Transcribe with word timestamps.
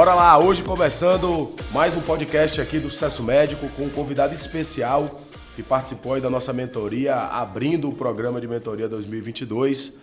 Bora 0.00 0.14
lá, 0.14 0.38
hoje 0.38 0.62
começando 0.62 1.54
mais 1.74 1.94
um 1.94 2.00
podcast 2.00 2.58
aqui 2.58 2.78
do 2.78 2.88
Sucesso 2.88 3.22
Médico 3.22 3.68
com 3.76 3.82
um 3.82 3.90
convidado 3.90 4.32
especial 4.32 5.20
que 5.54 5.62
participou 5.62 6.18
da 6.18 6.30
nossa 6.30 6.54
mentoria, 6.54 7.14
abrindo 7.14 7.86
o 7.90 7.92
programa 7.92 8.40
de 8.40 8.48
mentoria 8.48 8.88
2022. 8.88 9.98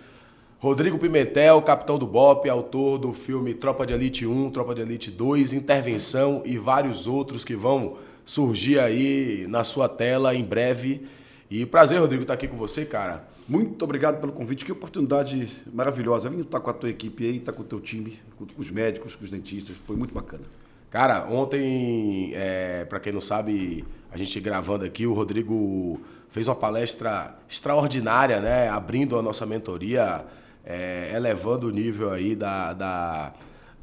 Rodrigo 0.60 1.00
Pimentel, 1.00 1.60
capitão 1.64 1.98
do 1.98 2.06
BOP, 2.06 2.48
autor 2.48 3.00
do 3.00 3.12
filme 3.12 3.56
Tropa 3.56 3.88
de 3.88 3.94
Elite 3.94 4.28
1, 4.28 4.52
Tropa 4.52 4.76
de 4.76 4.82
Elite 4.82 5.10
2, 5.10 5.54
Intervenção 5.54 6.44
e 6.46 6.60
vários 6.60 7.08
outros 7.08 7.44
que 7.44 7.56
vão 7.56 7.98
surgir 8.24 8.78
aí 8.78 9.48
na 9.50 9.64
sua 9.64 9.90
tela 9.90 10.36
em 10.36 10.44
breve. 10.44 11.08
E 11.50 11.66
prazer, 11.66 12.00
Rodrigo, 12.00 12.22
estar 12.22 12.36
aqui 12.36 12.48
com 12.48 12.56
você, 12.56 12.86
cara. 12.86 13.28
Muito 13.48 13.82
obrigado 13.84 14.20
pelo 14.20 14.34
convite. 14.34 14.66
Que 14.66 14.72
oportunidade 14.74 15.50
maravilhosa. 15.74 16.30
Vim 16.30 16.42
estar 16.42 16.60
com 16.60 16.70
a 16.70 16.74
tua 16.74 16.90
equipe 16.90 17.26
aí, 17.26 17.38
estar 17.38 17.54
com 17.54 17.62
o 17.62 17.66
teu 17.66 17.80
time, 17.80 18.20
com 18.36 18.46
os 18.58 18.70
médicos, 18.70 19.16
com 19.16 19.24
os 19.24 19.32
dentistas. 19.32 19.76
Foi 19.86 19.96
muito 19.96 20.14
bacana. 20.14 20.44
Cara, 20.90 21.26
ontem, 21.30 22.34
é, 22.34 22.84
para 22.86 23.00
quem 23.00 23.14
não 23.14 23.22
sabe, 23.22 23.86
a 24.12 24.18
gente 24.18 24.38
gravando 24.42 24.84
aqui, 24.84 25.06
o 25.06 25.14
Rodrigo 25.14 26.00
fez 26.30 26.48
uma 26.48 26.56
palestra 26.56 27.38
extraordinária, 27.48 28.42
né? 28.42 28.68
Abrindo 28.68 29.18
a 29.18 29.22
nossa 29.22 29.46
mentoria, 29.46 30.26
é, 30.66 31.12
elevando 31.16 31.68
o 31.68 31.72
nível 31.72 32.10
aí 32.12 32.36
da, 32.36 32.74
da, 32.74 33.34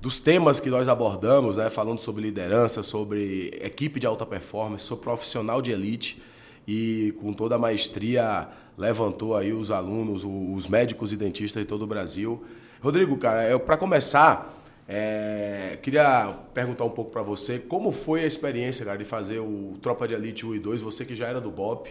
dos 0.01 0.21
temas 0.21 0.61
que 0.61 0.69
nós 0.69 0.89
abordamos, 0.89 1.57
né? 1.57 1.71
Falando 1.71 2.01
sobre 2.01 2.23
liderança, 2.23 2.83
sobre 2.83 3.49
equipe 3.63 3.99
de 3.99 4.07
alta 4.07 4.27
performance, 4.27 4.85
sobre 4.85 5.05
profissional 5.05 5.63
de 5.63 5.73
elite 5.73 6.23
e 6.67 7.15
com 7.21 7.33
toda 7.33 7.55
a 7.55 7.59
maestria 7.59 8.49
levantou 8.77 9.37
aí 9.37 9.53
os 9.53 9.71
alunos, 9.71 10.25
os 10.25 10.67
médicos 10.67 11.13
e 11.13 11.17
dentistas 11.17 11.63
de 11.63 11.69
todo 11.69 11.83
o 11.83 11.87
Brasil. 11.87 12.43
Rodrigo, 12.81 13.17
cara, 13.17 13.59
para 13.59 13.77
começar, 13.77 14.55
é, 14.89 15.79
queria 15.83 16.35
perguntar 16.53 16.85
um 16.85 16.91
pouco 16.91 17.11
para 17.11 17.23
você 17.23 17.59
como 17.59 17.93
foi 17.93 18.25
a 18.25 18.27
experiência, 18.27 18.85
cara, 18.85 18.99
de 18.99 19.05
fazer 19.05 19.39
o 19.39 19.79
Tropa 19.81 20.07
de 20.07 20.15
Elite 20.15 20.45
1 20.45 20.55
e 20.57 20.59
2, 20.59 20.83
você 20.83 21.05
que 21.05 21.15
já 21.15 21.27
era 21.27 21.41
do 21.41 21.51
BOP 21.51 21.89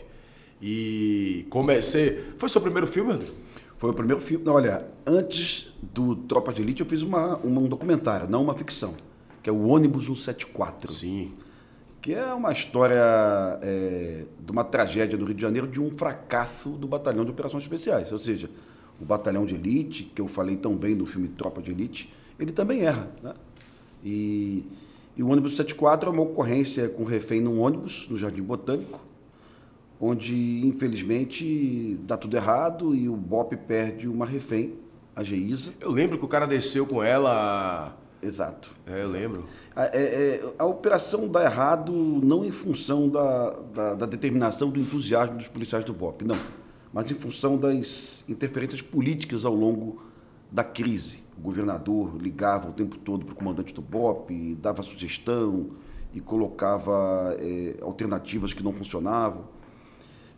e 0.61 1.45
comecei. 1.50 2.34
Foi 2.38 2.48
seu 2.48 2.61
primeiro 2.61 2.88
filme, 2.88 3.11
Rodrigo? 3.11 3.36
Foi 3.78 3.89
o 3.89 3.94
primeiro 3.94 4.22
filme. 4.22 4.48
Olha, 4.48 4.86
antes 5.06 5.73
do 5.81 6.16
Tropa 6.16 6.54
de 6.54 6.61
Elite 6.61 6.81
eu 6.81 6.88
fiz 6.88 7.02
uma, 7.02 7.38
uma 7.38 7.61
um 7.61 7.67
documentário, 7.67 8.30
não 8.30 8.44
uma 8.44 8.54
ficção, 8.54 8.95
que 9.42 9.50
é 9.50 9.54
o 9.54 9.67
Ônibus 9.67 10.06
174. 10.06 10.92
Sim 10.92 11.34
que 12.04 12.14
é 12.14 12.34
uma 12.34 12.52
história 12.52 13.02
é, 13.62 14.26
de 14.38 14.52
uma 14.52 14.66
tragédia 14.66 15.18
no 15.18 15.23
Rio 15.23 15.34
de 15.34 15.42
Janeiro 15.42 15.66
de 15.66 15.80
um 15.80 15.90
fracasso 15.90 16.72
do 16.72 16.86
Batalhão 16.86 17.23
de 17.23 17.32
Operações 17.32 17.64
Especiais. 17.64 18.12
Ou 18.12 18.18
seja, 18.18 18.50
o 19.00 19.06
Batalhão 19.06 19.45
de 19.45 19.56
Elite, 19.56 20.12
que 20.14 20.20
eu 20.20 20.28
falei 20.28 20.58
tão 20.58 20.76
bem 20.76 20.95
no 20.95 21.06
filme 21.06 21.30
Tropa 21.30 21.62
de 21.62 21.72
Elite, 21.72 22.12
ele 22.38 22.52
também 22.52 22.82
erra. 22.82 23.10
Né? 23.23 23.34
E, 24.04 24.66
e 25.16 25.23
o 25.23 25.30
ônibus 25.30 25.56
74 25.56 26.10
é 26.10 26.12
uma 26.14 26.23
ocorrência 26.23 26.90
com 26.90 27.06
refém 27.06 27.40
num 27.40 27.62
ônibus, 27.62 28.06
no 28.10 28.17
Jardim 28.17 28.44
Botânico, 28.44 29.00
onde, 29.98 30.67
infelizmente, 30.67 31.98
dá 32.02 32.17
tudo 32.17 32.36
errado 32.36 32.94
e 32.94 33.08
o 33.08 33.16
BOP 33.16 33.56
perde 33.56 34.10
uma 34.10 34.26
refém, 34.26 34.73
a 35.16 35.23
Geisa. 35.23 35.72
Eu 35.80 35.90
lembro 35.90 36.17
que 36.17 36.26
o 36.26 36.28
cara 36.28 36.45
desceu 36.45 36.86
com 36.86 37.02
ela 37.02 37.98
Exato. 38.24 38.74
É, 38.88 39.04
eu 39.04 39.08
lembro. 39.08 39.46
A, 39.76 39.86
é, 39.86 39.90
é, 39.98 40.54
a 40.58 40.66
operação 40.66 41.28
dá 41.28 41.44
errado 41.44 41.92
não 41.92 42.46
em 42.46 42.52
função 42.52 43.10
da, 43.10 43.50
da, 43.74 43.94
da, 43.96 44.06
determinação, 44.06 44.70
do 44.70 44.80
entusiasmo 44.80 45.38
dos 45.38 45.48
policiais 45.48 45.84
do 45.84 45.94
BOP, 45.94 46.24
não. 46.24 46.38
Mas 46.94 47.12
em 47.12 47.16
função 47.16 47.58
das 47.58 48.24
interferências 48.30 48.82
políticas 48.82 49.44
ao 49.46 49.54
longo 49.54 50.02
da 50.52 50.64
crise. 50.64 51.24
O 51.38 51.42
governador 51.42 52.16
ligava 52.16 52.70
o 52.70 52.74
tempo 52.74 52.98
todo 52.98 53.26
para 53.26 53.34
o 53.34 53.36
comandante 53.36 53.74
do 53.74 53.82
BOP, 53.82 54.56
dava 54.62 54.83
sugestão 54.83 55.72
e 56.14 56.22
colocava 56.22 57.36
é, 57.39 57.76
alternativas 57.82 58.54
que 58.54 58.64
não 58.64 58.72
funcionavam. 58.72 59.45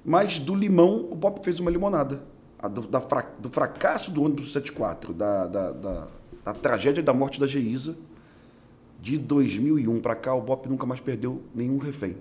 Mas 0.03 0.40
do 0.40 0.56
limão, 0.56 1.07
o 1.12 1.16
BOP 1.16 1.44
fez 1.44 1.59
uma 1.59 1.69
limonada. 1.69 2.24
Do, 2.72 2.81
da, 2.88 3.00
do 3.38 3.50
fracasso 3.50 4.09
do 4.09 4.24
ônibus 4.24 4.53
74, 4.53 5.13
da, 5.13 5.45
da, 5.45 5.72
da 5.72 6.07
a 6.45 6.53
tragédia 6.53 7.01
da 7.01 7.13
morte 7.13 7.39
da 7.39 7.47
Geisa, 7.47 7.97
de 9.01 9.17
2001 9.17 10.00
para 10.00 10.16
cá, 10.16 10.33
o 10.33 10.41
BOP 10.41 10.67
nunca 10.67 10.85
mais 10.85 11.01
perdeu 11.01 11.41
nenhum 11.53 11.78
refém. 11.78 12.16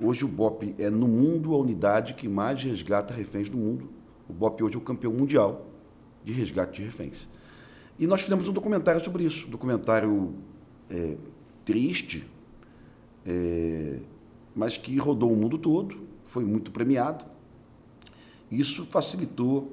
Hoje 0.00 0.24
o 0.24 0.28
BOP 0.28 0.74
é 0.78 0.88
no 0.88 1.08
mundo 1.08 1.52
a 1.54 1.58
unidade 1.58 2.14
que 2.14 2.28
mais 2.28 2.62
resgata 2.62 3.12
reféns 3.12 3.48
do 3.48 3.56
mundo. 3.56 3.88
O 4.28 4.32
BOP 4.32 4.62
hoje 4.62 4.76
é 4.76 4.78
o 4.78 4.80
campeão 4.80 5.12
mundial 5.12 5.66
de 6.24 6.32
resgate 6.32 6.80
de 6.80 6.86
reféns. 6.86 7.26
E 7.98 8.06
nós 8.06 8.22
fizemos 8.22 8.46
um 8.46 8.52
documentário 8.52 9.02
sobre 9.04 9.24
isso, 9.24 9.46
um 9.46 9.50
documentário 9.50 10.34
é, 10.90 11.16
triste, 11.64 12.26
é, 13.24 13.98
mas 14.54 14.76
que 14.76 14.96
rodou 14.98 15.32
o 15.32 15.36
mundo 15.36 15.58
todo, 15.58 15.96
foi 16.24 16.44
muito 16.44 16.70
premiado. 16.70 17.24
Isso 18.50 18.84
facilitou 18.86 19.72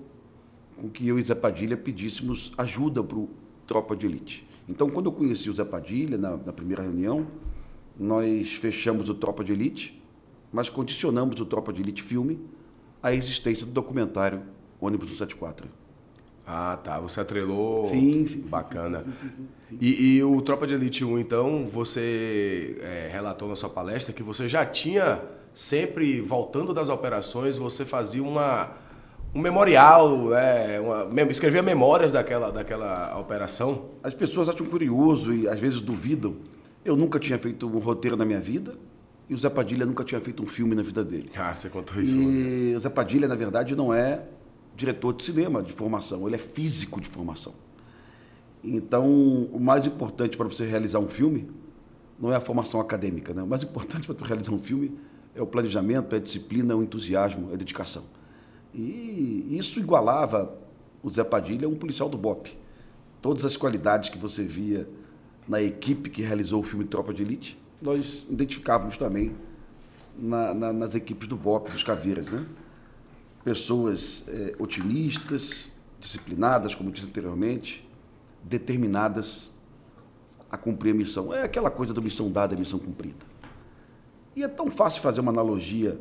com 0.78 0.90
que 0.90 1.08
eu 1.08 1.20
e 1.20 1.24
Zé 1.24 1.36
Padilha 1.36 1.78
pedíssemos 1.78 2.52
ajuda 2.58 3.04
para 3.04 3.18
o 3.18 3.30
tropa 3.68 3.96
de 3.96 4.06
elite. 4.06 4.48
Então, 4.68 4.90
quando 4.90 5.08
eu 5.08 5.12
conheci 5.12 5.50
o 5.50 5.54
Zé 5.54 5.66
Padilha, 5.66 6.18
na, 6.18 6.38
na 6.38 6.54
primeira 6.54 6.84
reunião, 6.84 7.28
nós 8.00 8.54
fechamos 8.54 9.10
o 9.10 9.14
Tropa 9.14 9.44
de 9.44 9.52
Elite, 9.52 10.02
mas 10.52 10.70
condicionamos 10.70 11.40
o 11.40 11.46
Tropa 11.46 11.74
de 11.74 11.82
Elite 11.82 12.02
filme 12.02 12.40
à 13.02 13.14
existência 13.14 13.66
do 13.66 13.72
documentário 13.72 14.42
Ônibus 14.80 15.10
174. 15.10 15.68
Ah, 16.46 16.78
tá. 16.82 17.00
Você 17.00 17.22
atrelou. 17.22 17.88
Sim, 17.88 18.28
sim. 18.28 18.44
Bacana. 18.50 19.00
Sim, 19.00 19.14
sim, 19.14 19.30
sim, 19.30 19.48
e, 19.80 20.18
e, 20.18 20.24
o 20.24 20.42
Tropa 20.42 20.68
de 20.68 20.74
Elite 20.74 21.06
1, 21.06 21.20
então, 21.20 21.66
você 21.66 22.78
é, 22.82 23.10
relatou 23.12 23.48
na 23.48 23.56
sua 23.56 23.70
palestra 23.70 24.14
que 24.14 24.22
você 24.22 24.48
já 24.48 24.66
tinha, 24.66 25.22
sempre 25.54 26.20
voltando 26.20 26.74
das 26.74 26.90
operações, 26.90 27.58
você 27.58 27.86
fazia 27.86 28.22
uma 28.22 28.72
um 29.34 29.42
memorial, 29.42 30.34
é, 30.36 30.80
uma, 30.80 31.22
escrevia 31.24 31.64
memórias 31.64 32.12
daquela, 32.12 32.52
daquela 32.52 33.18
operação. 33.20 33.86
As 34.04 34.14
pessoas 34.14 34.48
acham 34.48 34.66
curioso 34.66 35.34
e 35.34 35.48
às 35.48 35.60
vezes 35.60 35.82
duvidam. 35.82 36.36
Eu 36.86 36.96
nunca 36.96 37.20
tinha 37.20 37.40
feito 37.40 37.68
um 37.68 37.80
roteiro 37.80 38.16
na 38.16 38.26
minha 38.26 38.40
vida 38.40 38.76
e 39.28 39.34
o 39.34 39.38
Zé 39.38 39.50
Padilha 39.50 39.86
nunca 39.86 40.04
tinha 40.04 40.22
feito 40.22 40.44
um 40.44 40.46
filme 40.46 40.76
na 40.76 40.84
vida 40.84 41.04
dele. 41.04 41.30
Ah, 41.36 41.54
você 41.54 41.70
contou 41.70 42.02
isso. 42.02 42.16
E 42.16 42.76
o 42.76 42.80
Zé 42.80 42.90
Padilha, 42.90 43.28
na 43.28 43.36
verdade, 43.36 43.76
não 43.76 43.94
é 43.94 44.24
diretor 44.76 45.14
de 45.14 45.24
cinema 45.24 45.64
de 45.64 45.72
formação, 45.74 46.28
ele 46.28 46.36
é 46.36 46.40
físico 46.40 47.00
de 47.00 47.08
formação. 47.08 47.54
Então, 48.64 49.06
o 49.52 49.60
mais 49.60 49.86
importante 49.86 50.38
para 50.38 50.48
você 50.48 50.66
realizar 50.66 51.00
um 51.00 51.08
filme 51.08 51.50
não 52.20 52.32
é 52.32 52.36
a 52.36 52.42
formação 52.42 52.80
acadêmica, 52.80 53.34
né? 53.34 53.44
O 53.44 53.48
mais 53.48 53.64
importante 53.64 54.08
para 54.14 54.28
realizar 54.28 54.52
um 54.52 54.62
filme 54.62 54.98
é 55.36 55.42
o 55.42 55.48
planejamento, 55.48 56.14
é 56.14 56.18
a 56.18 56.22
disciplina, 56.22 56.74
é 56.74 56.76
o 56.76 56.84
entusiasmo, 56.84 57.50
é 57.52 57.54
a 57.56 57.58
dedicação. 57.58 58.04
E 58.74 59.58
isso 59.58 59.80
igualava 59.80 60.58
o 61.02 61.10
Zé 61.12 61.24
Padilha 61.24 61.68
a 61.68 61.70
um 61.70 61.76
policial 61.76 62.10
do 62.10 62.18
BOP. 62.18 62.58
Todas 63.22 63.46
as 63.46 63.56
qualidades 63.56 64.10
que 64.10 64.18
você 64.18 64.44
via 64.44 64.88
na 65.48 65.62
equipe 65.62 66.10
que 66.10 66.22
realizou 66.22 66.62
o 66.62 66.64
filme 66.64 66.86
Tropa 66.86 67.14
de 67.14 67.22
Elite, 67.22 67.60
nós 67.82 68.26
identificávamos 68.30 68.98
também 68.98 69.36
na, 70.18 70.54
na, 70.54 70.74
nas 70.74 70.96
equipes 70.96 71.28
do 71.28 71.36
BOP, 71.36 71.70
dos 71.70 71.84
Caveiras. 71.84 72.28
Né? 72.28 72.46
Pessoas 73.44 74.26
é, 74.28 74.56
otimistas, 74.58 75.68
disciplinadas, 76.00 76.74
como 76.74 76.92
disse 76.92 77.06
anteriormente, 77.06 77.88
determinadas 78.44 79.54
a 80.50 80.58
cumprir 80.58 80.92
a 80.92 80.94
missão. 80.94 81.34
É 81.34 81.44
aquela 81.44 81.70
coisa 81.70 81.94
da 81.94 82.02
missão 82.02 82.32
dada, 82.32 82.56
missão 82.56 82.80
cumprida. 82.80 83.26
E 84.36 84.44
é 84.44 84.48
tão 84.48 84.70
fácil 84.70 85.02
fazer 85.02 85.22
uma 85.22 85.32
analogia 85.32 86.00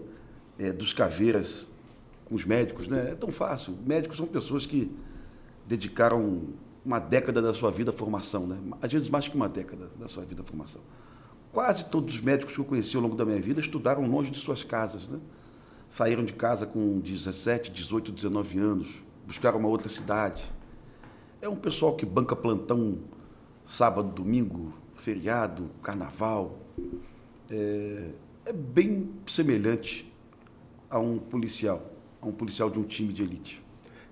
é, 0.58 0.72
dos 0.72 0.92
Caveiras 0.92 1.68
com 2.24 2.34
os 2.34 2.44
médicos, 2.44 2.86
né? 2.86 3.10
É 3.12 3.14
tão 3.14 3.30
fácil. 3.30 3.76
Médicos 3.84 4.16
são 4.16 4.26
pessoas 4.26 4.66
que 4.66 4.90
dedicaram 5.66 6.42
uma 6.84 6.98
década 6.98 7.40
da 7.40 7.54
sua 7.54 7.70
vida 7.70 7.90
à 7.90 7.94
formação, 7.94 8.46
né? 8.46 8.58
Às 8.80 8.92
vezes 8.92 9.08
mais 9.08 9.28
que 9.28 9.36
uma 9.36 9.48
década 9.48 9.88
da 9.98 10.08
sua 10.08 10.24
vida 10.24 10.42
à 10.42 10.44
formação. 10.44 10.80
Quase 11.52 11.86
todos 11.86 12.14
os 12.14 12.20
médicos 12.20 12.54
que 12.54 12.60
eu 12.60 12.64
conheci 12.64 12.96
ao 12.96 13.02
longo 13.02 13.14
da 13.14 13.24
minha 13.24 13.40
vida 13.40 13.60
estudaram 13.60 14.06
longe 14.06 14.30
de 14.30 14.38
suas 14.38 14.64
casas, 14.64 15.08
né? 15.08 15.20
Saíram 15.88 16.24
de 16.24 16.32
casa 16.32 16.66
com 16.66 16.98
17, 17.00 17.70
18, 17.70 18.10
19 18.10 18.58
anos, 18.58 18.88
buscaram 19.26 19.58
uma 19.58 19.68
outra 19.68 19.88
cidade. 19.88 20.50
É 21.40 21.48
um 21.48 21.56
pessoal 21.56 21.94
que 21.94 22.06
banca 22.06 22.34
plantão 22.34 22.98
sábado, 23.66 24.08
domingo, 24.08 24.72
feriado, 24.96 25.70
carnaval. 25.82 26.58
É, 27.50 28.10
é 28.46 28.52
bem 28.52 29.10
semelhante 29.26 30.10
a 30.88 30.98
um 30.98 31.18
policial 31.18 31.91
a 32.22 32.26
um 32.26 32.32
policial 32.32 32.70
de 32.70 32.78
um 32.78 32.84
time 32.84 33.12
de 33.12 33.22
elite. 33.22 33.60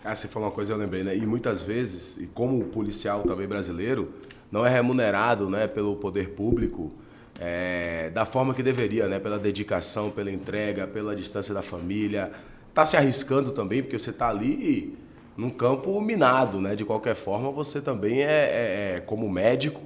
Você 0.02 0.26
falou 0.26 0.48
uma 0.48 0.54
coisa, 0.54 0.72
eu 0.72 0.76
lembrei, 0.76 1.04
né? 1.04 1.16
E 1.16 1.24
muitas 1.24 1.60
vezes, 1.60 2.16
e 2.18 2.26
como 2.26 2.64
policial 2.64 3.22
também 3.22 3.46
brasileiro, 3.46 4.12
não 4.50 4.66
é 4.66 4.70
remunerado 4.70 5.48
né, 5.48 5.68
pelo 5.68 5.94
poder 5.96 6.30
público 6.30 6.90
é, 7.38 8.10
da 8.10 8.24
forma 8.24 8.52
que 8.52 8.62
deveria, 8.62 9.06
né? 9.06 9.20
Pela 9.20 9.38
dedicação, 9.38 10.10
pela 10.10 10.30
entrega, 10.30 10.86
pela 10.86 11.14
distância 11.14 11.54
da 11.54 11.62
família. 11.62 12.32
Tá 12.74 12.84
se 12.84 12.96
arriscando 12.96 13.52
também, 13.52 13.82
porque 13.82 13.98
você 13.98 14.12
tá 14.12 14.28
ali 14.28 14.96
num 15.36 15.50
campo 15.50 16.00
minado, 16.00 16.60
né? 16.60 16.74
De 16.74 16.84
qualquer 16.84 17.14
forma, 17.14 17.50
você 17.50 17.80
também 17.80 18.22
é, 18.22 18.24
é, 18.24 18.94
é 18.96 19.00
como 19.00 19.30
médico, 19.30 19.82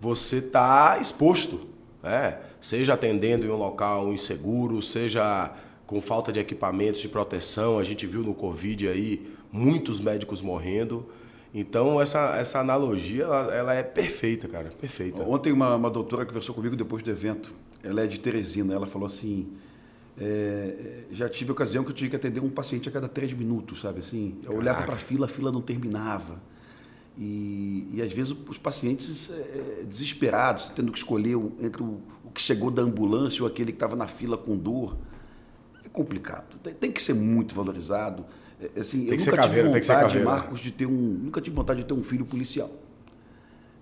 você 0.00 0.38
está 0.38 0.98
exposto, 1.00 1.66
né? 2.02 2.38
seja 2.60 2.94
atendendo 2.94 3.46
em 3.46 3.50
um 3.50 3.56
local 3.56 4.12
inseguro, 4.12 4.82
seja 4.82 5.52
com 5.88 6.02
falta 6.02 6.30
de 6.30 6.38
equipamentos 6.38 7.00
de 7.00 7.08
proteção. 7.08 7.78
A 7.78 7.82
gente 7.82 8.06
viu 8.06 8.22
no 8.22 8.34
Covid 8.34 8.86
aí 8.86 9.26
muitos 9.50 9.98
médicos 10.00 10.42
morrendo. 10.42 11.06
Então, 11.52 12.00
essa, 12.00 12.36
essa 12.36 12.60
analogia, 12.60 13.24
ela, 13.24 13.54
ela 13.54 13.74
é 13.74 13.82
perfeita, 13.82 14.46
cara, 14.46 14.68
perfeita. 14.68 15.22
Ontem 15.22 15.50
uma, 15.50 15.74
uma 15.74 15.90
doutora 15.90 16.26
conversou 16.26 16.54
comigo 16.54 16.76
depois 16.76 17.02
do 17.02 17.10
evento, 17.10 17.54
ela 17.82 18.02
é 18.02 18.06
de 18.06 18.20
Teresina, 18.20 18.74
ela 18.74 18.86
falou 18.86 19.06
assim, 19.06 19.48
é, 20.20 21.04
já 21.10 21.26
tive 21.26 21.52
ocasião 21.52 21.82
que 21.82 21.90
eu 21.90 21.94
tinha 21.94 22.10
que 22.10 22.16
atender 22.16 22.40
um 22.40 22.50
paciente 22.50 22.86
a 22.86 22.92
cada 22.92 23.08
três 23.08 23.32
minutos, 23.32 23.80
sabe 23.80 24.00
assim? 24.00 24.34
Eu 24.36 24.42
Caraca. 24.42 24.58
olhava 24.58 24.82
para 24.82 24.94
a 24.96 24.98
fila, 24.98 25.24
a 25.24 25.28
fila 25.28 25.50
não 25.50 25.62
terminava. 25.62 26.38
E, 27.16 27.88
e 27.94 28.02
às 28.02 28.12
vezes 28.12 28.36
os 28.46 28.58
pacientes 28.58 29.30
é, 29.30 29.84
desesperados, 29.84 30.68
tendo 30.68 30.92
que 30.92 30.98
escolher 30.98 31.34
entre 31.60 31.82
o, 31.82 31.98
o, 32.22 32.30
que 32.30 32.42
chegou 32.42 32.70
da 32.70 32.82
ambulância 32.82 33.42
ou 33.42 33.48
aquele 33.48 33.72
que 33.72 33.76
estava 33.76 33.96
na 33.96 34.06
fila 34.06 34.36
com 34.36 34.54
dor. 34.54 34.98
É 35.98 36.02
complicado. 36.02 36.58
Tem, 36.62 36.74
tem 36.74 36.92
que 36.92 37.02
ser 37.02 37.14
muito 37.14 37.54
valorizado. 37.54 38.24
É, 38.60 38.80
assim, 38.80 39.06
eu 39.06 39.16
nunca 39.16 39.36
caveira, 39.36 39.68
tive 39.68 39.80
vontade, 39.80 40.20
Marcos, 40.20 40.60
de 40.60 40.70
ter 40.70 40.86
um. 40.86 40.90
Nunca 40.90 41.40
tive 41.40 41.56
vontade 41.56 41.80
de 41.80 41.86
ter 41.86 41.94
um 41.94 42.02
filho 42.02 42.24
policial. 42.24 42.70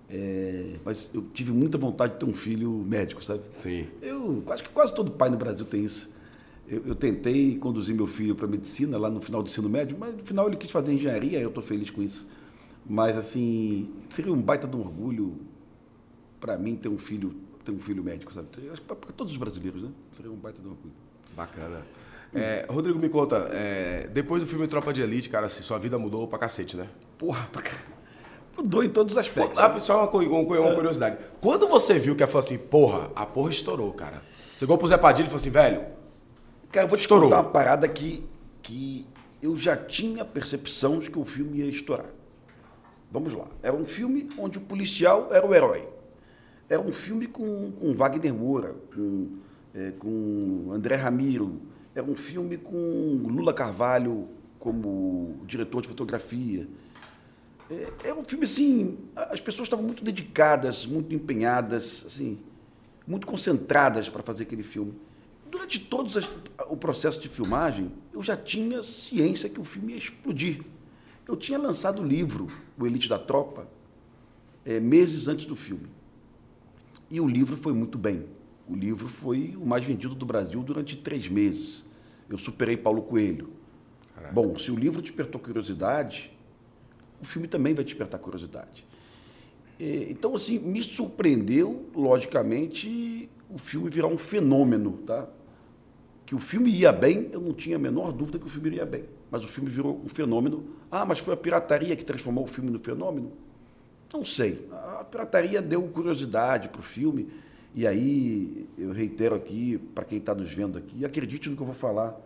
É, 0.09 0.75
mas 0.85 1.09
eu 1.13 1.21
tive 1.33 1.51
muita 1.51 1.77
vontade 1.77 2.13
de 2.13 2.19
ter 2.19 2.25
um 2.25 2.33
filho 2.33 2.71
médico, 2.71 3.23
sabe? 3.23 3.41
Sim. 3.59 3.87
Eu 4.01 4.43
acho 4.47 4.63
que 4.63 4.69
quase 4.69 4.95
todo 4.95 5.11
pai 5.11 5.29
no 5.29 5.37
Brasil 5.37 5.65
tem 5.65 5.83
isso. 5.83 6.15
Eu, 6.67 6.83
eu 6.87 6.95
tentei 6.95 7.57
conduzir 7.57 7.93
meu 7.93 8.07
filho 8.07 8.35
para 8.35 8.47
medicina 8.47 8.97
lá 8.97 9.09
no 9.09 9.21
final 9.21 9.43
do 9.43 9.47
ensino 9.47 9.69
médio, 9.69 9.97
mas 9.99 10.15
no 10.15 10.23
final 10.23 10.47
ele 10.47 10.57
quis 10.57 10.71
fazer 10.71 10.93
engenharia, 10.93 11.39
eu 11.39 11.49
estou 11.49 11.63
feliz 11.63 11.89
com 11.89 12.01
isso. 12.01 12.27
Mas 12.85 13.17
assim, 13.17 13.89
seria 14.09 14.31
um 14.31 14.41
baita 14.41 14.67
de 14.67 14.75
um 14.75 14.79
orgulho 14.79 15.37
para 16.39 16.57
mim 16.57 16.75
ter 16.75 16.89
um 16.89 16.97
filho, 16.97 17.35
ter 17.65 17.71
um 17.71 17.79
filho 17.79 18.03
médico, 18.03 18.33
sabe? 18.33 18.47
Para 18.87 18.95
todos 19.11 19.33
os 19.33 19.37
brasileiros, 19.37 19.83
né? 19.83 19.89
Seria 20.15 20.31
um 20.31 20.35
baita 20.35 20.61
de 20.61 20.67
um 20.67 20.71
orgulho. 20.71 20.93
Bacana. 21.35 21.85
É, 22.33 22.65
Rodrigo, 22.69 22.99
me 22.99 23.09
conta, 23.09 23.49
é, 23.51 24.07
depois 24.13 24.41
do 24.41 24.47
filme 24.47 24.67
Tropa 24.67 24.93
de 24.93 25.01
Elite, 25.01 25.29
cara, 25.29 25.45
assim, 25.45 25.63
sua 25.63 25.77
vida 25.77 25.97
mudou 25.97 26.27
pra 26.27 26.37
cacete, 26.37 26.75
né? 26.75 26.87
Porra, 27.17 27.47
pra 27.51 27.61
caralho. 27.61 27.97
Mudou 28.57 28.83
em 28.83 28.89
todos 28.89 29.13
os 29.13 29.17
aspectos. 29.17 29.53
Pô, 29.53 29.79
só 29.79 30.03
uma, 30.03 30.23
uma, 30.23 30.59
uma, 30.59 30.75
curiosidade. 30.75 31.17
Quando 31.39 31.67
você 31.67 31.99
viu 31.99 32.15
que 32.15 32.23
ela 32.23 32.31
falou 32.31 32.43
assim, 32.43 32.57
porra, 32.57 33.11
a 33.15 33.25
porra 33.25 33.51
estourou, 33.51 33.93
cara. 33.93 34.21
Você 34.51 34.59
chegou 34.59 34.77
pro 34.77 34.87
Zé 34.87 34.97
Padilha 34.97 35.25
e 35.25 35.29
falou 35.29 35.37
assim, 35.37 35.51
velho. 35.51 35.85
Cara, 36.71 36.85
eu 36.85 36.89
vou 36.89 36.97
te 36.97 37.01
estourou. 37.01 37.29
contar 37.29 37.41
uma 37.41 37.51
parada 37.51 37.87
que, 37.87 38.27
que 38.63 39.07
eu 39.41 39.55
já 39.55 39.77
tinha 39.77 40.25
percepção 40.25 40.99
de 40.99 41.11
que 41.11 41.19
o 41.19 41.25
filme 41.25 41.59
ia 41.59 41.65
estourar. 41.65 42.09
Vamos 43.11 43.33
lá. 43.33 43.45
Era 43.61 43.75
um 43.75 43.85
filme 43.85 44.29
onde 44.37 44.57
o 44.57 44.61
policial 44.61 45.29
era 45.31 45.45
o 45.45 45.53
herói. 45.53 45.87
Era 46.67 46.81
um 46.81 46.91
filme 46.91 47.27
com, 47.27 47.71
com 47.71 47.93
Wagner 47.93 48.33
Moura, 48.33 48.75
com, 48.93 49.37
é, 49.73 49.91
com 49.91 50.69
André 50.73 50.95
Ramiro, 50.95 51.61
é 51.97 52.03
um 52.03 52.15
filme 52.15 52.57
com 52.57 53.23
Lula 53.27 53.51
Carvalho 53.51 54.29
como 54.59 55.41
diretor 55.47 55.81
de 55.81 55.87
fotografia. 55.87 56.67
É, 57.71 58.09
é 58.09 58.13
um 58.13 58.23
filme 58.23 58.45
assim, 58.45 58.99
as 59.15 59.39
pessoas 59.39 59.65
estavam 59.65 59.83
muito 59.83 60.03
dedicadas, 60.03 60.85
muito 60.85 61.15
empenhadas, 61.15 62.05
assim, 62.05 62.37
muito 63.05 63.25
concentradas 63.25 64.09
para 64.09 64.21
fazer 64.21 64.43
aquele 64.43 64.61
filme. 64.61 64.93
Durante 65.49 65.79
todo 65.79 66.07
o 66.69 66.77
processo 66.77 67.19
de 67.19 67.27
filmagem, 67.27 67.91
eu 68.13 68.21
já 68.21 68.37
tinha 68.37 68.83
ciência 68.83 69.49
que 69.49 69.59
o 69.59 69.63
filme 69.63 69.93
ia 69.93 69.97
explodir. 69.97 70.61
Eu 71.27 71.35
tinha 71.35 71.57
lançado 71.57 72.03
o 72.03 72.05
livro, 72.05 72.47
O 72.77 72.85
Elite 72.85 73.09
da 73.09 73.17
Tropa, 73.17 73.67
é, 74.63 74.79
meses 74.79 75.27
antes 75.27 75.47
do 75.47 75.55
filme. 75.55 75.87
E 77.09 77.19
o 77.19 77.27
livro 77.27 77.57
foi 77.57 77.73
muito 77.73 77.97
bem. 77.97 78.25
O 78.67 78.75
livro 78.75 79.07
foi 79.07 79.55
o 79.59 79.65
mais 79.65 79.83
vendido 79.83 80.13
do 80.13 80.25
Brasil 80.27 80.61
durante 80.61 80.95
três 80.95 81.27
meses 81.27 81.86
eu 82.29 82.37
superei 82.37 82.77
Paulo 82.77 83.01
Coelho. 83.01 83.49
Caraca. 84.15 84.33
Bom, 84.33 84.57
se 84.57 84.71
o 84.71 84.75
livro 84.75 85.01
despertou 85.01 85.39
curiosidade, 85.39 86.31
o 87.21 87.25
filme 87.25 87.47
também 87.47 87.73
vai 87.73 87.83
despertar 87.83 88.19
curiosidade. 88.19 88.85
Então, 89.79 90.35
assim, 90.35 90.57
me 90.57 90.81
surpreendeu, 90.81 91.85
logicamente, 91.95 93.29
o 93.49 93.57
filme 93.57 93.89
virar 93.89 94.07
um 94.07 94.17
fenômeno, 94.17 94.93
tá? 95.05 95.27
Que 96.25 96.33
o 96.35 96.39
filme 96.39 96.71
ia 96.71 96.91
bem, 96.91 97.29
eu 97.31 97.39
não 97.39 97.53
tinha 97.53 97.75
a 97.75 97.79
menor 97.79 98.11
dúvida 98.11 98.39
que 98.39 98.45
o 98.45 98.49
filme 98.49 98.71
ia 98.71 98.85
bem. 98.85 99.05
Mas 99.29 99.43
o 99.43 99.47
filme 99.47 99.69
virou 99.69 100.01
um 100.03 100.09
fenômeno. 100.09 100.65
Ah, 100.89 101.05
mas 101.05 101.19
foi 101.19 101.33
a 101.33 101.37
pirataria 101.37 101.95
que 101.95 102.03
transformou 102.03 102.43
o 102.43 102.47
filme 102.47 102.71
no 102.71 102.79
fenômeno? 102.79 103.31
Não 104.11 104.25
sei. 104.25 104.67
A 104.71 105.03
pirataria 105.03 105.61
deu 105.61 105.83
curiosidade 105.83 106.69
para 106.69 106.79
o 106.79 106.83
filme. 106.83 107.29
E 107.77 107.85
aí, 107.85 108.67
eu 108.75 108.91
reitero 108.91 109.35
aqui, 109.35 109.77
para 109.93 110.03
quem 110.03 110.17
está 110.17 110.33
nos 110.33 110.51
vendo 110.51 110.79
aqui, 110.79 111.05
acredite 111.05 111.47
no 111.47 111.55
que 111.55 111.61
eu 111.61 111.65
vou 111.67 111.75
falar, 111.75 112.19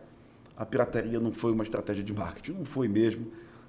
a 0.55 0.65
pirataria 0.65 1.19
não 1.19 1.33
foi 1.33 1.51
uma 1.51 1.65
estratégia 1.65 2.01
de 2.01 2.13
marketing, 2.13 2.59
não 2.59 2.63
foi 2.63 2.87
mesmo. 2.87 3.27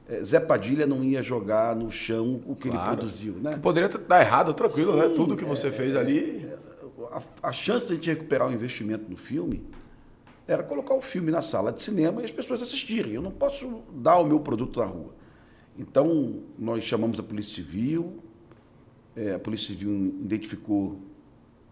É, 0.09 0.23
Zé 0.23 0.39
Padilha 0.39 0.87
não 0.87 1.03
ia 1.03 1.25
jogar 1.25 1.75
no 1.75 1.91
chão 1.91 2.41
o 2.47 2.55
que 2.55 2.71
claro. 2.71 2.91
ele 2.91 2.97
produziu. 2.99 3.33
Né? 3.35 3.57
Poderia 3.61 3.89
dar 3.89 4.21
errado, 4.21 4.55
tranquilo, 4.55 4.95
né? 4.95 5.03
Sim, 5.03 5.09
né? 5.09 5.15
Tudo 5.17 5.37
que 5.37 5.45
você 5.45 5.67
é, 5.67 5.71
fez 5.73 5.97
ali. 5.97 6.49
A, 7.11 7.49
a, 7.49 7.53
chance 7.53 7.87
de 7.87 7.93
a 7.95 7.95
gente 7.97 8.11
recuperar 8.11 8.49
o 8.49 8.53
investimento 8.53 9.11
no 9.11 9.17
filme 9.17 9.67
era 10.47 10.63
colocar 10.63 10.95
o 10.95 11.03
filme 11.03 11.33
na 11.33 11.43
sala 11.43 11.73
de 11.73 11.83
cinema 11.83 12.23
e 12.23 12.25
as 12.25 12.31
pessoas 12.31 12.63
assistirem. 12.63 13.15
Eu 13.15 13.23
não 13.23 13.33
posso 13.33 13.83
dar 13.93 14.19
o 14.19 14.25
meu 14.25 14.39
produto 14.39 14.79
na 14.79 14.87
rua. 14.87 15.13
Então, 15.77 16.45
nós 16.57 16.85
chamamos 16.85 17.19
a 17.19 17.25
Polícia 17.25 17.57
Civil, 17.57 18.19
é, 19.17 19.35
a 19.35 19.39
Polícia 19.41 19.75
Civil 19.75 20.15
identificou 20.23 21.11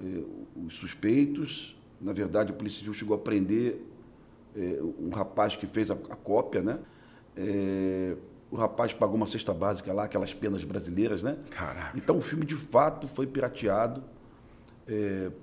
eh, 0.03 0.23
os 0.67 0.77
suspeitos. 0.77 1.77
Na 2.01 2.13
verdade, 2.13 2.51
a 2.51 2.55
Polícia 2.55 2.79
Civil 2.79 2.95
chegou 2.95 3.15
a 3.15 3.19
prender 3.19 3.81
eh, 4.57 4.81
um 4.99 5.11
rapaz 5.11 5.57
que 5.57 5.67
fez 5.67 5.91
a, 5.91 5.95
a 5.95 6.17
cópia, 6.17 6.63
né? 6.63 6.79
Eh, 7.37 8.17
o 8.51 8.57
rapaz 8.57 8.93
pagou 8.93 9.17
uma 9.17 9.27
cesta 9.27 9.55
básica 9.55 9.93
lá, 9.93 10.05
aquelas 10.05 10.35
penas 10.35 10.65
brasileiras, 10.65 11.23
né? 11.23 11.39
Caraca. 11.51 11.97
Então 11.97 12.17
o 12.19 12.21
filme 12.21 12.45
de 12.45 12.57
fato 12.57 13.07
foi 13.07 13.27
pirateado 13.27 14.03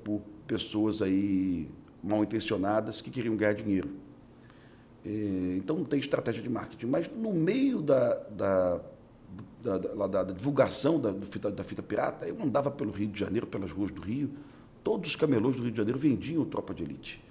por 0.04 0.21
pessoas 0.45 1.01
aí 1.01 1.69
mal 2.03 2.21
intencionadas 2.21 3.00
que 3.00 3.10
queriam 3.10 3.33
ganhar 3.38 3.53
dinheiro. 3.53 3.89
então 5.56 5.77
não 5.77 5.86
tem 5.86 6.01
estratégia 6.01 6.44
de 6.44 6.50
marketing. 6.50 6.88
Mas 6.88 7.10
no 7.10 7.31
meio 7.31 7.81
da, 7.81 8.15
da 8.29 8.81
da, 9.62 9.77
da, 9.77 10.24
da, 10.24 10.34
divulgação 10.34 11.00
da, 11.00 11.13
fita, 11.25 11.51
da 11.51 11.63
fita 11.63 11.84
pirata, 11.84 12.27
eu 12.27 12.41
andava 12.41 12.72
pelo 12.72 12.91
Rio 12.91 13.08
de 13.08 13.20
Janeiro, 13.20 13.48
pelas 13.48 13.72
ruas 13.72 13.91
do 13.91 14.01
Rio, 14.01 14.29
todos 14.88 15.10
os 15.10 15.15
camelôs 15.17 15.58
do 15.58 15.63
Rio 15.63 15.72
de 15.72 15.77
Janeiro 15.77 16.00
vendiam 16.00 16.46
Tropa 16.46 16.74
de 16.74 16.82
Elite. 16.82 17.22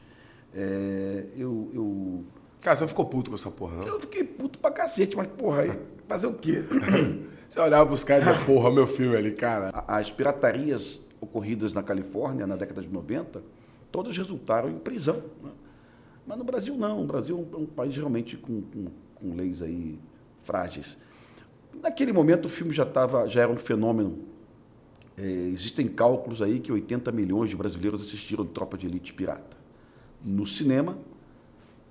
É, 0.54 1.24
eu, 1.34 1.70
eu... 1.72 2.24
Cara, 2.60 2.76
você 2.76 2.86
ficou 2.86 3.06
puto 3.06 3.30
com 3.30 3.34
essa 3.34 3.50
porra, 3.50 3.76
não? 3.76 3.86
Eu 3.86 3.98
fiquei 3.98 4.24
puto 4.24 4.58
pra 4.58 4.70
cacete, 4.70 5.16
mas 5.16 5.26
porra, 5.28 5.78
fazer 6.06 6.26
o 6.26 6.34
quê? 6.34 6.62
você 7.48 7.58
olhava 7.58 7.86
pros 7.86 8.04
caras 8.04 8.28
e 8.28 8.30
dizia, 8.30 8.44
porra, 8.44 8.70
meu 8.70 8.86
filme 8.86 9.16
ali, 9.16 9.32
cara. 9.32 9.70
As 9.88 10.10
piratarias 10.10 11.02
ocorridas 11.18 11.72
na 11.72 11.82
Califórnia 11.82 12.46
na 12.46 12.56
década 12.56 12.82
de 12.82 12.88
90, 12.88 13.42
todas 13.90 14.14
resultaram 14.14 14.68
em 14.68 14.78
prisão. 14.78 15.22
Né? 15.42 15.50
Mas 16.26 16.36
no 16.36 16.44
Brasil 16.44 16.76
não, 16.76 17.00
o 17.00 17.06
Brasil 17.06 17.48
é 17.54 17.56
um 17.56 17.64
país 17.64 17.96
realmente 17.96 18.36
com, 18.36 18.60
com, 18.60 18.86
com 19.14 19.34
leis 19.34 19.62
aí 19.62 19.98
frágeis. 20.42 20.98
Naquele 21.82 22.12
momento 22.12 22.44
o 22.44 22.50
filme 22.50 22.74
já, 22.74 22.84
tava, 22.84 23.26
já 23.30 23.40
era 23.40 23.50
um 23.50 23.56
fenômeno. 23.56 24.35
É, 25.18 25.22
existem 25.22 25.88
cálculos 25.88 26.42
aí 26.42 26.60
que 26.60 26.70
80 26.70 27.10
milhões 27.12 27.50
de 27.50 27.56
brasileiros 27.56 28.00
assistiram 28.00 28.44
Tropa 28.44 28.76
de 28.76 28.86
Elite 28.86 29.12
Pirata. 29.12 29.56
No 30.24 30.46
cinema, 30.46 30.98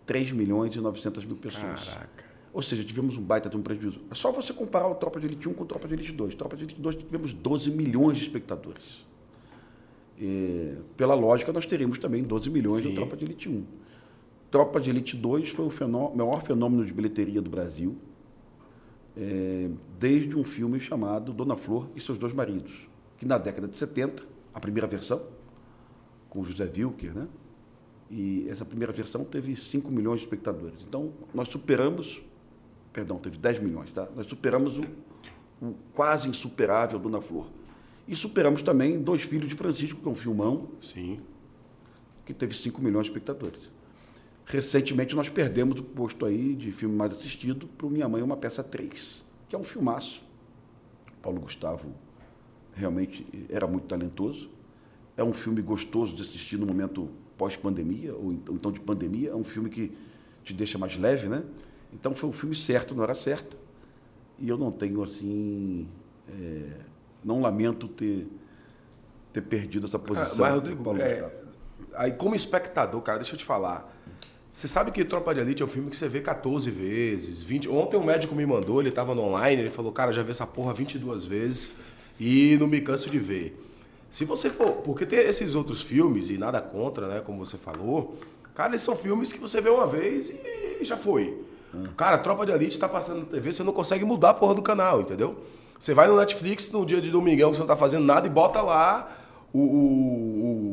3 0.05 0.31
milhões 0.31 0.75
e 0.75 0.79
900 0.79 1.25
mil 1.25 1.37
pessoas. 1.37 1.85
Caraca. 1.85 2.25
Ou 2.53 2.61
seja, 2.61 2.83
tivemos 2.83 3.17
um 3.17 3.21
baita 3.21 3.49
de 3.49 3.57
um 3.57 3.61
prejuízo. 3.61 3.99
É 4.09 4.15
só 4.15 4.31
você 4.31 4.53
comparar 4.53 4.87
o 4.87 4.95
Tropa 4.95 5.19
de 5.19 5.25
Elite 5.25 5.49
1 5.49 5.53
com 5.53 5.63
o 5.63 5.67
Tropa 5.67 5.87
de 5.87 5.93
Elite 5.93 6.11
2. 6.11 6.35
Tropa 6.35 6.55
de 6.55 6.63
Elite 6.63 6.79
2 6.79 6.95
tivemos 6.95 7.33
12 7.33 7.71
milhões 7.71 8.17
de 8.17 8.23
espectadores. 8.23 9.05
É, 10.21 10.77
pela 10.95 11.13
lógica, 11.13 11.51
nós 11.51 11.65
teríamos 11.65 11.99
também 11.99 12.23
12 12.23 12.49
milhões 12.49 12.77
Sim. 12.77 12.89
do 12.89 12.95
Tropa 12.95 13.17
de 13.17 13.25
Elite 13.25 13.49
1. 13.49 13.63
Tropa 14.49 14.79
de 14.79 14.89
Elite 14.89 15.17
2 15.17 15.49
foi 15.49 15.65
o 15.65 15.69
fenômeno, 15.69 16.15
maior 16.15 16.41
fenômeno 16.41 16.85
de 16.85 16.93
bilheteria 16.93 17.41
do 17.41 17.49
Brasil 17.49 17.97
é, 19.17 19.69
desde 19.99 20.35
um 20.35 20.43
filme 20.43 20.79
chamado 20.79 21.31
Dona 21.31 21.55
Flor 21.55 21.87
e 21.95 22.01
seus 22.01 22.17
dois 22.17 22.33
maridos, 22.33 22.87
que 23.17 23.25
na 23.25 23.37
década 23.37 23.67
de 23.67 23.77
70, 23.77 24.23
a 24.53 24.59
primeira 24.59 24.87
versão, 24.87 25.21
com 26.29 26.43
José 26.43 26.65
Wilker, 26.65 27.13
né? 27.13 27.27
E 28.09 28.47
essa 28.49 28.63
primeira 28.63 28.93
versão 28.93 29.23
teve 29.23 29.55
5 29.55 29.91
milhões 29.91 30.19
de 30.19 30.25
espectadores. 30.25 30.83
Então, 30.87 31.11
nós 31.33 31.47
superamos, 31.47 32.21
perdão, 32.93 33.17
teve 33.17 33.37
10 33.37 33.61
milhões, 33.61 33.91
tá? 33.91 34.07
Nós 34.15 34.27
superamos 34.27 34.77
o, 34.77 34.83
o 35.61 35.75
quase 35.93 36.29
insuperável 36.29 36.99
Dona 36.99 37.21
Flor. 37.21 37.47
E 38.07 38.15
superamos 38.15 38.61
também 38.61 39.01
Dois 39.01 39.23
Filhos 39.23 39.49
de 39.49 39.55
Francisco, 39.55 39.99
que 39.99 40.07
é 40.07 40.11
um 40.11 40.15
filmão. 40.15 40.69
Sim. 40.81 41.19
Que 42.25 42.33
teve 42.33 42.55
5 42.55 42.79
milhões 42.81 43.05
de 43.05 43.11
espectadores. 43.11 43.71
Recentemente 44.45 45.15
nós 45.15 45.27
perdemos 45.27 45.79
o 45.79 45.83
posto 45.83 46.25
aí 46.25 46.53
de 46.53 46.71
filme 46.71 46.95
mais 46.95 47.13
assistido 47.13 47.67
para 47.67 47.87
o 47.87 47.89
Minha 47.89 48.07
Mãe 48.07 48.21
Uma 48.21 48.37
Peça 48.37 48.63
3, 48.63 49.25
que 49.49 49.55
é 49.55 49.59
um 49.59 49.63
filmaço. 49.63 50.23
Paulo 51.21 51.41
Gustavo 51.41 51.91
realmente 52.75 53.25
era 53.49 53.65
muito 53.65 53.87
talentoso. 53.87 54.49
É 55.17 55.23
um 55.23 55.33
filme 55.33 55.61
gostoso 55.61 56.15
de 56.15 56.21
assistir 56.21 56.57
no 56.57 56.65
momento 56.65 57.09
pós-pandemia, 57.37 58.13
ou 58.13 58.33
então 58.33 58.71
de 58.71 58.79
pandemia. 58.79 59.31
É 59.31 59.35
um 59.35 59.43
filme 59.43 59.69
que 59.69 59.91
te 60.43 60.53
deixa 60.53 60.77
mais 60.77 60.97
leve, 60.97 61.27
né? 61.27 61.43
Então 61.93 62.13
foi 62.13 62.29
um 62.29 62.33
filme 62.33 62.55
certo 62.55 62.93
na 62.93 63.03
hora 63.03 63.15
certa. 63.15 63.57
E 64.37 64.49
eu 64.49 64.57
não 64.57 64.71
tenho, 64.71 65.01
assim. 65.01 65.87
É, 66.27 66.79
não 67.23 67.41
lamento 67.41 67.87
ter, 67.87 68.27
ter 69.31 69.41
perdido 69.41 69.87
essa 69.87 69.97
posição. 69.97 70.45
Ah, 70.45 70.49
mas, 70.49 70.53
Rodrigo, 70.55 70.97
é, 70.97 71.31
aí 71.95 72.11
como 72.11 72.35
espectador, 72.35 73.01
cara, 73.01 73.19
deixa 73.19 73.33
eu 73.33 73.39
te 73.39 73.45
falar. 73.45 73.93
Você 74.51 74.67
sabe 74.67 74.91
que 74.91 75.03
Tropa 75.03 75.33
de 75.33 75.41
Elite 75.41 75.61
é 75.61 75.65
um 75.65 75.69
filme 75.69 75.89
que 75.89 75.97
você 75.97 76.07
vê 76.07 76.21
14 76.21 76.69
vezes, 76.71 77.43
20. 77.43 77.67
Ontem 77.69 77.97
um 77.97 78.03
médico 78.03 78.33
me 78.33 78.45
mandou, 78.45 78.79
ele 78.79 78.89
estava 78.89 79.13
no 79.13 79.21
online, 79.21 79.61
ele 79.63 79.69
falou, 79.69 79.91
cara, 79.91 80.13
já 80.13 80.23
vi 80.23 80.31
essa 80.31 80.47
porra 80.47 80.73
22 80.73 81.25
vezes 81.25 81.94
e 82.19 82.57
não 82.59 82.67
me 82.67 82.81
canso 82.81 83.09
de 83.09 83.19
ver. 83.19 83.61
Se 84.09 84.23
você 84.23 84.49
for. 84.49 84.73
Porque 84.83 85.05
tem 85.05 85.19
esses 85.19 85.55
outros 85.55 85.81
filmes, 85.81 86.29
e 86.29 86.37
nada 86.37 86.61
contra, 86.61 87.07
né? 87.07 87.21
Como 87.25 87.45
você 87.45 87.57
falou. 87.57 88.17
Cara, 88.53 88.69
eles 88.69 88.81
são 88.81 88.95
filmes 88.95 89.33
que 89.33 89.39
você 89.39 89.59
vê 89.59 89.69
uma 89.69 89.85
vez 89.85 90.29
e 90.29 90.85
já 90.85 90.95
foi. 90.95 91.37
Hum. 91.73 91.87
Cara, 91.97 92.17
Tropa 92.17 92.45
de 92.45 92.53
Elite 92.53 92.75
está 92.75 92.87
passando 92.87 93.19
na 93.19 93.25
TV, 93.25 93.51
você 93.51 93.63
não 93.63 93.73
consegue 93.73 94.05
mudar 94.05 94.29
a 94.29 94.33
porra 94.33 94.53
do 94.53 94.61
canal, 94.61 95.01
entendeu? 95.01 95.35
Você 95.77 95.93
vai 95.93 96.07
no 96.07 96.15
Netflix 96.15 96.71
no 96.71 96.85
dia 96.85 97.01
de 97.01 97.11
domingão 97.11 97.51
que 97.51 97.57
você 97.57 97.61
não 97.61 97.67
tá 97.67 97.75
fazendo 97.75 98.05
nada 98.05 98.25
e 98.25 98.29
bota 98.29 98.61
lá 98.61 99.11
o, 99.53 99.59
o, 99.59 100.64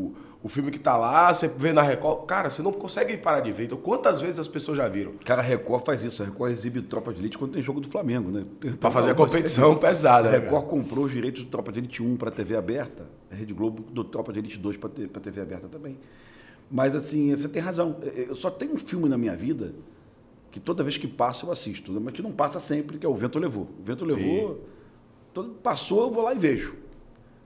o 0.43 0.49
filme 0.49 0.73
que 0.73 0.79
tá 0.79 0.97
lá, 0.97 1.33
você 1.33 1.47
vê 1.47 1.73
na 1.73 1.83
Record. 1.83 2.27
Cara, 2.27 2.51
você 2.51 2.63
não 2.63 2.73
consegue 2.73 3.17
parar 3.17 3.41
de 3.41 3.53
ver. 3.53 3.67
Então, 3.67 3.79
quantas 3.79 4.21
vezes 4.21 4.41
as 4.41 4.49
pessoas 4.49 4.77
já 4.77 4.89
viram? 4.89 5.13
Cara, 5.25 5.41
a 5.41 5.45
Record 5.45 5.85
faz 5.87 6.03
isso. 6.03 6.21
A 6.21 6.27
Record 6.27 6.51
exibe 6.51 6.83
Tropa 6.83 7.13
de 7.13 7.21
Elite 7.21 7.39
quando 7.39 7.53
tem 7.53 7.63
jogo 7.63 7.81
do 7.81 7.89
Flamengo, 7.89 8.31
né? 8.31 8.45
Pra 8.81 8.91
fazer 8.91 9.11
a 9.11 9.15
competição 9.15 9.77
pesada. 9.77 10.29
A 10.29 10.33
né, 10.33 10.39
Record 10.39 10.67
comprou 10.67 11.05
os 11.05 11.13
direitos 11.13 11.45
do 11.45 11.49
Tropa 11.49 11.71
de 11.71 11.79
Elite 11.79 12.03
1 12.03 12.17
para 12.17 12.31
TV 12.33 12.57
aberta. 12.57 13.07
A 13.31 13.37
Rede 13.37 13.55
Globo 13.55 13.85
do 13.85 14.03
Tropa 14.03 14.33
de 14.33 14.41
Elite 14.41 14.59
2 14.59 14.77
para 14.77 14.91
TV 15.21 15.41
aberta 15.41 15.69
também. 15.69 15.97
Mas, 16.69 16.97
assim, 16.97 17.31
você 17.37 17.49
tem 17.49 17.63
razão. 17.63 17.97
Eu 18.03 18.35
só 18.35 18.51
tenho 18.51 18.75
um 18.75 18.79
filme 18.79 19.09
na 19.09 19.17
minha 19.17 19.37
vida 19.37 19.73
que 20.51 20.59
toda 20.59 20.83
vez 20.83 20.99
que 20.99 21.07
passa 21.07 21.47
eu 21.47 21.53
assisto, 21.53 21.93
né? 21.93 22.01
mas 22.03 22.15
que 22.15 22.21
não 22.21 22.33
passa 22.33 22.59
sempre, 22.59 22.99
que 22.99 23.07
é 23.07 23.09
O 23.09 23.15
Vento 23.15 23.39
Levou. 23.39 23.69
O 23.81 23.85
Vento 23.85 24.05
Levou, 24.05 24.61
todo, 25.33 25.51
passou, 25.55 26.03
eu 26.03 26.11
vou 26.11 26.25
lá 26.25 26.35
e 26.35 26.39
vejo. 26.39 26.75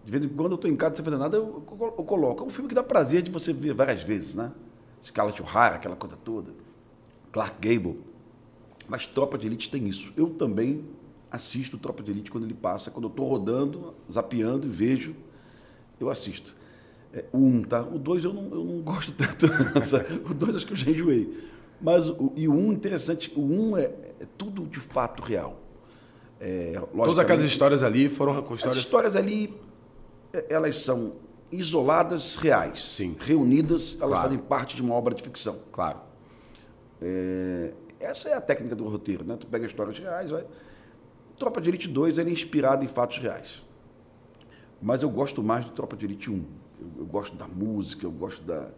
De 0.06 0.12
vez 0.12 0.24
em 0.24 0.28
quando 0.28 0.52
eu 0.52 0.54
estou 0.54 0.70
em 0.70 0.76
casa 0.76 0.94
sem 0.94 1.04
fazer 1.04 1.16
nada, 1.16 1.36
eu, 1.36 1.64
eu, 1.68 2.04
coloco. 2.04 2.44
É 2.44 2.46
um 2.46 2.50
filme 2.50 2.68
que 2.68 2.76
dá 2.76 2.82
prazer 2.84 3.22
de 3.22 3.30
você 3.30 3.52
ver 3.52 3.74
várias 3.74 4.04
vezes, 4.04 4.36
né? 4.36 4.52
Scarlett 5.04 5.42
O'Hara, 5.42 5.74
aquela 5.74 5.96
coisa 5.96 6.16
toda. 6.16 6.52
Clark 7.32 7.56
Gable. 7.60 7.98
Mas 8.86 9.04
Tropa 9.04 9.36
de 9.36 9.48
Elite 9.48 9.68
tem 9.68 9.88
isso. 9.88 10.12
Eu 10.16 10.30
também 10.30 10.84
assisto 11.28 11.76
Tropa 11.76 12.04
de 12.04 12.12
Elite 12.12 12.30
quando 12.30 12.44
ele 12.44 12.54
passa. 12.54 12.88
Quando 12.88 13.06
eu 13.06 13.10
estou 13.10 13.28
rodando, 13.28 13.94
zapeando 14.10 14.68
e 14.68 14.70
vejo, 14.70 15.16
eu 15.98 16.08
assisto. 16.08 16.54
É, 17.12 17.24
o 17.32 17.38
1, 17.38 17.44
um, 17.44 17.62
tá? 17.64 17.82
O 17.82 17.98
2 17.98 18.24
eu 18.26 18.32
não, 18.32 18.44
eu 18.44 18.64
não 18.64 18.82
gosto 18.82 19.10
tanto. 19.10 19.46
o 20.30 20.32
2 20.32 20.54
acho 20.54 20.66
que 20.68 20.72
eu 20.72 20.76
já 20.76 20.88
enjoei. 20.88 21.50
Mas 21.80 22.08
o, 22.08 22.32
e 22.36 22.46
o 22.46 22.52
1, 22.52 22.56
um, 22.56 22.72
interessante, 22.72 23.32
o 23.34 23.40
1 23.40 23.70
um 23.70 23.76
é, 23.76 23.86
é 24.20 24.26
tudo 24.38 24.66
de 24.66 24.78
fato 24.78 25.20
real. 25.20 25.60
É, 26.38 26.80
Todas 26.94 27.18
aquelas 27.18 27.42
histórias 27.42 27.82
ali 27.82 28.08
foram 28.08 28.38
histórias... 28.38 28.66
As 28.66 28.76
histórias 28.76 29.16
ali 29.16 29.52
elas 30.48 30.78
são 30.78 31.14
isoladas, 31.50 32.36
reais. 32.36 32.82
Sim. 32.82 33.16
Reunidas, 33.18 33.96
elas 33.98 34.10
claro. 34.10 34.22
fazem 34.22 34.38
parte 34.38 34.76
de 34.76 34.82
uma 34.82 34.94
obra 34.94 35.14
de 35.14 35.22
ficção. 35.22 35.58
Claro. 35.72 36.00
É, 37.00 37.72
essa 38.00 38.28
é 38.28 38.34
a 38.34 38.40
técnica 38.40 38.74
do 38.74 38.88
roteiro, 38.88 39.24
né? 39.24 39.36
Tu 39.38 39.46
pega 39.46 39.66
histórias 39.66 39.98
reais, 39.98 40.30
vai. 40.30 40.44
Tropa 41.38 41.60
de 41.60 41.68
Elite 41.68 41.88
2 41.88 42.18
ele 42.18 42.30
é 42.30 42.32
inspirado 42.32 42.84
em 42.84 42.88
fatos 42.88 43.18
reais. 43.18 43.62
Mas 44.80 45.02
eu 45.02 45.10
gosto 45.10 45.42
mais 45.42 45.64
de 45.64 45.72
Tropa 45.72 45.96
de 45.96 46.06
Elite 46.06 46.30
1. 46.30 46.34
Eu, 46.34 46.42
eu 46.98 47.06
gosto 47.06 47.36
da 47.36 47.46
música, 47.46 48.06
eu 48.06 48.10
gosto 48.10 48.42
da, 48.42 48.68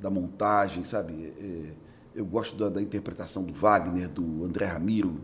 da 0.00 0.10
montagem, 0.10 0.84
sabe? 0.84 1.32
É, 1.38 1.72
eu 2.14 2.24
gosto 2.24 2.56
da, 2.56 2.68
da, 2.68 2.82
interpretação 2.82 3.42
do 3.42 3.52
Wagner, 3.52 4.08
do 4.08 4.44
André 4.44 4.66
Ramiro, 4.66 5.20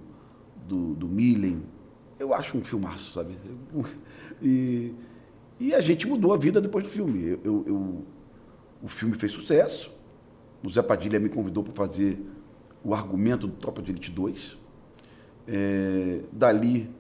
do, 0.67 0.95
do 0.95 1.09
Millen. 1.09 1.63
Eu 2.19 2.33
acho 2.35 2.57
um 2.57 2.65
filmaço, 2.65 3.13
sabe? 3.13 3.37
E 4.41 4.95
e 5.61 5.75
a 5.75 5.81
gente 5.81 6.07
mudou 6.07 6.33
a 6.33 6.37
vida 6.37 6.61
depois 6.61 6.85
do 6.85 6.91
filme. 6.91 7.25
Eu, 7.25 7.41
eu, 7.45 7.65
eu, 7.67 8.05
o 8.83 8.89
filme 8.89 9.15
fez 9.17 9.33
sucesso. 9.33 9.93
O 10.63 10.69
Zé 10.69 10.83
Padilha 10.83 11.19
me 11.19 11.29
convidou 11.29 11.65
para 11.65 11.73
fazer 11.73 12.19
o 12.85 12.95
argumento 12.95 13.47
do 13.47 13.55
Tropa 13.55 13.83
de 13.83 13.91
Elite 13.91 14.11
2. 14.11 14.59
É, 15.47 16.21
dali 16.31 16.91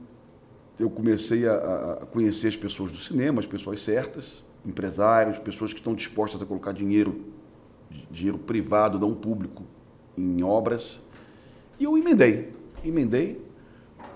eu 0.78 0.88
comecei 0.88 1.46
a, 1.46 1.54
a, 2.02 2.06
conhecer 2.06 2.48
as 2.48 2.56
pessoas 2.56 2.92
do 2.92 2.98
cinema, 2.98 3.40
as 3.40 3.46
pessoas 3.46 3.82
certas, 3.82 4.44
empresários, 4.64 5.38
pessoas 5.38 5.72
que 5.72 5.80
estão 5.80 5.94
dispostas 5.94 6.40
a 6.40 6.46
colocar 6.46 6.72
dinheiro, 6.72 7.24
dinheiro 8.10 8.38
privado, 8.38 8.98
não 8.98 9.14
público, 9.14 9.64
em 10.16 10.42
obras. 10.42 11.00
E 11.78 11.84
eu 11.84 11.98
emendei. 11.98 12.52
Emendei. 12.84 13.44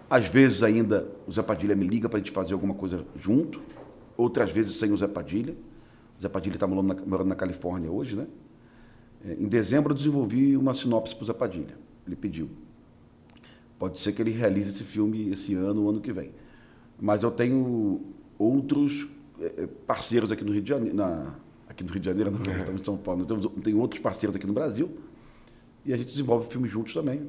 Às 0.08 0.28
vezes 0.28 0.62
ainda 0.62 1.08
o 1.26 1.32
Zé 1.32 1.42
Padilha 1.42 1.74
me 1.74 1.86
liga 1.86 2.08
para 2.08 2.18
a 2.18 2.20
gente 2.20 2.32
fazer 2.32 2.52
alguma 2.52 2.74
coisa 2.74 3.04
junto 3.16 3.60
outras 4.22 4.50
vezes 4.50 4.74
sem 4.76 4.92
o 4.92 4.96
Zé 4.96 5.08
Padilha. 5.08 5.54
O 6.18 6.22
Zé 6.22 6.28
Padilha 6.28 6.54
está 6.54 6.66
morando, 6.66 7.06
morando 7.06 7.28
na, 7.28 7.34
Califórnia 7.34 7.90
hoje, 7.90 8.16
né? 8.16 8.26
É, 9.24 9.34
em 9.34 9.46
dezembro 9.46 9.92
eu 9.92 9.96
desenvolvi 9.96 10.56
uma 10.56 10.74
sinopse 10.74 11.14
para 11.14 11.24
o 11.24 11.26
Zé 11.26 11.32
Padilha. 11.32 11.76
Ele 12.06 12.16
pediu. 12.16 12.48
Pode 13.78 13.98
ser 13.98 14.12
que 14.12 14.22
ele 14.22 14.30
realize 14.30 14.70
esse 14.70 14.84
filme 14.84 15.30
esse 15.30 15.54
ano 15.54 15.82
ou 15.82 15.90
ano 15.90 16.00
que 16.00 16.12
vem. 16.12 16.30
Mas 17.00 17.22
eu 17.22 17.30
tenho 17.30 18.00
outros 18.38 19.08
é, 19.40 19.62
é, 19.62 19.66
parceiros 19.86 20.30
aqui 20.30 20.44
no 20.44 20.52
Rio 20.52 20.62
de 20.62 20.68
Janeiro, 20.68 20.96
na, 20.96 21.34
aqui 21.68 21.82
no 21.82 21.90
Rio 21.90 22.00
de 22.00 22.06
Janeiro, 22.06 22.30
não, 22.30 22.38
é. 22.52 22.58
estamos 22.58 22.80
em 22.80 22.84
São 22.84 22.96
Paulo. 22.96 23.22
Então, 23.22 23.38
tenho 23.40 23.78
outros 23.78 24.00
parceiros 24.00 24.36
aqui 24.36 24.46
no 24.46 24.52
Brasil 24.52 24.90
e 25.84 25.92
a 25.92 25.96
gente 25.96 26.10
desenvolve 26.10 26.48
filmes 26.48 26.70
juntos 26.70 26.94
também. 26.94 27.28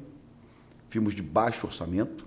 Filmes 0.88 1.14
de 1.14 1.22
baixo 1.22 1.66
orçamento, 1.66 2.26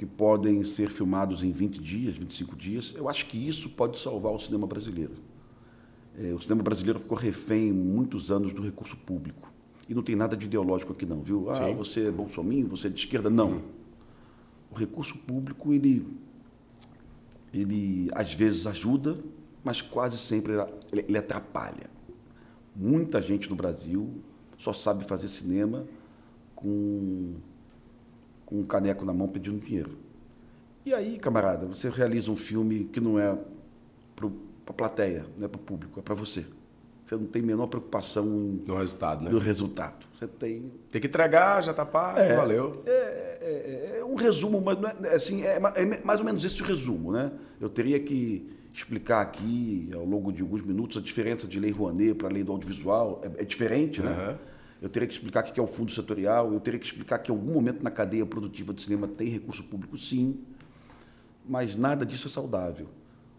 que 0.00 0.06
podem 0.06 0.64
ser 0.64 0.88
filmados 0.88 1.42
em 1.42 1.52
20 1.52 1.78
dias, 1.78 2.16
25 2.16 2.56
dias. 2.56 2.94
Eu 2.96 3.06
acho 3.06 3.26
que 3.26 3.36
isso 3.36 3.68
pode 3.68 3.98
salvar 3.98 4.32
o 4.32 4.38
cinema 4.38 4.66
brasileiro. 4.66 5.12
É, 6.18 6.32
o 6.32 6.40
cinema 6.40 6.62
brasileiro 6.62 6.98
ficou 6.98 7.18
refém 7.18 7.70
muitos 7.70 8.30
anos 8.30 8.54
do 8.54 8.62
recurso 8.62 8.96
público. 8.96 9.52
E 9.86 9.94
não 9.94 10.02
tem 10.02 10.16
nada 10.16 10.34
de 10.34 10.46
ideológico 10.46 10.94
aqui 10.94 11.04
não, 11.04 11.20
viu? 11.20 11.50
Ah, 11.50 11.66
Sim. 11.66 11.74
você 11.74 12.06
é 12.06 12.10
bolsominho, 12.10 12.66
você 12.66 12.86
é 12.86 12.90
de 12.90 12.98
esquerda. 12.98 13.28
Não. 13.28 13.60
O 14.70 14.74
recurso 14.74 15.18
público, 15.18 15.70
ele, 15.70 16.08
ele 17.52 18.08
às 18.14 18.32
vezes 18.32 18.66
ajuda, 18.66 19.18
mas 19.62 19.82
quase 19.82 20.16
sempre 20.16 20.54
ele, 20.90 21.04
ele 21.08 21.18
atrapalha. 21.18 21.90
Muita 22.74 23.20
gente 23.20 23.50
no 23.50 23.54
Brasil 23.54 24.08
só 24.56 24.72
sabe 24.72 25.04
fazer 25.04 25.28
cinema 25.28 25.86
com 26.54 27.34
com 28.50 28.56
um 28.56 28.64
caneco 28.64 29.04
na 29.04 29.14
mão 29.14 29.28
pedindo 29.28 29.64
dinheiro. 29.64 29.92
E 30.84 30.92
aí, 30.92 31.18
camarada, 31.18 31.66
você 31.66 31.88
realiza 31.88 32.30
um 32.30 32.36
filme 32.36 32.84
que 32.84 33.00
não 33.00 33.18
é 33.18 33.38
para 34.16 34.28
a 34.66 34.72
plateia, 34.72 35.24
não 35.38 35.44
é 35.46 35.48
para 35.48 35.60
o 35.60 35.62
público, 35.62 36.00
é 36.00 36.02
para 36.02 36.14
você. 36.14 36.44
Você 37.06 37.14
não 37.16 37.26
tem 37.26 37.42
a 37.42 37.46
menor 37.46 37.66
preocupação 37.68 38.24
no 38.24 38.76
resultado, 38.76 39.24
né? 39.24 39.30
No 39.30 39.38
resultado. 39.38 40.06
Você 40.16 40.26
tem. 40.26 40.70
Tem 40.90 41.00
que 41.00 41.06
entregar, 41.06 41.62
já 41.62 41.70
está 41.70 41.84
pago, 41.84 42.18
é, 42.18 42.34
valeu. 42.36 42.82
É, 42.86 42.90
é, 42.90 43.98
é, 43.98 44.04
um 44.04 44.14
resumo, 44.14 44.60
mas 44.60 44.78
é, 45.04 45.14
assim, 45.14 45.42
é, 45.42 45.56
é, 45.56 46.04
mais 46.04 46.20
ou 46.20 46.26
menos 46.26 46.44
esse 46.44 46.60
o 46.62 46.64
resumo, 46.64 47.12
né? 47.12 47.32
Eu 47.60 47.68
teria 47.68 47.98
que 48.00 48.48
explicar 48.72 49.20
aqui, 49.20 49.90
ao 49.92 50.04
longo 50.04 50.32
de 50.32 50.42
alguns 50.42 50.62
minutos, 50.62 50.96
a 50.96 51.00
diferença 51.00 51.46
de 51.46 51.58
lei 51.58 51.70
Rouanet 51.70 52.14
para 52.14 52.28
a 52.28 52.32
lei 52.32 52.44
do 52.44 52.52
audiovisual. 52.52 53.20
É, 53.38 53.44
diferente, 53.44 54.00
né? 54.02 54.10
Uhum 54.10 54.49
eu 54.80 54.88
teria 54.88 55.06
que 55.06 55.14
explicar 55.14 55.44
o 55.44 55.52
que 55.52 55.60
é 55.60 55.62
o 55.62 55.66
fundo 55.66 55.92
setorial, 55.92 56.52
eu 56.52 56.60
teria 56.60 56.80
que 56.80 56.86
explicar 56.86 57.18
que 57.18 57.30
em 57.30 57.34
algum 57.34 57.52
momento 57.52 57.82
na 57.82 57.90
cadeia 57.90 58.24
produtiva 58.24 58.72
de 58.72 58.82
cinema 58.82 59.06
tem 59.06 59.28
recurso 59.28 59.62
público, 59.64 59.98
sim, 59.98 60.40
mas 61.46 61.76
nada 61.76 62.06
disso 62.06 62.28
é 62.28 62.30
saudável. 62.30 62.88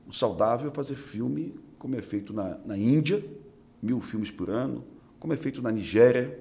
O 0.08 0.14
saudável 0.14 0.70
é 0.70 0.74
fazer 0.74 0.96
filme 0.96 1.56
como 1.80 1.96
é 1.96 2.02
feito 2.02 2.34
na, 2.34 2.58
na 2.66 2.78
Índia, 2.78 3.26
mil 3.82 4.02
filmes 4.02 4.30
por 4.30 4.50
ano, 4.50 4.84
como 5.20 5.34
é 5.34 5.38
feito 5.38 5.62
na 5.62 5.72
Nigéria, 5.72 6.40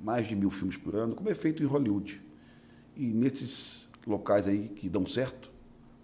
mais 0.00 0.26
de 0.26 0.34
mil 0.34 0.50
filmes 0.50 0.76
por 0.76 0.94
ano, 0.94 1.14
como 1.14 1.28
é 1.28 1.34
feito 1.34 1.62
em 1.62 1.66
Hollywood. 1.66 2.20
E 2.96 3.06
nesses 3.06 3.88
locais 4.06 4.46
aí 4.46 4.68
que 4.68 4.88
dão 4.88 5.06
certo, 5.06 5.50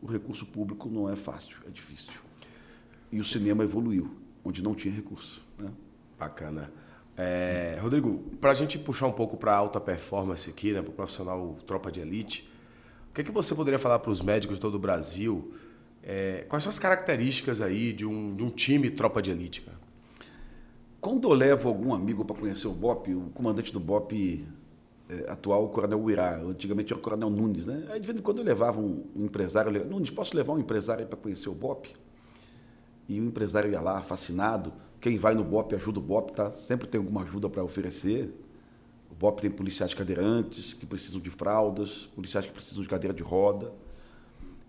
o 0.02 0.06
recurso 0.06 0.44
público 0.44 0.88
não 0.88 1.08
é 1.08 1.16
fácil, 1.16 1.56
é 1.66 1.70
difícil. 1.70 2.12
E 3.12 3.20
o 3.20 3.24
cinema 3.24 3.64
evoluiu, 3.64 4.10
onde 4.44 4.62
não 4.62 4.74
tinha 4.74 4.92
recurso. 4.92 5.42
Né? 5.58 5.70
Bacana. 6.18 6.70
É, 7.22 7.78
Rodrigo, 7.82 8.18
para 8.40 8.52
a 8.52 8.54
gente 8.54 8.78
puxar 8.78 9.06
um 9.06 9.12
pouco 9.12 9.36
para 9.36 9.54
alta 9.54 9.78
performance 9.78 10.48
aqui, 10.48 10.72
né, 10.72 10.80
para 10.80 10.88
o 10.88 10.94
profissional 10.94 11.54
tropa 11.66 11.92
de 11.92 12.00
elite, 12.00 12.50
o 13.10 13.12
que, 13.12 13.20
é 13.20 13.24
que 13.24 13.30
você 13.30 13.54
poderia 13.54 13.78
falar 13.78 13.98
para 13.98 14.10
os 14.10 14.22
médicos 14.22 14.56
de 14.56 14.60
todo 14.62 14.76
o 14.76 14.78
Brasil? 14.78 15.52
É, 16.02 16.46
quais 16.48 16.64
são 16.64 16.70
as 16.70 16.78
características 16.78 17.60
aí 17.60 17.92
de 17.92 18.06
um, 18.06 18.34
de 18.34 18.42
um 18.42 18.48
time 18.48 18.90
tropa 18.90 19.20
de 19.20 19.30
elite? 19.30 19.60
Cara? 19.60 19.76
Quando 20.98 21.28
eu 21.28 21.34
levo 21.34 21.68
algum 21.68 21.92
amigo 21.92 22.24
para 22.24 22.34
conhecer 22.34 22.68
o 22.68 22.72
BOP, 22.72 23.12
o 23.12 23.30
comandante 23.34 23.70
do 23.70 23.80
BOP 23.80 24.46
é, 25.10 25.30
atual 25.30 25.68
Coronel 25.68 26.00
Uirá, 26.00 26.38
antigamente 26.38 26.90
era 26.90 26.98
o 26.98 27.02
Coronel 27.02 27.28
Nunes, 27.28 27.66
né? 27.66 27.86
Aí 27.90 28.00
de 28.00 28.06
vez 28.06 28.18
em 28.18 28.22
quando 28.22 28.38
eu 28.38 28.44
levava 28.44 28.80
um, 28.80 29.04
um 29.14 29.26
empresário, 29.26 29.76
eu, 29.76 29.84
Nunes, 29.84 30.08
posso 30.08 30.34
levar 30.34 30.54
um 30.54 30.58
empresário 30.58 31.06
para 31.06 31.18
conhecer 31.18 31.50
o 31.50 31.54
BOP? 31.54 31.94
E 33.06 33.20
o 33.20 33.24
empresário 33.26 33.70
ia 33.70 33.80
lá, 33.80 34.00
fascinado. 34.00 34.72
Quem 35.00 35.16
vai 35.16 35.35
no 35.35 35.42
BOP 35.42 35.75
ajuda 35.75 35.99
o 35.99 36.02
BOP, 36.02 36.33
tá? 36.33 36.50
Sempre 36.50 36.87
tem 36.87 36.99
alguma 36.99 37.23
ajuda 37.23 37.49
para 37.49 37.64
oferecer. 37.64 38.30
O 39.11 39.14
BOP 39.14 39.40
tem 39.40 39.50
policiais 39.50 39.95
cadeirantes 39.95 40.75
que 40.75 40.85
precisam 40.85 41.19
de 41.19 41.30
fraldas, 41.30 42.07
policiais 42.14 42.47
que 42.47 42.52
precisam 42.52 42.83
de 42.83 42.88
cadeira 42.88 43.14
de 43.14 43.23
roda. 43.23 43.73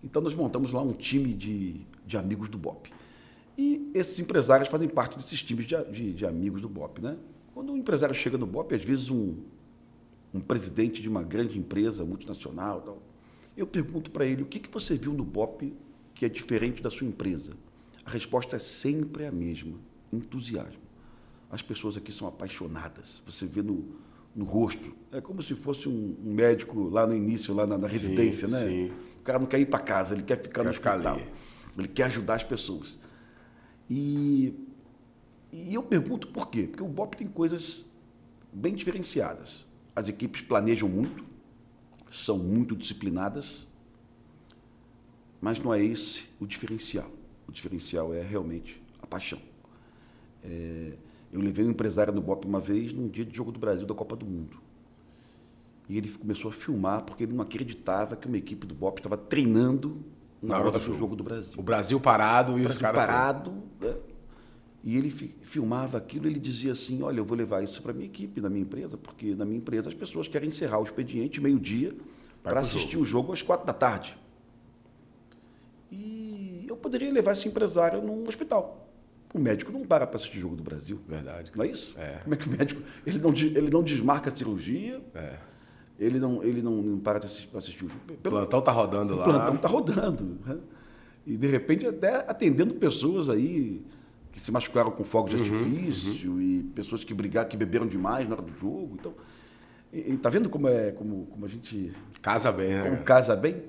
Então 0.02 0.22
nós 0.22 0.34
montamos 0.34 0.72
lá 0.72 0.80
um 0.80 0.92
time 0.92 1.34
de, 1.34 1.86
de 2.06 2.16
amigos 2.16 2.48
do 2.48 2.56
BOP. 2.56 2.90
E 3.58 3.90
esses 3.94 4.18
empresários 4.18 4.68
fazem 4.70 4.88
parte 4.88 5.16
desses 5.16 5.42
times 5.42 5.66
de, 5.66 5.84
de, 5.90 6.12
de 6.14 6.26
amigos 6.26 6.62
do 6.62 6.68
BOP, 6.68 7.00
né? 7.00 7.18
Quando 7.54 7.70
um 7.70 7.76
empresário 7.76 8.14
chega 8.14 8.38
no 8.38 8.46
BOP, 8.46 8.74
às 8.74 8.82
vezes 8.82 9.10
um, 9.10 9.36
um 10.32 10.40
presidente 10.40 11.02
de 11.02 11.08
uma 11.10 11.22
grande 11.22 11.58
empresa 11.58 12.04
multinacional, 12.04 12.80
tal, 12.80 13.02
eu 13.54 13.66
pergunto 13.66 14.10
para 14.10 14.24
ele 14.24 14.42
o 14.42 14.46
que, 14.46 14.58
que 14.58 14.70
você 14.72 14.96
viu 14.96 15.12
no 15.12 15.24
BOP 15.24 15.74
que 16.14 16.24
é 16.24 16.28
diferente 16.28 16.82
da 16.82 16.90
sua 16.90 17.06
empresa. 17.06 17.52
A 18.04 18.10
resposta 18.10 18.56
é 18.56 18.58
sempre 18.58 19.26
a 19.26 19.30
mesma: 19.30 19.74
entusiasmo. 20.12 20.80
As 21.50 21.62
pessoas 21.62 21.96
aqui 21.96 22.12
são 22.12 22.26
apaixonadas. 22.26 23.22
Você 23.26 23.46
vê 23.46 23.62
no, 23.62 23.84
no 24.34 24.44
rosto. 24.44 24.94
É 25.10 25.20
como 25.20 25.42
se 25.42 25.54
fosse 25.54 25.88
um, 25.88 26.16
um 26.24 26.32
médico 26.32 26.88
lá 26.88 27.06
no 27.06 27.14
início, 27.14 27.54
lá 27.54 27.66
na, 27.66 27.76
na 27.76 27.86
residência, 27.86 28.48
sim, 28.48 28.54
né? 28.54 28.60
Sim. 28.60 28.92
O 29.20 29.22
cara 29.22 29.38
não 29.38 29.46
quer 29.46 29.60
ir 29.60 29.66
para 29.66 29.78
casa, 29.78 30.14
ele 30.14 30.22
quer 30.22 30.40
ficar 30.40 30.60
quer 30.60 30.64
no 30.64 30.70
hospital. 30.70 31.20
Ele 31.78 31.88
quer 31.88 32.04
ajudar 32.04 32.34
as 32.34 32.42
pessoas. 32.42 32.98
E, 33.88 34.54
e 35.52 35.74
eu 35.74 35.82
pergunto 35.82 36.28
por 36.28 36.48
quê? 36.48 36.64
Porque 36.64 36.82
o 36.82 36.88
BOP 36.88 37.14
tem 37.14 37.26
coisas 37.26 37.84
bem 38.52 38.74
diferenciadas. 38.74 39.66
As 39.94 40.08
equipes 40.08 40.42
planejam 40.42 40.88
muito, 40.88 41.24
são 42.10 42.38
muito 42.38 42.74
disciplinadas, 42.74 43.66
mas 45.40 45.58
não 45.58 45.72
é 45.72 45.82
esse 45.82 46.28
o 46.40 46.46
diferencial. 46.46 47.10
O 47.46 47.52
diferencial 47.52 48.14
é 48.14 48.22
realmente 48.22 48.80
a 49.00 49.06
paixão. 49.06 49.40
É, 50.44 50.92
eu 51.32 51.40
levei 51.40 51.64
um 51.64 51.70
empresário 51.70 52.12
no 52.12 52.20
BOP 52.20 52.44
uma 52.46 52.60
vez, 52.60 52.92
num 52.92 53.08
dia 53.08 53.24
de 53.24 53.34
jogo 53.34 53.50
do 53.50 53.58
Brasil 53.58 53.86
da 53.86 53.94
Copa 53.94 54.14
do 54.14 54.26
Mundo. 54.26 54.58
E 55.88 55.96
ele 55.96 56.10
começou 56.10 56.50
a 56.50 56.52
filmar 56.52 57.02
porque 57.02 57.24
ele 57.24 57.32
não 57.32 57.42
acreditava 57.42 58.16
que 58.16 58.26
uma 58.26 58.36
equipe 58.36 58.66
do 58.66 58.74
BOP 58.74 58.98
estava 58.98 59.16
treinando 59.16 60.02
na, 60.42 60.58
hora 60.58 60.70
do 60.70 60.78
jogo. 60.78 60.98
jogo. 60.98 61.16
do 61.16 61.24
Brasil. 61.24 61.52
O 61.56 61.62
Brasil 61.62 62.00
parado 62.00 62.58
e 62.58 62.66
os 62.66 62.78
caras. 62.78 63.00
parado. 63.00 63.52
Né? 63.80 63.94
E 64.84 64.96
ele 64.96 65.10
fi, 65.10 65.34
filmava 65.42 65.96
aquilo 65.98 66.26
ele 66.26 66.40
dizia 66.40 66.72
assim: 66.72 67.02
Olha, 67.02 67.18
eu 67.18 67.24
vou 67.24 67.36
levar 67.36 67.62
isso 67.62 67.80
para 67.80 67.92
minha 67.92 68.06
equipe, 68.06 68.40
na 68.40 68.50
minha 68.50 68.62
empresa, 68.62 68.96
porque 68.96 69.34
na 69.34 69.44
minha 69.44 69.58
empresa 69.58 69.88
as 69.88 69.94
pessoas 69.94 70.26
querem 70.26 70.48
encerrar 70.48 70.78
o 70.78 70.82
expediente 70.82 71.40
meio-dia 71.40 71.94
para 72.42 72.60
assistir 72.60 72.92
jogo. 72.92 73.02
o 73.02 73.06
jogo 73.06 73.32
às 73.32 73.42
quatro 73.42 73.66
da 73.66 73.72
tarde. 73.72 74.16
E 75.90 76.64
eu 76.66 76.76
poderia 76.76 77.12
levar 77.12 77.32
esse 77.32 77.46
empresário 77.46 78.02
num 78.02 78.26
hospital. 78.26 78.81
O 79.34 79.38
médico 79.38 79.72
não 79.72 79.84
para 79.84 80.06
para 80.06 80.16
assistir 80.16 80.38
o 80.38 80.40
jogo 80.42 80.56
do 80.56 80.62
Brasil. 80.62 81.00
Verdade. 81.08 81.50
Não 81.54 81.64
é 81.64 81.68
isso? 81.68 81.94
É. 81.98 82.18
Como 82.22 82.34
é 82.34 82.36
que 82.36 82.48
o 82.48 82.52
médico. 82.52 82.82
Ele 83.06 83.18
não, 83.18 83.30
ele 83.32 83.70
não 83.70 83.82
desmarca 83.82 84.30
a 84.30 84.34
cirurgia. 84.34 85.00
É. 85.14 85.36
Ele 85.98 86.18
não, 86.18 86.42
ele 86.42 86.62
não, 86.62 86.82
não 86.82 86.98
para 86.98 87.18
de 87.18 87.26
assistir, 87.26 87.56
assistir 87.56 87.84
o 87.84 87.88
jogo. 87.88 88.00
O 88.08 88.16
plantão 88.16 88.58
está 88.58 88.72
rodando 88.72 89.14
o 89.14 89.16
lá. 89.16 89.22
O 89.22 89.30
plantão 89.30 89.54
está 89.54 89.68
rodando. 89.68 90.38
Né? 90.44 90.58
E, 91.26 91.36
de 91.36 91.46
repente, 91.46 91.86
até 91.86 92.16
atendendo 92.28 92.74
pessoas 92.74 93.28
aí 93.28 93.82
que 94.32 94.40
se 94.40 94.50
machucaram 94.50 94.90
com 94.90 95.04
fogo 95.04 95.28
de 95.28 95.36
uhum, 95.36 95.58
artifício 95.58 96.32
uhum. 96.32 96.40
e 96.40 96.62
pessoas 96.74 97.04
que 97.04 97.12
brigaram, 97.12 97.48
que 97.48 97.56
beberam 97.56 97.86
demais 97.86 98.28
na 98.28 98.34
hora 98.34 98.42
do 98.42 98.52
jogo. 98.58 98.96
Então, 98.98 99.14
e, 99.92 100.14
e 100.14 100.16
tá 100.16 100.30
vendo 100.30 100.48
como 100.48 100.68
é 100.68 100.90
como, 100.92 101.26
como 101.26 101.44
a 101.44 101.48
gente 101.48 101.92
casa 102.20 102.50
bem, 102.50 102.70
né? 102.70 102.90
Como 102.90 103.02
casa 103.04 103.36
bem. 103.36 103.62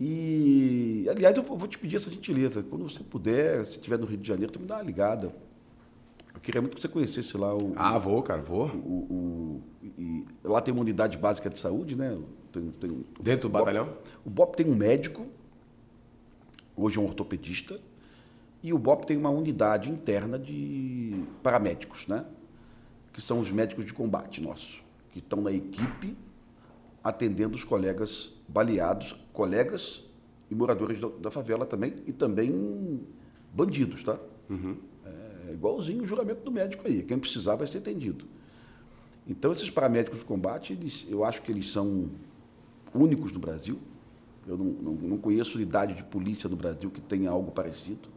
E 0.00 1.06
aliás, 1.10 1.36
eu 1.36 1.42
vou 1.42 1.66
te 1.66 1.76
pedir 1.76 1.96
essa 1.96 2.10
gentileza, 2.10 2.62
quando 2.62 2.88
você 2.88 3.02
puder, 3.02 3.64
se 3.66 3.72
estiver 3.72 3.98
no 3.98 4.06
Rio 4.06 4.18
de 4.18 4.28
Janeiro, 4.28 4.52
tu 4.52 4.60
me 4.60 4.66
dá 4.66 4.76
uma 4.76 4.82
ligada. 4.82 5.34
Eu 6.32 6.40
queria 6.40 6.60
muito 6.60 6.76
que 6.76 6.82
você 6.82 6.88
conhecesse 6.88 7.36
lá 7.36 7.52
o. 7.52 7.72
Ah, 7.74 7.98
vou, 7.98 8.22
cara, 8.22 8.40
vou. 8.40 8.68
O, 8.68 9.60
o 10.44 10.48
lá 10.48 10.60
tem 10.60 10.72
uma 10.72 10.82
unidade 10.82 11.18
básica 11.18 11.50
de 11.50 11.58
saúde, 11.58 11.96
né? 11.96 12.16
Tem, 12.52 12.70
tem, 12.80 13.04
Dentro 13.20 13.48
do 13.48 13.52
batalhão? 13.52 13.92
O 14.24 14.30
BOP 14.30 14.56
tem 14.56 14.66
um 14.66 14.74
médico, 14.74 15.26
hoje 16.76 16.96
é 16.96 17.00
um 17.00 17.04
ortopedista, 17.04 17.80
e 18.62 18.72
o 18.72 18.78
BOP 18.78 19.04
tem 19.04 19.16
uma 19.16 19.30
unidade 19.30 19.90
interna 19.90 20.38
de 20.38 21.24
paramédicos, 21.42 22.06
né? 22.06 22.24
Que 23.12 23.20
são 23.20 23.40
os 23.40 23.50
médicos 23.50 23.84
de 23.84 23.92
combate 23.92 24.40
nossos, 24.40 24.80
que 25.12 25.18
estão 25.18 25.40
na 25.40 25.50
equipe 25.50 26.16
atendendo 27.08 27.56
os 27.56 27.64
colegas 27.64 28.32
baleados, 28.46 29.14
colegas 29.32 30.04
e 30.50 30.54
moradores 30.54 31.00
da, 31.00 31.08
da 31.08 31.30
favela 31.30 31.66
também, 31.66 31.94
e 32.06 32.12
também 32.12 33.00
bandidos, 33.52 34.02
tá? 34.02 34.18
Uhum. 34.48 34.76
É 35.48 35.52
igualzinho 35.52 36.02
o 36.02 36.06
juramento 36.06 36.42
do 36.42 36.50
médico 36.50 36.86
aí. 36.86 37.02
Quem 37.02 37.18
precisar 37.18 37.56
vai 37.56 37.66
ser 37.66 37.78
atendido. 37.78 38.24
Então, 39.26 39.52
esses 39.52 39.70
paramédicos 39.70 40.18
de 40.20 40.24
combate, 40.24 40.72
eles, 40.72 41.06
eu 41.08 41.24
acho 41.24 41.42
que 41.42 41.52
eles 41.52 41.70
são 41.70 42.08
únicos 42.94 43.32
no 43.32 43.38
Brasil. 43.38 43.78
Eu 44.46 44.56
não, 44.56 44.64
não, 44.64 44.92
não 44.92 45.18
conheço 45.18 45.56
unidade 45.56 45.94
de 45.94 46.02
polícia 46.02 46.48
no 46.48 46.56
Brasil 46.56 46.90
que 46.90 47.00
tenha 47.00 47.30
algo 47.30 47.50
parecido. 47.50 48.08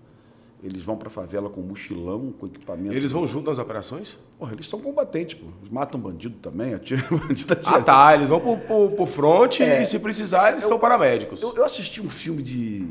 Eles 0.63 0.83
vão 0.83 0.95
para 0.95 1.07
a 1.07 1.11
favela 1.11 1.49
com 1.49 1.59
mochilão, 1.61 2.31
com 2.31 2.45
equipamento. 2.45 2.93
Eles 2.93 3.11
vão 3.11 3.25
junto 3.25 3.49
nas 3.49 3.57
operações? 3.57 4.19
Porra, 4.37 4.53
eles 4.53 4.69
são 4.69 4.79
combatentes, 4.79 5.39
pô. 5.39 5.47
Eles 5.59 5.71
matam 5.71 5.99
bandido 5.99 6.37
também, 6.37 6.75
atiram 6.75 7.03
bandido. 7.17 7.53
Atira. 7.53 7.77
Ah, 7.77 7.81
tá. 7.81 8.13
Eles 8.13 8.29
vão 8.29 8.39
pro, 8.39 8.57
pro, 8.57 8.91
pro 8.91 9.05
fronte 9.07 9.63
é, 9.63 9.81
e, 9.81 9.85
se 9.85 9.97
precisar, 9.97 10.51
eles 10.51 10.63
eu, 10.63 10.69
são 10.69 10.79
paramédicos. 10.79 11.41
Eu, 11.41 11.55
eu, 11.55 11.65
assisti 11.65 11.99
um 11.99 12.09
filme 12.09 12.43
de, 12.43 12.87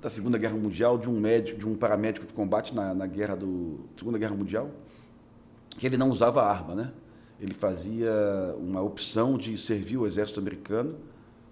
da 0.00 0.08
Segunda 0.08 0.38
Guerra 0.38 0.54
Mundial 0.54 0.96
de 0.98 1.08
um 1.08 1.18
médico, 1.18 1.58
de 1.58 1.66
um 1.66 1.74
paramédico 1.74 2.26
de 2.26 2.32
combate 2.32 2.72
na, 2.72 2.94
na 2.94 3.06
guerra 3.06 3.34
do 3.34 3.80
Segunda 3.96 4.16
Guerra 4.16 4.36
Mundial, 4.36 4.70
que 5.76 5.86
ele 5.86 5.96
não 5.96 6.10
usava 6.10 6.44
arma, 6.44 6.76
né? 6.76 6.92
Ele 7.40 7.54
fazia 7.54 8.12
uma 8.58 8.82
opção 8.82 9.36
de 9.36 9.58
servir 9.58 9.96
o 9.96 10.06
exército 10.06 10.38
americano 10.38 10.96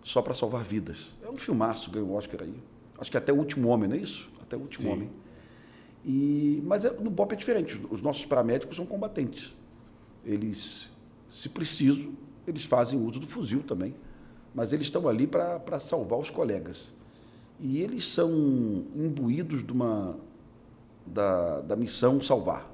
só 0.05 0.23
para 0.23 0.35
salvar 0.35 0.63
vidas. 0.63 1.19
É 1.25 1.29
um 1.29 1.37
filmaço, 1.37 1.91
ganhou 1.91 2.11
o 2.11 2.15
Oscar 2.15 2.43
aí. 2.43 2.55
Acho 2.99 3.11
que 3.11 3.17
até 3.17 3.33
o 3.33 3.37
último 3.37 3.69
homem, 3.69 3.89
não 3.89 3.97
é 3.97 4.01
isso? 4.01 4.29
Até 4.41 4.57
o 4.57 4.61
último 4.61 4.83
Sim. 4.83 4.93
homem. 4.93 5.11
E, 6.05 6.63
mas 6.65 6.85
é, 6.85 6.91
no 6.91 7.11
BOP 7.11 7.33
é 7.33 7.37
diferente. 7.37 7.81
Os 7.91 8.01
nossos 8.01 8.25
paramédicos 8.25 8.77
são 8.77 8.87
combatentes. 8.87 9.55
Eles, 10.25 10.91
se 11.29 11.49
preciso, 11.49 12.13
eles 12.47 12.65
fazem 12.65 12.99
uso 12.99 13.21
do 13.21 13.27
fuzil 13.27 13.63
também. 13.63 13.95
Mas 14.55 14.73
eles 14.73 14.87
estão 14.87 15.09
ali 15.09 15.27
para 15.27 15.81
salvar 15.81 16.19
os 16.19 16.31
colegas. 16.31 16.93
E 17.61 17.79
eles 17.83 18.07
são 18.07 18.31
imbuídos 18.95 19.65
de 19.65 19.73
uma, 19.73 20.17
da, 21.07 21.61
da 21.61 21.77
missão 21.77 22.21
salvar. 22.23 22.71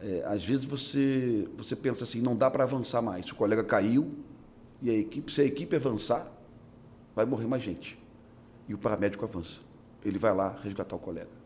É, 0.00 0.24
às 0.26 0.44
vezes 0.44 0.64
você, 0.64 1.48
você 1.56 1.76
pensa 1.76 2.04
assim, 2.04 2.20
não 2.20 2.36
dá 2.36 2.50
para 2.50 2.64
avançar 2.64 3.02
mais. 3.02 3.30
O 3.30 3.34
colega 3.34 3.62
caiu 3.62 4.12
e 4.82 4.90
a 4.90 4.94
equipe, 4.94 5.32
se 5.32 5.40
a 5.40 5.44
equipe 5.44 5.76
avançar, 5.76 6.30
vai 7.14 7.24
morrer 7.24 7.46
mais 7.46 7.62
gente. 7.62 7.98
E 8.68 8.74
o 8.74 8.78
paramédico 8.78 9.24
avança. 9.24 9.60
Ele 10.04 10.18
vai 10.18 10.34
lá 10.34 10.58
resgatar 10.62 10.96
o 10.96 10.98
colega. 10.98 11.39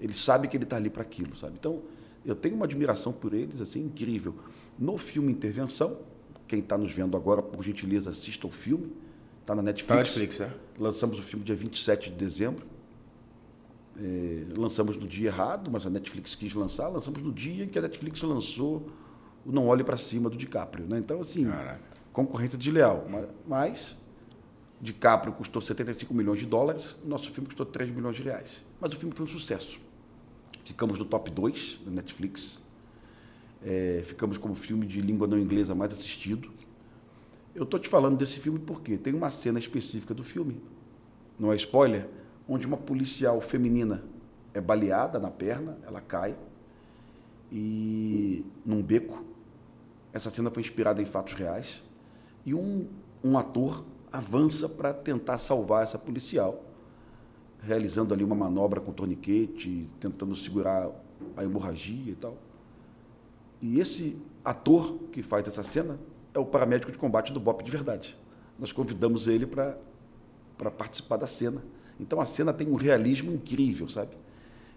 Ele 0.00 0.14
sabe 0.14 0.48
que 0.48 0.56
ele 0.56 0.64
está 0.64 0.76
ali 0.76 0.90
para 0.90 1.02
aquilo, 1.02 1.36
sabe? 1.36 1.54
Então, 1.58 1.82
eu 2.24 2.34
tenho 2.34 2.54
uma 2.54 2.64
admiração 2.64 3.12
por 3.12 3.34
eles, 3.34 3.60
assim, 3.60 3.80
incrível. 3.84 4.34
No 4.78 4.96
filme 4.98 5.30
Intervenção, 5.32 5.98
quem 6.48 6.60
está 6.60 6.76
nos 6.76 6.92
vendo 6.92 7.16
agora, 7.16 7.42
por 7.42 7.62
gentileza, 7.64 8.10
assista 8.10 8.46
o 8.46 8.50
filme. 8.50 8.92
Está 9.40 9.54
na 9.54 9.62
Netflix. 9.62 9.88
Tá 9.88 9.96
Netflix, 9.96 10.40
é. 10.40 10.52
Lançamos 10.78 11.18
o 11.18 11.22
filme 11.22 11.44
dia 11.44 11.54
27 11.54 12.10
de 12.10 12.16
dezembro. 12.16 12.66
É, 13.98 14.44
lançamos 14.56 14.96
no 14.96 15.06
dia 15.06 15.28
errado, 15.28 15.70
mas 15.70 15.86
a 15.86 15.90
Netflix 15.90 16.34
quis 16.34 16.54
lançar. 16.54 16.88
Lançamos 16.88 17.22
no 17.22 17.32
dia 17.32 17.64
em 17.64 17.68
que 17.68 17.78
a 17.78 17.82
Netflix 17.82 18.22
lançou 18.22 18.88
o 19.44 19.52
Não 19.52 19.66
Olhe 19.66 19.84
para 19.84 19.96
Cima 19.96 20.30
do 20.30 20.36
DiCaprio. 20.36 20.86
Né? 20.86 20.98
Então, 20.98 21.20
assim, 21.20 21.44
Caraca. 21.44 21.80
concorrência 22.12 22.58
desleal. 22.58 23.06
Mas, 23.08 23.28
mas 23.46 23.98
DiCaprio 24.80 25.32
custou 25.34 25.60
75 25.60 26.14
milhões 26.14 26.38
de 26.38 26.46
dólares, 26.46 26.96
nosso 27.04 27.30
filme 27.30 27.46
custou 27.46 27.66
3 27.66 27.90
milhões 27.90 28.16
de 28.16 28.22
reais. 28.22 28.64
Mas 28.80 28.92
o 28.92 28.96
filme 28.96 29.14
foi 29.14 29.24
um 29.24 29.28
sucesso. 29.28 29.78
Ficamos 30.64 30.98
no 30.98 31.04
top 31.04 31.30
2 31.30 31.80
da 31.84 31.90
Netflix. 31.90 32.58
É, 33.62 34.02
ficamos 34.04 34.38
como 34.38 34.54
filme 34.54 34.86
de 34.86 35.00
língua 35.00 35.26
não 35.26 35.38
inglesa 35.38 35.74
mais 35.74 35.92
assistido. 35.92 36.50
Eu 37.54 37.64
estou 37.64 37.78
te 37.80 37.88
falando 37.88 38.16
desse 38.16 38.38
filme 38.38 38.58
porque 38.58 38.96
tem 38.96 39.12
uma 39.12 39.30
cena 39.30 39.58
específica 39.58 40.14
do 40.14 40.22
filme, 40.22 40.60
não 41.38 41.52
é 41.52 41.56
spoiler, 41.56 42.08
onde 42.48 42.66
uma 42.66 42.76
policial 42.76 43.40
feminina 43.40 44.04
é 44.54 44.60
baleada 44.60 45.18
na 45.18 45.30
perna, 45.30 45.76
ela 45.86 46.00
cai 46.00 46.36
e 47.50 48.44
num 48.64 48.82
beco. 48.82 49.24
Essa 50.12 50.30
cena 50.30 50.50
foi 50.50 50.62
inspirada 50.62 51.02
em 51.02 51.04
fatos 51.04 51.34
reais 51.34 51.82
e 52.46 52.54
um, 52.54 52.86
um 53.22 53.36
ator 53.36 53.84
avança 54.12 54.68
para 54.68 54.92
tentar 54.92 55.38
salvar 55.38 55.84
essa 55.84 55.98
policial 55.98 56.64
realizando 57.62 58.14
ali 58.14 58.24
uma 58.24 58.34
manobra 58.34 58.80
com 58.80 58.92
torniquete, 58.92 59.88
tentando 60.00 60.34
segurar 60.34 60.90
a 61.36 61.44
hemorragia 61.44 62.12
e 62.12 62.16
tal. 62.16 62.36
E 63.60 63.78
esse 63.78 64.16
ator 64.44 64.98
que 65.12 65.22
faz 65.22 65.46
essa 65.46 65.62
cena 65.62 65.98
é 66.32 66.38
o 66.38 66.46
paramédico 66.46 66.90
de 66.90 66.98
combate 66.98 67.32
do 67.32 67.40
BOP 67.40 67.62
de 67.62 67.70
verdade. 67.70 68.16
Nós 68.58 68.72
convidamos 68.72 69.26
ele 69.26 69.46
para 69.46 69.76
participar 70.70 71.16
da 71.16 71.26
cena. 71.26 71.62
Então 71.98 72.20
a 72.20 72.26
cena 72.26 72.52
tem 72.52 72.68
um 72.68 72.76
realismo 72.76 73.32
incrível, 73.32 73.88
sabe? 73.88 74.12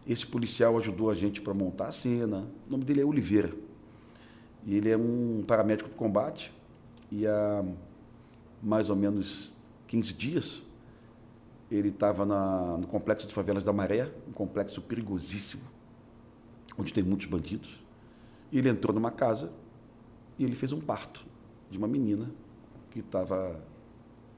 Esse 0.05 0.25
policial 0.25 0.77
ajudou 0.77 1.09
a 1.09 1.13
gente 1.13 1.41
para 1.41 1.53
montar 1.53 1.87
a 1.87 1.91
cena. 1.91 2.45
O 2.67 2.71
nome 2.71 2.83
dele 2.83 2.99
é 2.99 3.05
Oliveira. 3.05 3.51
E 4.65 4.75
ele 4.75 4.89
é 4.89 4.97
um 4.97 5.43
paramédico 5.47 5.89
de 5.89 5.95
combate. 5.95 6.53
E 7.09 7.25
há 7.25 7.63
mais 8.61 8.89
ou 8.89 8.95
menos 8.95 9.53
15 9.87 10.13
dias, 10.13 10.63
ele 11.71 11.89
estava 11.89 12.25
no 12.25 12.87
complexo 12.87 13.27
de 13.27 13.33
favelas 13.33 13.63
da 13.63 13.73
Maré, 13.73 14.11
um 14.27 14.31
complexo 14.31 14.81
perigosíssimo, 14.81 15.63
onde 16.77 16.93
tem 16.93 17.03
muitos 17.03 17.27
bandidos. 17.27 17.83
E 18.51 18.57
ele 18.57 18.69
entrou 18.69 18.93
numa 18.93 19.11
casa 19.11 19.51
e 20.37 20.43
ele 20.43 20.55
fez 20.55 20.71
um 20.71 20.79
parto 20.79 21.25
de 21.69 21.77
uma 21.77 21.87
menina 21.87 22.29
que 22.91 22.99
estava 22.99 23.59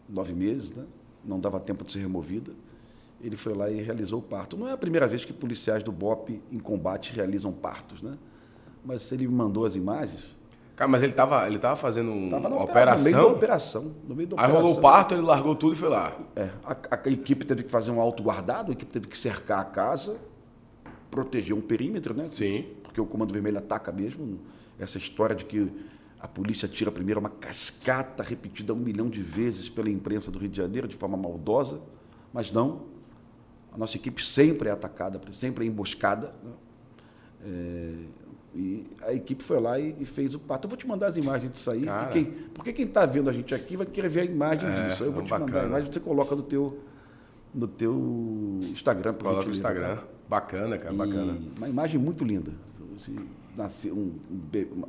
nove 0.07 0.33
meses, 0.33 0.71
né? 0.71 0.85
não 1.23 1.39
dava 1.39 1.59
tempo 1.59 1.83
de 1.83 1.91
ser 1.91 1.99
removida. 1.99 2.53
Ele 3.21 3.35
foi 3.35 3.53
lá 3.53 3.69
e 3.69 3.81
realizou 3.81 4.19
o 4.19 4.21
parto. 4.21 4.57
Não 4.57 4.67
é 4.67 4.71
a 4.71 4.77
primeira 4.77 5.07
vez 5.07 5.25
que 5.25 5.33
policiais 5.33 5.83
do 5.83 5.91
BOP 5.91 6.41
em 6.51 6.59
combate 6.59 7.13
realizam 7.13 7.51
partos, 7.51 8.01
né? 8.01 8.17
Mas 8.83 9.11
ele 9.11 9.27
me 9.27 9.33
mandou 9.33 9.65
as 9.65 9.75
imagens. 9.75 10.37
Cara, 10.75 10.89
mas 10.89 11.01
ele 11.01 11.13
estava 11.13 11.47
ele 11.47 11.57
tava 11.57 11.75
fazendo 11.77 12.29
tava 12.29 12.49
uma 12.49 12.63
operação. 12.63 13.05
No 13.05 13.17
meio 13.17 13.27
da 13.27 13.33
operação. 13.33 13.95
No 14.07 14.15
meio 14.15 14.29
da 14.29 14.35
Aí 14.35 14.43
operação. 14.45 14.61
rolou 14.61 14.77
o 14.77 14.81
parto, 14.81 15.13
ele 15.15 15.21
largou 15.21 15.55
tudo 15.55 15.73
e 15.73 15.77
foi 15.77 15.89
lá. 15.89 16.17
É, 16.35 16.49
a, 16.65 16.75
a 16.91 17.09
equipe 17.09 17.45
teve 17.45 17.63
que 17.63 17.71
fazer 17.71 17.91
um 17.91 18.01
auto 18.01 18.21
guardado, 18.21 18.71
a 18.71 18.73
equipe 18.73 18.91
teve 18.91 19.07
que 19.07 19.17
cercar 19.17 19.59
a 19.59 19.63
casa, 19.63 20.19
proteger 21.09 21.55
um 21.55 21.61
perímetro, 21.61 22.13
né? 22.13 22.27
Sim. 22.31 22.65
Porque 22.83 22.99
o 22.99 23.05
Comando 23.05 23.33
Vermelho 23.33 23.57
ataca 23.57 23.91
mesmo. 23.91 24.39
Essa 24.77 24.97
história 24.97 25.33
de 25.33 25.45
que 25.45 25.71
a 26.19 26.27
polícia 26.27 26.67
tira 26.67 26.91
primeiro 26.91 27.19
uma 27.19 27.29
cascata 27.29 28.21
repetida 28.21 28.73
um 28.73 28.77
milhão 28.77 29.09
de 29.09 29.21
vezes 29.21 29.69
pela 29.69 29.89
imprensa 29.89 30.29
do 30.29 30.39
Rio 30.39 30.49
de 30.49 30.57
Janeiro 30.57 30.87
de 30.87 30.97
forma 30.97 31.15
maldosa, 31.15 31.79
mas 32.33 32.51
não. 32.51 32.81
A 33.71 33.77
nossa 33.77 33.95
equipe 33.95 34.23
sempre 34.23 34.67
é 34.67 34.71
atacada, 34.71 35.21
sempre 35.33 35.65
é 35.65 35.67
emboscada. 35.67 36.33
Né? 36.43 36.51
É, 37.45 37.93
e 38.55 38.85
a 39.01 39.13
equipe 39.13 39.43
foi 39.43 39.59
lá 39.59 39.77
e, 39.79 39.95
e, 39.99 40.05
fez 40.05 40.33
o 40.33 40.39
parto. 40.39 40.65
Eu 40.65 40.69
vou 40.69 40.77
te 40.77 40.87
mandar 40.87 41.07
as 41.07 41.17
imagens 41.17 41.51
disso 41.51 41.69
aí. 41.69 41.85
Quem, 42.13 42.25
porque 42.53 42.71
quem 42.71 42.85
está 42.85 43.05
vendo 43.05 43.29
a 43.29 43.33
gente 43.33 43.53
aqui 43.53 43.75
vai 43.75 43.85
querer 43.85 44.07
ver 44.07 44.21
a 44.21 44.25
imagem 44.25 44.67
É, 44.69 44.89
disso. 44.89 45.03
Eu 45.03 45.11
vou 45.11 45.21
não, 45.21 45.27
te 45.27 45.31
mandar 45.31 45.45
bacana. 45.45 45.63
a 45.65 45.67
imagem, 45.67 45.91
você 45.91 45.99
coloca 45.99 46.35
no 46.35 46.43
teu, 46.43 46.79
no 47.53 47.67
teu 47.67 48.59
Instagram. 48.71 49.13
Coloca 49.13 49.43
no 49.45 49.51
Instagram. 49.51 49.95
tá? 49.97 50.03
Bacana, 50.29 50.77
cara, 50.77 50.93
E 50.93 50.97
bacana. 50.97 51.37
Uma 51.57 51.69
imagem 51.69 51.99
muito 51.99 52.23
linda. 52.23 52.51
Um- 52.79 53.89
um 53.91 54.11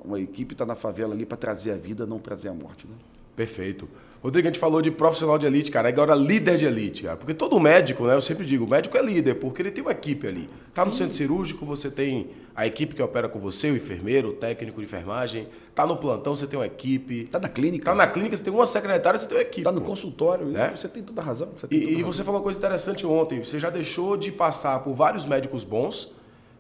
uma 0.04 0.20
equipe 0.20 0.54
está 0.54 0.64
na 0.64 0.74
favela 0.74 1.14
ali 1.14 1.26
para 1.26 1.36
trazer 1.36 1.72
a 1.72 1.76
vida, 1.76 2.06
não 2.06 2.18
trazer 2.18 2.48
a 2.48 2.54
morte. 2.54 2.86
Né? 2.86 2.94
Perfeito. 3.36 3.88
Rodrigo, 4.22 4.48
a 4.48 4.50
gente 4.50 4.58
falou 4.58 4.82
de 4.82 4.90
profissional 4.90 5.38
de 5.38 5.46
elite, 5.46 5.70
cara. 5.70 5.88
Agora 5.88 6.14
líder 6.14 6.56
de 6.56 6.64
elite, 6.64 7.02
cara. 7.04 7.16
Porque 7.16 7.34
todo 7.34 7.60
médico, 7.60 8.04
né? 8.06 8.14
Eu 8.14 8.20
sempre 8.20 8.44
digo, 8.44 8.64
o 8.64 8.68
médico 8.68 8.96
é 8.96 9.02
líder, 9.02 9.34
porque 9.34 9.62
ele 9.62 9.70
tem 9.70 9.84
uma 9.84 9.92
equipe 9.92 10.26
ali. 10.26 10.48
Tá 10.74 10.84
no 10.84 10.92
centro 10.92 11.14
cirúrgico, 11.14 11.64
você 11.64 11.90
tem 11.90 12.30
a 12.54 12.66
equipe 12.66 12.94
que 12.94 13.02
opera 13.02 13.28
com 13.28 13.38
você, 13.38 13.70
o 13.70 13.76
enfermeiro, 13.76 14.30
o 14.30 14.32
técnico 14.32 14.80
de 14.80 14.86
enfermagem. 14.86 15.46
Tá 15.74 15.86
no 15.86 15.96
plantão, 15.98 16.34
você 16.34 16.46
tem 16.46 16.58
uma 16.58 16.66
equipe. 16.66 17.24
Está 17.24 17.38
na 17.38 17.48
clínica, 17.48 17.84
Tá 17.84 17.94
na 17.94 18.06
clínica, 18.06 18.36
você 18.36 18.42
tem 18.42 18.52
uma 18.52 18.66
secretária, 18.66 19.16
você 19.18 19.28
tem 19.28 19.36
uma 19.36 19.42
equipe. 19.42 19.60
está 19.60 19.70
no 19.70 19.80
pô. 19.82 19.86
consultório. 19.88 20.46
Né? 20.46 20.72
Você 20.74 20.88
tem 20.88 21.02
toda 21.04 21.20
a 21.20 21.24
razão. 21.24 21.50
Você 21.56 21.68
tem 21.68 21.78
E, 21.78 21.80
toda 21.82 21.90
a 21.90 21.92
e 21.92 21.96
razão. 21.98 22.12
você 22.12 22.24
falou 22.24 22.40
uma 22.40 22.42
coisa 22.44 22.58
interessante 22.58 23.06
ontem. 23.06 23.44
Você 23.44 23.60
já 23.60 23.70
deixou 23.70 24.16
de 24.16 24.32
passar 24.32 24.80
por 24.80 24.94
vários 24.94 25.24
médicos 25.26 25.62
bons 25.62 26.10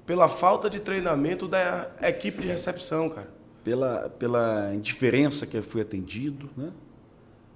pela 0.04 0.28
falta 0.28 0.70
de 0.70 0.78
treinamento 0.78 1.48
da 1.48 1.88
equipe 2.02 2.42
de 2.42 2.46
recepção, 2.48 3.08
cara. 3.08 3.34
Pela, 3.66 4.08
pela 4.08 4.72
indiferença 4.76 5.44
que 5.44 5.56
eu 5.56 5.62
fui 5.62 5.82
atendido. 5.82 6.48
Né? 6.56 6.72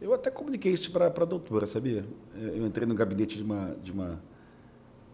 Eu 0.01 0.13
até 0.13 0.29
comuniquei 0.29 0.73
isso 0.73 0.91
para 0.91 1.07
a 1.07 1.25
doutora, 1.25 1.69
sabia? 1.69 2.05
É, 2.35 2.59
Eu 2.59 2.67
entrei 2.67 2.85
no 2.85 2.97
gabinete 2.97 3.37
de 3.37 3.45
uma, 3.45 3.77
de, 3.81 3.93
uma, 3.93 4.21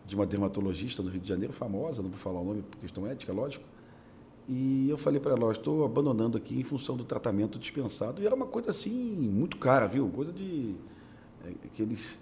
de 0.07 0.15
uma 0.15 0.25
dermatologista 0.25 1.03
no 1.03 1.11
Rio 1.11 1.21
de 1.21 1.29
Janeiro, 1.29 1.53
famosa, 1.53 2.01
não 2.01 2.09
vou 2.09 2.19
falar 2.19 2.41
o 2.41 2.45
nome 2.45 2.63
por 2.63 2.79
questão 2.79 3.07
ética, 3.07 3.31
lógico. 3.31 3.63
E 4.49 4.89
eu 4.89 4.97
falei 4.97 5.21
para 5.21 5.33
ela, 5.33 5.53
estou 5.53 5.85
abandonando 5.85 6.39
aqui 6.39 6.59
em 6.59 6.65
função 6.65 6.97
do 6.97 7.05
tratamento 7.05 7.59
dispensado. 7.59 8.23
E 8.23 8.27
era 8.27 8.35
uma 8.35 8.47
coisa 8.47 8.71
assim, 8.71 8.91
muito 8.91 9.59
cara, 9.59 9.87
viu? 9.87 10.09
Coisa 10.09 10.33
de. 10.33 10.77
é, 11.45 11.51
aqueles. 11.67 12.19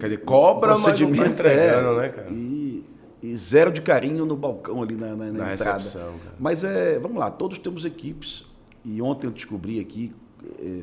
Quer 0.00 0.06
dizer, 0.06 0.24
cobra, 0.24 0.76
mas 0.76 0.98
não 0.98 1.12
tá 1.12 1.26
entregando, 1.26 2.00
é, 2.00 2.02
né, 2.02 2.08
cara? 2.08 2.30
E, 2.30 2.84
e 3.22 3.36
zero 3.36 3.70
de 3.72 3.82
carinho 3.82 4.24
no 4.24 4.36
balcão 4.36 4.82
ali 4.82 4.94
na, 4.94 5.08
na, 5.14 5.26
na 5.26 5.32
Na 5.32 5.52
entrada. 5.54 5.78
recepção, 5.78 6.18
cara. 6.18 6.36
Mas 6.38 6.64
é, 6.64 6.98
vamos 6.98 7.18
lá, 7.18 7.30
todos 7.30 7.58
temos 7.58 7.84
equipes. 7.84 8.44
E 8.84 9.00
ontem 9.02 9.26
eu 9.26 9.30
descobri 9.30 9.78
aqui 9.78 10.12
é, 10.58 10.82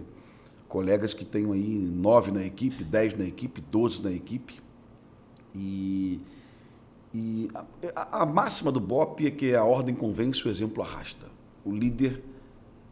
colegas 0.67 1.13
que 1.13 1.25
têm 1.25 1.51
aí 1.51 1.67
nove 1.79 2.31
na 2.31 2.43
equipe, 2.45 2.83
dez 2.83 3.17
na 3.17 3.25
equipe, 3.25 3.59
doze 3.71 4.03
na 4.03 4.11
equipe. 4.11 4.59
E, 5.55 6.19
e 7.13 7.47
a, 7.55 7.65
a- 7.95 8.21
a 8.21 8.25
máxima 8.25 8.71
do 8.71 8.79
BOP 8.79 9.25
é 9.25 9.31
que 9.31 9.55
a 9.55 9.63
ordem 9.63 9.95
convence, 9.95 10.45
o 10.47 10.51
exemplo 10.51 10.83
arrasta. 10.83 11.25
O 11.65 11.71
líder, 11.71 12.21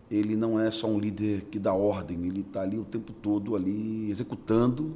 ele 0.09 0.35
não 0.35 0.59
é 0.59 0.71
só 0.71 0.87
um 0.87 0.97
líder 0.99 1.43
que 1.43 1.59
dá 1.59 1.73
ordem, 1.73 2.25
ele 2.25 2.41
está 2.41 2.61
ali 2.61 2.77
o 2.79 2.85
tempo 2.85 3.13
todo 3.13 3.55
ali 3.55 4.09
executando 4.09 4.95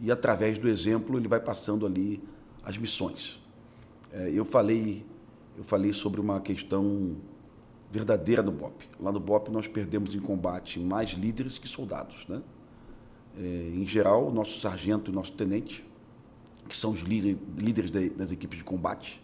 e 0.00 0.10
através 0.10 0.56
do 0.58 0.68
exemplo 0.68 1.18
ele 1.18 1.28
vai 1.28 1.40
passando 1.40 1.84
ali 1.86 2.22
as 2.64 2.76
missões. 2.78 3.41
É, 4.12 4.30
eu 4.34 4.44
falei 4.44 5.04
eu 5.56 5.64
falei 5.64 5.92
sobre 5.92 6.20
uma 6.20 6.40
questão 6.40 7.14
verdadeira 7.90 8.42
no 8.42 8.50
BOP. 8.50 8.84
Lá 8.98 9.12
no 9.12 9.20
BOP 9.20 9.50
nós 9.50 9.68
perdemos 9.68 10.14
em 10.14 10.18
combate 10.18 10.80
mais 10.80 11.10
líderes 11.10 11.58
que 11.58 11.68
soldados, 11.68 12.26
né? 12.26 12.40
É, 13.38 13.70
em 13.74 13.86
geral, 13.86 14.28
o 14.28 14.32
nosso 14.32 14.58
sargento 14.60 15.10
e 15.10 15.14
nosso 15.14 15.32
tenente, 15.32 15.84
que 16.68 16.76
são 16.76 16.90
os 16.92 17.00
líder- 17.00 17.36
líderes 17.56 17.90
da- 17.90 18.00
das 18.16 18.32
equipes 18.32 18.58
de 18.58 18.64
combate, 18.64 19.22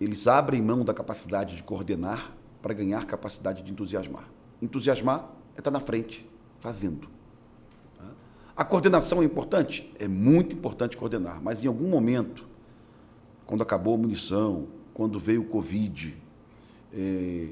eles 0.00 0.26
abrem 0.26 0.60
mão 0.60 0.84
da 0.84 0.92
capacidade 0.92 1.54
de 1.56 1.62
coordenar 1.62 2.32
para 2.60 2.74
ganhar 2.74 3.06
capacidade 3.06 3.62
de 3.62 3.70
entusiasmar. 3.70 4.28
Entusiasmar 4.60 5.30
é 5.54 5.60
estar 5.60 5.70
na 5.70 5.80
frente, 5.80 6.28
fazendo. 6.58 7.08
tá? 7.96 8.04
A 8.56 8.64
coordenação 8.64 9.22
é 9.22 9.24
importante? 9.24 9.92
É 9.98 10.08
muito 10.08 10.54
importante 10.56 10.96
coordenar, 10.96 11.40
mas 11.42 11.62
em 11.62 11.68
algum 11.68 11.88
momento, 11.88 12.46
quando 13.50 13.62
acabou 13.62 13.94
a 13.94 13.98
munição, 13.98 14.68
quando 14.94 15.18
veio 15.18 15.42
o 15.42 15.44
Covid, 15.44 16.16
é, 16.94 17.48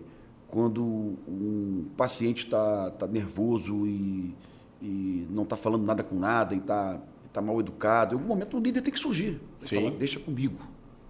quando 0.47 0.81
um 0.85 1.87
paciente 1.97 2.45
está 2.45 2.93
tá 2.93 3.05
nervoso 3.09 3.85
e, 3.85 4.33
e 4.81 5.27
não 5.29 5.43
está 5.43 5.57
falando 5.57 5.85
nada 5.85 6.05
com 6.05 6.15
nada 6.15 6.55
e 6.55 6.59
está 6.59 7.01
tá 7.33 7.43
mal 7.43 7.59
educado, 7.59 8.15
em 8.15 8.17
algum 8.17 8.29
momento 8.29 8.57
o 8.57 8.61
líder 8.61 8.81
tem 8.81 8.95
que 8.95 9.01
surgir. 9.01 9.41
Tem 9.41 9.41
que 9.59 9.69
Sim. 9.71 9.77
falar, 9.77 9.91
deixa 9.97 10.21
comigo, 10.21 10.61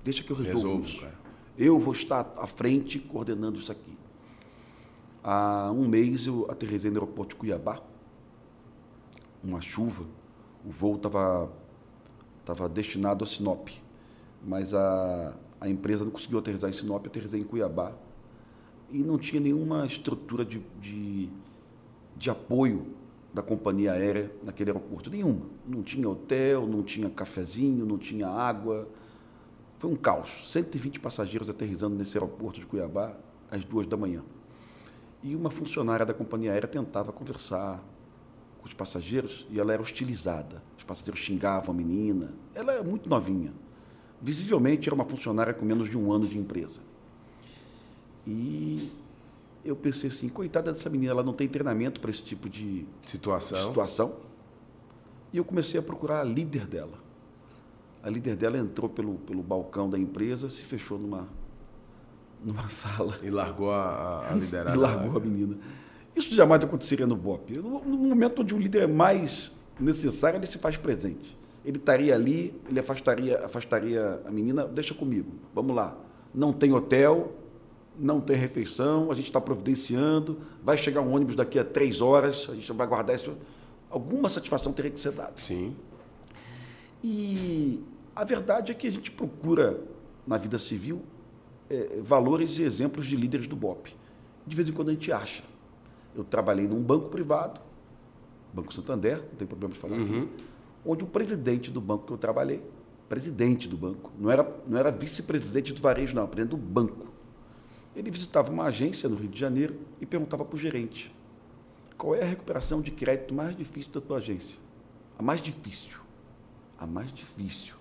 deixa 0.03 0.22
que 0.22 0.31
eu 0.31 0.37
resolvo 0.37 0.57
Resolvo, 0.57 0.87
isso. 0.87 1.01
cara. 1.03 1.18
Eu 1.59 1.79
vou 1.79 1.92
estar 1.92 2.33
à 2.38 2.46
frente 2.46 2.98
coordenando 2.98 3.59
isso 3.59 3.70
aqui. 3.70 3.92
Há 5.22 5.70
um 5.70 5.87
mês 5.87 6.27
eu 6.27 6.51
aterrissei 6.51 6.90
no 6.90 6.96
aeroporto 6.96 7.35
de 7.35 7.40
Cuiabá, 7.40 7.83
uma 9.44 9.61
chuva, 9.61 10.07
o 10.64 10.70
voo 10.70 10.96
estava 10.96 11.53
tava 12.42 12.66
destinado 12.70 13.22
a 13.22 13.27
Sinop, 13.27 13.68
mas 14.44 14.74
a, 14.74 15.35
a 15.61 15.68
empresa 15.68 16.05
não 16.05 16.11
conseguiu 16.11 16.38
aterrissar 16.38 16.70
em 16.70 16.72
Sinop, 16.72 17.05
eu 17.05 17.11
aterrissei 17.11 17.40
em 17.40 17.44
Cuiabá. 17.44 17.92
E 18.90 18.98
não 18.98 19.18
tinha 19.18 19.40
nenhuma 19.40 19.85
estrutura 19.85 20.44
de, 20.44 20.62
de, 20.81 21.29
de 22.16 22.31
apoio 22.31 22.87
da 23.33 23.42
companhia 23.42 23.92
aérea 23.92 24.31
naquele 24.42 24.70
aeroporto, 24.70 25.11
nenhuma. 25.11 25.46
Não 25.66 25.83
tinha 25.83 26.09
hotel, 26.09 26.66
não 26.66 26.83
tinha 26.83 27.11
cafezinho, 27.11 27.85
não 27.85 27.98
tinha 27.98 28.29
água. 28.29 28.88
Foi 29.79 29.90
um 29.90 29.96
caos. 29.96 30.51
120 30.51 30.98
passageiros 31.01 31.51
aterrissando 31.51 31.94
nesse 31.96 32.16
aeroporto 32.16 32.61
de 32.61 32.66
Cuiabá 32.66 33.14
às 33.51 33.64
duas 33.64 33.87
da 33.87 33.96
manhã. 33.96 34.22
E 35.22 35.35
uma 35.37 35.51
funcionária 35.51 36.07
da 36.07 36.14
companhia 36.14 36.53
aérea 36.53 36.68
tentava 36.68 37.12
conversar 37.12 37.83
com 38.59 38.66
os 38.66 38.72
passageiros 38.72 39.46
e 39.51 39.61
ela 39.61 39.72
era 39.72 39.83
hostilizada. 39.83 40.62
Os 40.79 40.85
passageiros 40.85 41.20
xingavam 41.20 41.74
a 41.74 41.77
menina. 41.77 42.33
Ela 42.55 42.72
é 42.72 42.83
muito 42.83 43.09
novinha. 43.09 43.53
Visivelmente 44.20 44.88
era 44.88 44.94
uma 44.94 45.04
funcionária 45.04 45.54
com 45.54 45.64
menos 45.64 45.88
de 45.88 45.96
um 45.96 46.12
ano 46.12 46.26
de 46.26 46.37
empresa. 46.37 46.81
E 48.26 48.90
eu 49.64 49.76
pensei 49.76 50.11
assim, 50.11 50.28
coitada 50.28 50.72
dessa 50.72 50.90
menina, 50.90 51.12
ela 51.12 51.22
não 51.22 51.33
tem 51.33 51.48
treinamento 51.48 52.00
para 52.00 52.11
esse 52.11 52.22
tipo 52.22 52.48
de 52.48 52.85
Situação. 53.07 53.68
situação. 53.68 54.16
E 55.33 55.37
eu 55.38 55.44
comecei 55.44 55.78
a 55.78 55.83
procurar 55.83 56.20
a 56.20 56.24
líder 56.24 56.66
dela. 56.66 56.98
A 58.02 58.11
líder 58.11 58.37
dela 58.37 58.59
entrou 58.59 58.88
pelo, 58.88 59.14
pelo 59.18 59.42
balcão 59.42 59.88
da 59.88 59.98
empresa, 59.98 60.48
se 60.48 60.62
fechou 60.62 60.98
numa, 60.98 61.28
numa 62.44 62.68
sala 62.70 63.16
E 63.22 63.31
largou 63.31 63.70
a, 63.70 64.31
a- 64.31 64.35
liderada. 64.35 64.76
e 64.76 64.78
largou 64.78 65.16
a 65.16 65.20
menina. 65.20 65.57
Isso 66.16 66.35
jamais 66.35 66.64
aconteceria 66.64 67.07
no 67.07 67.14
BOP. 67.14 67.57
No, 67.59 67.85
no 67.85 67.96
momento 67.96 68.42
onde 68.42 68.52
o 68.54 68.59
líder 68.59 68.83
é 68.83 68.87
mais 68.88 69.57
necessário, 69.78 70.38
ele 70.38 70.46
se 70.48 70.59
faz 70.59 70.76
presente. 70.76 71.38
Ele 71.64 71.79
estaria 71.79 72.14
ali, 72.14 72.55
ele 72.68 72.81
afastaria, 72.81 73.44
afastaria 73.44 74.23
a 74.25 74.31
menina, 74.31 74.64
deixa 74.64 74.94
comigo, 74.94 75.33
vamos 75.55 75.75
lá. 75.75 75.97
Não 76.35 76.53
tem 76.53 76.73
hotel, 76.73 77.33
não 77.99 78.21
tem 78.21 78.37
refeição, 78.37 79.11
a 79.11 79.14
gente 79.14 79.27
está 79.27 79.40
providenciando, 79.40 80.38
vai 80.62 80.79
chegar 80.79 81.01
um 81.01 81.12
ônibus 81.12 81.35
daqui 81.35 81.59
a 81.59 81.64
três 81.64 82.01
horas, 82.01 82.49
a 82.49 82.55
gente 82.55 82.73
vai 82.73 82.87
guardar 82.87 83.16
isso. 83.16 83.37
Alguma 83.90 84.29
satisfação 84.29 84.73
teria 84.73 84.90
que 84.90 85.01
ser 85.01 85.12
dada. 85.12 85.35
Sim. 85.42 85.75
E 87.03 87.83
a 88.14 88.25
verdade 88.25 88.73
é 88.73 88.75
que 88.75 88.87
a 88.87 88.90
gente 88.90 89.11
procura, 89.11 89.81
na 90.27 90.37
vida 90.37 90.59
civil, 90.59 91.03
é, 91.71 92.01
valores 92.03 92.59
e 92.59 92.62
exemplos 92.62 93.07
de 93.07 93.16
líderes 93.16 93.47
do 93.47 93.57
BOP. 93.57 93.94
De 94.47 94.57
vez 94.57 94.68
em 94.68 94.73
quando 94.73 94.88
a 94.88 94.92
gente 94.92 95.11
acha. 95.12 95.42
Eu 96.14 96.25
trabalhei 96.25 96.66
num 96.66 96.83
banco 96.83 97.09
privado, 97.09 97.61
Banco 98.53 98.73
Santander, 98.73 99.18
não 99.18 99.38
tem 99.38 99.47
problema 99.47 99.75
de 99.75 99.81
falar, 99.81 99.97
uhum. 99.97 100.05
aqui, 100.05 100.29
onde 100.88 101.05
o 101.05 101.07
presidente 101.07 101.70
do 101.70 101.83
banco 101.83 102.07
que 102.07 102.12
eu 102.14 102.16
trabalhei, 102.16 102.62
presidente 103.11 103.68
do 103.68 103.77
banco, 103.77 104.11
não 104.18 104.31
era, 104.31 104.59
não 104.66 104.79
era 104.79 104.90
vice-presidente 104.90 105.74
do 105.74 105.83
varejo, 105.83 106.14
não, 106.16 106.27
presidente 106.27 106.51
do 106.51 106.57
banco. 106.57 107.07
Ele 107.94 108.11
visitava 108.11 108.51
uma 108.51 108.64
agência 108.64 109.07
no 109.07 109.16
Rio 109.16 109.29
de 109.29 109.38
Janeiro 109.38 109.77
e 110.01 110.07
perguntava 110.07 110.46
para 110.46 110.57
o 110.57 110.59
gerente: 110.59 111.14
qual 111.96 112.14
é 112.14 112.22
a 112.22 112.27
recuperação 112.27 112.81
de 112.81 112.90
crédito 112.90 113.35
mais 113.35 113.55
difícil 113.55 113.92
da 113.92 114.01
tua 114.01 114.16
agência? 114.16 114.57
A 115.18 115.22
mais 115.22 115.42
difícil. 115.42 115.98
A 116.79 116.87
mais 116.87 117.12
difícil. 117.12 117.74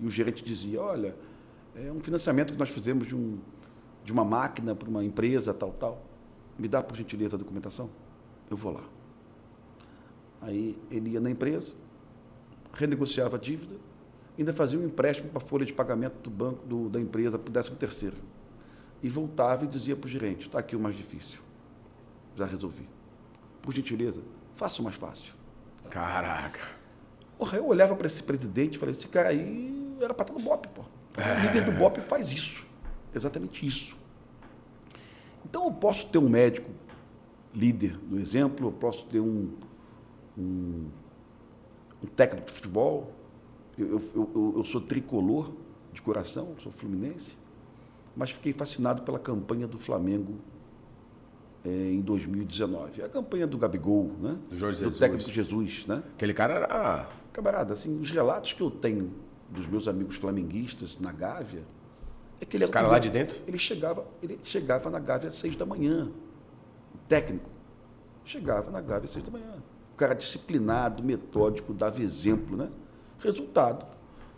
E 0.00 0.06
o 0.06 0.10
gerente 0.10 0.42
dizia: 0.42 0.80
olha, 0.80 1.14
é 1.74 1.92
um 1.92 2.00
financiamento 2.00 2.54
que 2.54 2.58
nós 2.58 2.70
fizemos 2.70 3.06
de, 3.06 3.14
um, 3.14 3.38
de 4.02 4.12
uma 4.12 4.24
máquina 4.24 4.74
para 4.74 4.88
uma 4.88 5.04
empresa, 5.04 5.52
tal, 5.52 5.72
tal. 5.72 6.02
Me 6.58 6.68
dá, 6.68 6.82
por 6.82 6.96
gentileza, 6.96 7.36
a 7.36 7.38
documentação? 7.38 7.90
Eu 8.50 8.56
vou 8.56 8.72
lá. 8.72 8.84
Aí 10.40 10.78
ele 10.90 11.10
ia 11.10 11.20
na 11.20 11.30
empresa, 11.30 11.74
renegociava 12.76 13.36
a 13.36 13.40
dívida, 13.40 13.76
ainda 14.38 14.52
fazia 14.52 14.78
um 14.78 14.84
empréstimo 14.84 15.30
para 15.30 15.42
a 15.42 15.46
folha 15.46 15.64
de 15.64 15.72
pagamento 15.72 16.18
do 16.22 16.30
banco 16.30 16.64
do, 16.66 16.88
da 16.88 17.00
empresa 17.00 17.38
para 17.38 17.50
o 17.50 17.52
décimo 17.52 17.76
terceiro. 17.76 18.16
E 19.02 19.08
voltava 19.08 19.64
e 19.64 19.68
dizia 19.68 19.96
para 19.96 20.06
o 20.06 20.10
gerente, 20.10 20.46
está 20.46 20.58
aqui 20.58 20.76
o 20.76 20.80
mais 20.80 20.96
difícil. 20.96 21.38
Já 22.34 22.46
resolvi. 22.46 22.88
Por 23.62 23.74
gentileza, 23.74 24.20
faça 24.54 24.80
o 24.80 24.84
mais 24.84 24.96
fácil. 24.96 25.34
Caraca. 25.90 26.60
Porra, 27.38 27.58
eu 27.58 27.66
olhava 27.66 27.94
para 27.94 28.06
esse 28.06 28.22
presidente 28.22 28.76
e 28.76 28.78
falei, 28.78 28.94
esse 28.94 29.08
cara 29.08 29.30
aí 29.30 29.96
era 30.00 30.14
para 30.14 30.24
estar 30.24 30.34
no 30.34 30.40
BOP, 30.40 30.68
pô. 30.68 30.82
O 30.82 31.46
líder 31.46 31.64
do 31.64 31.72
BOP 31.72 31.98
faz 32.00 32.32
isso. 32.32 32.64
Exatamente 33.14 33.66
isso. 33.66 33.96
Então 35.44 35.64
eu 35.64 35.72
posso 35.72 36.08
ter 36.08 36.18
um 36.18 36.28
médico 36.28 36.70
líder 37.54 37.96
do 37.98 38.18
exemplo, 38.18 38.68
eu 38.68 38.72
posso 38.72 39.06
ter 39.06 39.20
um, 39.20 39.50
um, 40.36 40.88
um 42.02 42.06
técnico 42.06 42.46
de 42.46 42.52
futebol, 42.52 43.12
eu, 43.78 43.88
eu, 43.88 44.02
eu, 44.14 44.54
eu, 44.56 44.64
sou 44.64 44.80
tricolor 44.80 45.52
de 45.92 46.00
coração, 46.00 46.54
sou 46.62 46.72
fluminense, 46.72 47.36
mas 48.16 48.30
fiquei 48.30 48.52
fascinado 48.52 49.02
pela 49.02 49.18
campanha 49.18 49.66
do 49.66 49.78
Flamengo 49.78 50.34
é, 51.64 51.68
em 51.68 52.00
2019. 52.00 53.02
A 53.02 53.08
campanha 53.08 53.46
do 53.46 53.58
Gabigol, 53.58 54.12
né? 54.20 54.38
Do, 54.48 54.56
Jorge 54.56 54.84
do 54.84 54.96
técnico 54.96 55.30
Jesus, 55.30 55.86
né? 55.86 56.02
Aquele 56.14 56.32
cara 56.32 56.54
era... 56.54 57.10
Camarada, 57.32 57.74
assim, 57.74 58.00
os 58.00 58.10
relatos 58.10 58.54
que 58.54 58.62
eu 58.62 58.70
tenho 58.70 59.12
dos 59.50 59.66
meus 59.66 59.86
amigos 59.86 60.16
flamenguistas 60.16 60.98
na 60.98 61.12
Gávea, 61.12 61.64
é 62.40 62.44
que 62.44 62.56
ele 62.56 62.64
o 62.64 62.68
cara 62.68 62.88
lá 62.88 62.98
de 62.98 63.10
dentro? 63.10 63.38
Ele 63.46 63.58
chegava, 63.58 64.06
ele 64.22 64.38
chegava 64.44 64.90
na 64.90 64.98
Gávea 64.98 65.28
às 65.28 65.36
seis 65.36 65.56
da 65.56 65.64
manhã. 65.64 66.10
O 66.94 66.98
técnico 67.08 67.48
chegava 68.24 68.70
na 68.70 68.80
Gávea 68.80 69.06
às 69.06 69.10
seis 69.10 69.24
da 69.24 69.30
manhã. 69.30 69.62
Cara 69.96 70.14
disciplinado, 70.14 71.02
metódico, 71.02 71.72
dava 71.72 72.02
exemplo, 72.02 72.56
né? 72.56 72.68
Resultado. 73.18 73.86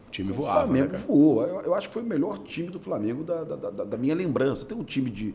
O 0.06 0.10
time 0.10 0.32
voava. 0.32 0.64
O 0.64 0.66
Flamengo 0.66 0.92
né, 0.92 0.98
voou. 0.98 1.42
Eu, 1.42 1.60
eu, 1.62 1.74
acho 1.74 1.88
que 1.88 1.94
foi 1.94 2.02
o 2.02 2.06
melhor 2.06 2.38
time 2.38 2.68
do 2.68 2.78
Flamengo 2.78 3.24
da, 3.24 3.44
da, 3.44 3.56
da, 3.56 3.84
da 3.84 3.96
minha 3.96 4.14
lembrança. 4.14 4.64
Tem 4.64 4.76
um 4.76 4.84
time 4.84 5.10
de, 5.10 5.34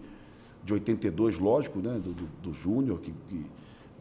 de 0.64 0.74
82, 0.74 1.38
lógico, 1.38 1.80
né? 1.80 2.00
Do, 2.04 2.14
do, 2.14 2.26
do 2.42 2.54
Júnior, 2.54 3.00
que, 3.00 3.14
que, 3.28 3.46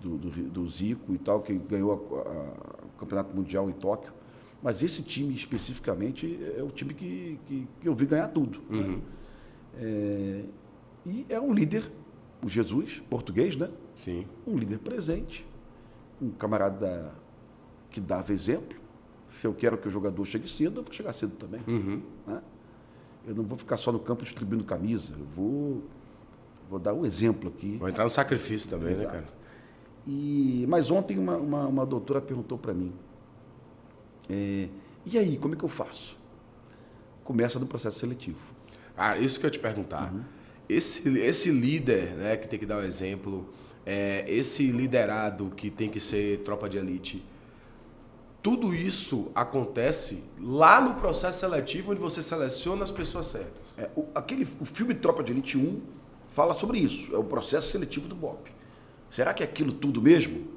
do, 0.01 0.17
do, 0.17 0.31
do, 0.31 0.69
Zico 0.69 1.13
e 1.13 1.19
tal, 1.19 1.43
que 1.43 1.55
ganhou 1.55 1.93
a, 1.93 2.29
a, 2.29 2.87
o 2.87 2.99
Campeonato 2.99 3.35
Mundial 3.35 3.69
em 3.69 3.73
Tóquio. 3.73 4.13
Mas 4.63 4.83
esse 4.83 5.03
time 5.03 5.35
especificamente 5.35 6.39
é 6.57 6.63
o 6.63 6.71
time 6.71 6.95
que, 6.95 7.39
que, 7.47 7.69
que 7.81 7.89
eu 7.89 7.95
vi 7.95 8.07
ganhar 8.07 8.29
tudo. 8.29 8.61
Né? 8.71 8.79
Uhum. 8.79 8.93
Né? 8.93 9.03
É, 9.81 10.45
e 11.05 11.27
é 11.29 11.41
um 11.41 11.53
líder, 11.53 11.91
o 12.43 12.49
Jesus, 12.49 13.03
português, 13.11 13.57
né? 13.57 13.69
Sim. 14.05 14.27
Um 14.47 14.57
líder 14.57 14.79
presente, 14.79 15.45
um 16.23 16.31
camarada 16.31 17.13
que 17.91 18.01
dava 18.01 18.33
exemplo. 18.33 18.79
Se 19.31 19.47
eu 19.47 19.55
quero 19.55 19.77
que 19.77 19.89
o 19.89 19.91
jogador 19.91 20.25
chegue 20.25 20.49
cedo, 20.49 20.81
eu 20.81 20.85
vou 20.85 20.93
chegar 20.93 21.13
cedo 21.13 21.35
também. 21.37 21.61
Uhum. 21.67 22.03
Né? 22.27 22.43
Eu 23.27 23.35
não 23.35 23.45
vou 23.45 23.59
ficar 23.59 23.77
só 23.77 23.91
no 23.91 23.99
campo 23.99 24.25
distribuindo 24.25 24.65
camisa. 24.65 25.15
Eu 25.19 25.27
vou, 25.35 25.83
vou 26.71 26.79
dar 26.79 26.93
um 26.93 27.05
exemplo 27.05 27.49
aqui. 27.49 27.77
Vou 27.77 27.89
entrar 27.89 28.05
no 28.05 28.11
sacrifício 28.11 28.71
também, 28.71 28.93
Exato. 28.93 29.07
né, 29.07 29.13
cara? 29.13 29.43
E, 30.07 30.65
mas 30.69 30.91
ontem 30.91 31.19
uma, 31.19 31.37
uma, 31.37 31.67
uma 31.67 31.87
doutora 31.87 32.21
perguntou 32.21 32.59
para 32.59 32.75
mim, 32.75 32.93
é, 34.29 34.69
e 35.05 35.19
aí, 35.19 35.37
como 35.37 35.55
é 35.55 35.57
que 35.57 35.65
eu 35.65 35.69
faço? 35.69 36.17
Começa 37.25 37.59
no 37.59 37.67
processo 37.67 37.99
seletivo. 37.99 38.39
Ah, 38.97 39.17
isso 39.17 39.39
que 39.39 39.47
eu 39.47 39.49
ia 39.49 39.53
te 39.53 39.59
perguntar. 39.59 40.13
Uhum. 40.13 40.23
Esse, 40.69 41.09
esse 41.19 41.51
líder 41.51 42.15
né, 42.15 42.37
que 42.37 42.49
tem 42.49 42.59
que 42.59 42.67
dar 42.67 42.79
o 42.79 42.83
exemplo, 42.83 43.49
é, 43.85 44.25
esse 44.29 44.67
liderado 44.67 45.51
que 45.57 45.71
tem 45.71 45.89
que 45.89 46.01
ser 46.01 46.41
tropa 46.41 46.69
de 46.69 46.79
elite, 46.79 47.25
tudo 48.43 48.75
isso 48.75 49.31
acontece 49.35 50.25
lá 50.41 50.81
no 50.81 50.95
processo 50.95 51.39
seletivo, 51.39 51.93
onde 51.93 52.01
você 52.01 52.21
seleciona 52.21 52.83
as 52.83 52.91
pessoas 52.91 53.27
certas. 53.27 53.79
É, 53.79 53.89
o, 53.95 54.07
aquele, 54.15 54.47
o 54.61 54.65
filme 54.65 54.95
Tropa 54.95 55.23
de 55.23 55.31
Elite 55.31 55.57
1 55.57 55.81
fala 56.29 56.53
sobre 56.53 56.79
isso, 56.79 57.15
é 57.15 57.19
o 57.19 57.23
processo 57.23 57.71
seletivo 57.71 58.09
do 58.09 58.17
BOP. 58.17 58.51
Será 59.11 59.33
que 59.33 59.45
é 59.45 59.47
aquilo 59.47 59.71
tudo 59.71 60.03
mesmo? 60.03 60.49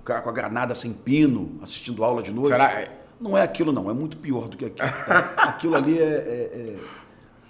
O 0.00 0.04
cara 0.04 0.20
com 0.20 0.28
a 0.28 0.32
granada 0.32 0.74
sem 0.76 0.92
pino, 0.92 1.58
assistindo 1.60 2.04
aula 2.04 2.22
de 2.22 2.30
noite? 2.30 2.50
Será? 2.50 2.88
Não 3.20 3.36
é 3.36 3.42
aquilo 3.42 3.72
não, 3.72 3.90
é 3.90 3.94
muito 3.94 4.16
pior 4.18 4.48
do 4.48 4.56
que 4.56 4.66
aquilo. 4.66 4.88
Tá? 4.88 5.18
aquilo 5.38 5.74
ali 5.74 5.98
é, 5.98 6.04
é, 6.04 6.78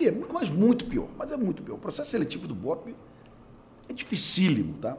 é, 0.01 0.07
é, 0.07 0.15
mas 0.33 0.49
muito 0.49 0.87
pior, 0.87 1.09
mas 1.19 1.31
é 1.31 1.37
muito 1.37 1.63
pior. 1.63 1.75
O 1.75 1.79
processo 1.79 2.11
seletivo 2.11 2.49
do 2.49 2.55
BOP 2.55 2.95
é 3.89 3.93
dificílimo, 3.93 4.75
tá? 4.75 4.97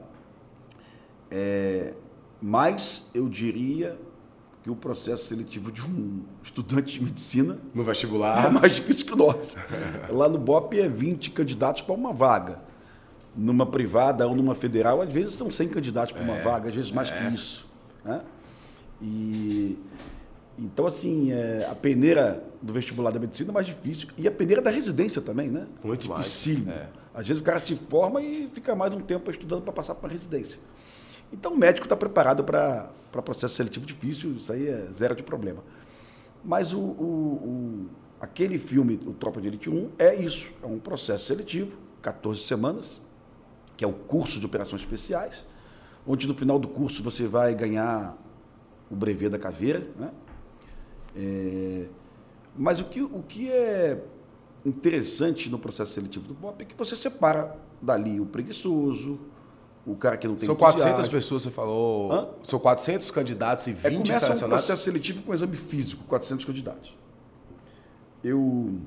É, 1.31 1.93
mas 2.41 3.09
eu 3.13 3.29
diria 3.29 3.97
que 4.63 4.69
o 4.69 4.75
processo 4.75 5.27
seletivo 5.27 5.71
de 5.71 5.81
um 5.81 6.21
estudante 6.43 6.93
de 6.93 7.03
medicina 7.03 7.59
no 7.73 7.83
vestibular 7.83 8.45
é 8.45 8.49
mais 8.49 8.75
difícil 8.75 9.05
que 9.05 9.13
o 9.13 9.15
nosso. 9.15 9.57
Lá 10.09 10.27
no 10.27 10.37
BOP 10.37 10.79
é 10.79 10.87
20 10.87 11.31
candidatos 11.31 11.81
para 11.81 11.93
uma 11.93 12.11
vaga. 12.11 12.59
Numa 13.35 13.65
privada 13.65 14.27
ou 14.27 14.35
numa 14.35 14.55
federal, 14.55 15.01
às 15.01 15.13
vezes 15.13 15.35
são 15.35 15.51
100 15.51 15.69
candidatos 15.69 16.11
para 16.11 16.23
uma 16.23 16.37
é, 16.37 16.41
vaga, 16.41 16.69
às 16.69 16.75
vezes 16.75 16.91
mais 16.91 17.09
é. 17.09 17.17
que 17.17 17.33
isso. 17.33 17.65
Né? 18.03 18.21
E 19.01 19.77
então, 20.61 20.85
assim, 20.85 21.31
é, 21.31 21.65
a 21.71 21.75
peneira 21.75 22.43
do 22.61 22.73
vestibular 22.73 23.11
da 23.11 23.19
medicina 23.19 23.51
é 23.51 23.53
mais 23.53 23.65
difícil. 23.65 24.09
E 24.17 24.27
a 24.27 24.31
peneira 24.31 24.61
da 24.61 24.69
residência 24.69 25.21
também, 25.21 25.47
né? 25.47 25.65
Muito 25.81 26.07
Dificílimo. 26.07 26.65
mais. 26.65 26.79
É. 26.79 26.89
Às 27.19 27.27
vezes 27.27 27.41
o 27.41 27.45
cara 27.45 27.59
se 27.59 27.75
forma 27.75 28.21
e 28.21 28.49
fica 28.53 28.73
mais 28.73 28.93
um 28.93 29.01
tempo 29.01 29.29
estudando 29.29 29.61
para 29.61 29.73
passar 29.73 29.93
para 29.93 30.07
uma 30.07 30.13
residência. 30.13 30.57
Então 31.33 31.51
o 31.51 31.57
médico 31.57 31.85
está 31.85 31.93
preparado 31.93 32.45
para 32.45 32.89
processo 33.11 33.55
seletivo 33.55 33.85
difícil, 33.85 34.31
isso 34.35 34.53
aí 34.53 34.69
é 34.69 34.85
zero 34.93 35.13
de 35.17 35.21
problema. 35.21 35.61
Mas 36.45 36.71
o, 36.71 36.79
o, 36.79 37.03
o, 37.03 37.89
aquele 38.21 38.57
filme, 38.57 38.97
o 39.05 39.11
Tropa 39.11 39.41
de 39.41 39.47
Elite 39.47 39.69
1, 39.69 39.89
é 39.99 40.15
isso. 40.15 40.49
É 40.63 40.65
um 40.65 40.79
processo 40.79 41.25
seletivo, 41.25 41.77
14 42.01 42.43
semanas, 42.43 43.01
que 43.75 43.83
é 43.83 43.87
o 43.87 43.91
curso 43.91 44.39
de 44.39 44.45
operações 44.45 44.81
especiais, 44.81 45.45
onde 46.07 46.25
no 46.25 46.33
final 46.33 46.57
do 46.57 46.69
curso 46.69 47.03
você 47.03 47.27
vai 47.27 47.53
ganhar 47.53 48.17
o 48.89 48.95
brevet 48.95 49.29
da 49.29 49.37
caveira. 49.37 49.85
Né? 49.97 50.09
É, 51.17 51.85
mas 52.55 52.79
o 52.79 52.85
que, 52.85 53.01
o 53.01 53.21
que 53.27 53.51
é 53.51 54.01
interessante 54.69 55.49
no 55.49 55.59
processo 55.59 55.93
seletivo 55.93 56.27
do 56.27 56.33
BOP 56.33 56.61
é 56.61 56.65
que 56.65 56.75
você 56.75 56.95
separa 56.95 57.55
dali 57.81 58.19
o 58.19 58.25
preguiçoso, 58.25 59.19
o 59.85 59.95
cara 59.95 60.17
que 60.17 60.27
não 60.27 60.35
tem 60.35 60.45
São 60.45 60.55
400 60.55 61.07
pessoas, 61.07 61.43
você 61.43 61.51
falou. 61.51 62.11
Hã? 62.11 62.27
São 62.43 62.59
400 62.59 63.09
candidatos 63.11 63.67
e 63.67 63.73
20 63.73 63.85
é, 63.85 63.89
começa 63.89 64.19
selecionados? 64.19 64.43
um 64.43 64.49
processo 64.49 64.83
seletivo 64.83 65.23
com 65.23 65.33
exame 65.33 65.55
físico, 65.55 66.03
400 66.05 66.45
candidatos. 66.45 66.97
Eu, 68.23 68.79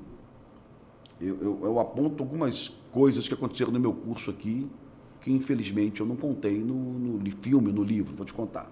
eu, 1.20 1.38
eu, 1.40 1.60
eu, 1.64 1.78
aponto 1.78 2.22
algumas 2.22 2.68
coisas 2.90 3.26
que 3.26 3.34
aconteceram 3.34 3.72
no 3.72 3.80
meu 3.80 3.92
curso 3.92 4.30
aqui, 4.30 4.70
que 5.20 5.32
infelizmente 5.32 6.00
eu 6.00 6.06
não 6.06 6.16
contei 6.16 6.58
no, 6.58 6.74
no 6.74 7.30
filme, 7.40 7.72
no 7.72 7.82
livro, 7.82 8.14
vou 8.14 8.26
te 8.26 8.32
contar. 8.32 8.70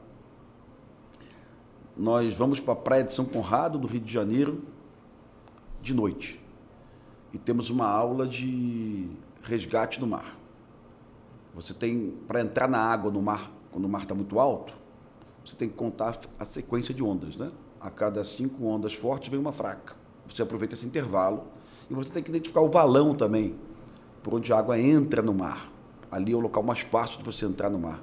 Nós 1.97 2.35
vamos 2.35 2.61
para 2.61 2.75
a 2.75 2.77
praia 2.77 3.05
de 3.05 3.15
São 3.15 3.25
Conrado, 3.25 3.79
do 3.79 3.87
Rio 3.87 4.01
de 4.01 4.13
Janeiro, 4.13 4.63
de 5.83 5.95
noite. 5.95 6.41
E 7.33 7.39
temos 7.39 7.71
uma 7.71 7.87
aula 7.87 8.27
de 8.27 9.09
resgate 9.43 10.01
no 10.01 10.07
mar. 10.07 10.37
Você 11.55 11.75
tem, 11.75 12.15
para 12.27 12.41
entrar 12.41 12.69
na 12.69 12.79
água 12.79 13.11
no 13.11 13.21
mar, 13.21 13.51
quando 13.71 13.85
o 13.85 13.89
mar 13.89 14.03
está 14.03 14.15
muito 14.15 14.39
alto, 14.39 14.73
você 15.45 15.57
tem 15.57 15.69
que 15.69 15.75
contar 15.75 16.19
a 16.39 16.45
sequência 16.45 16.95
de 16.95 17.03
ondas, 17.03 17.37
né? 17.37 17.51
A 17.81 17.91
cada 17.91 18.25
cinco 18.25 18.67
ondas 18.67 18.95
fortes 18.95 19.29
vem 19.29 19.41
uma 19.41 19.53
fraca. 19.53 19.95
Você 20.29 20.43
aproveita 20.43 20.75
esse 20.75 20.87
intervalo 20.87 21.45
e 21.89 21.95
você 21.95 22.11
tem 22.11 22.23
que 22.23 22.31
identificar 22.31 22.61
o 22.61 22.69
valão 22.69 23.15
também 23.15 23.57
por 24.23 24.35
onde 24.35 24.53
a 24.53 24.59
água 24.59 24.79
entra 24.79 25.23
no 25.23 25.33
mar. 25.33 25.71
Ali 26.11 26.33
é 26.33 26.37
o 26.37 26.41
local 26.41 26.63
mais 26.63 26.81
fácil 26.81 27.19
de 27.19 27.25
você 27.25 27.47
entrar 27.47 27.71
no 27.71 27.79
mar. 27.79 28.01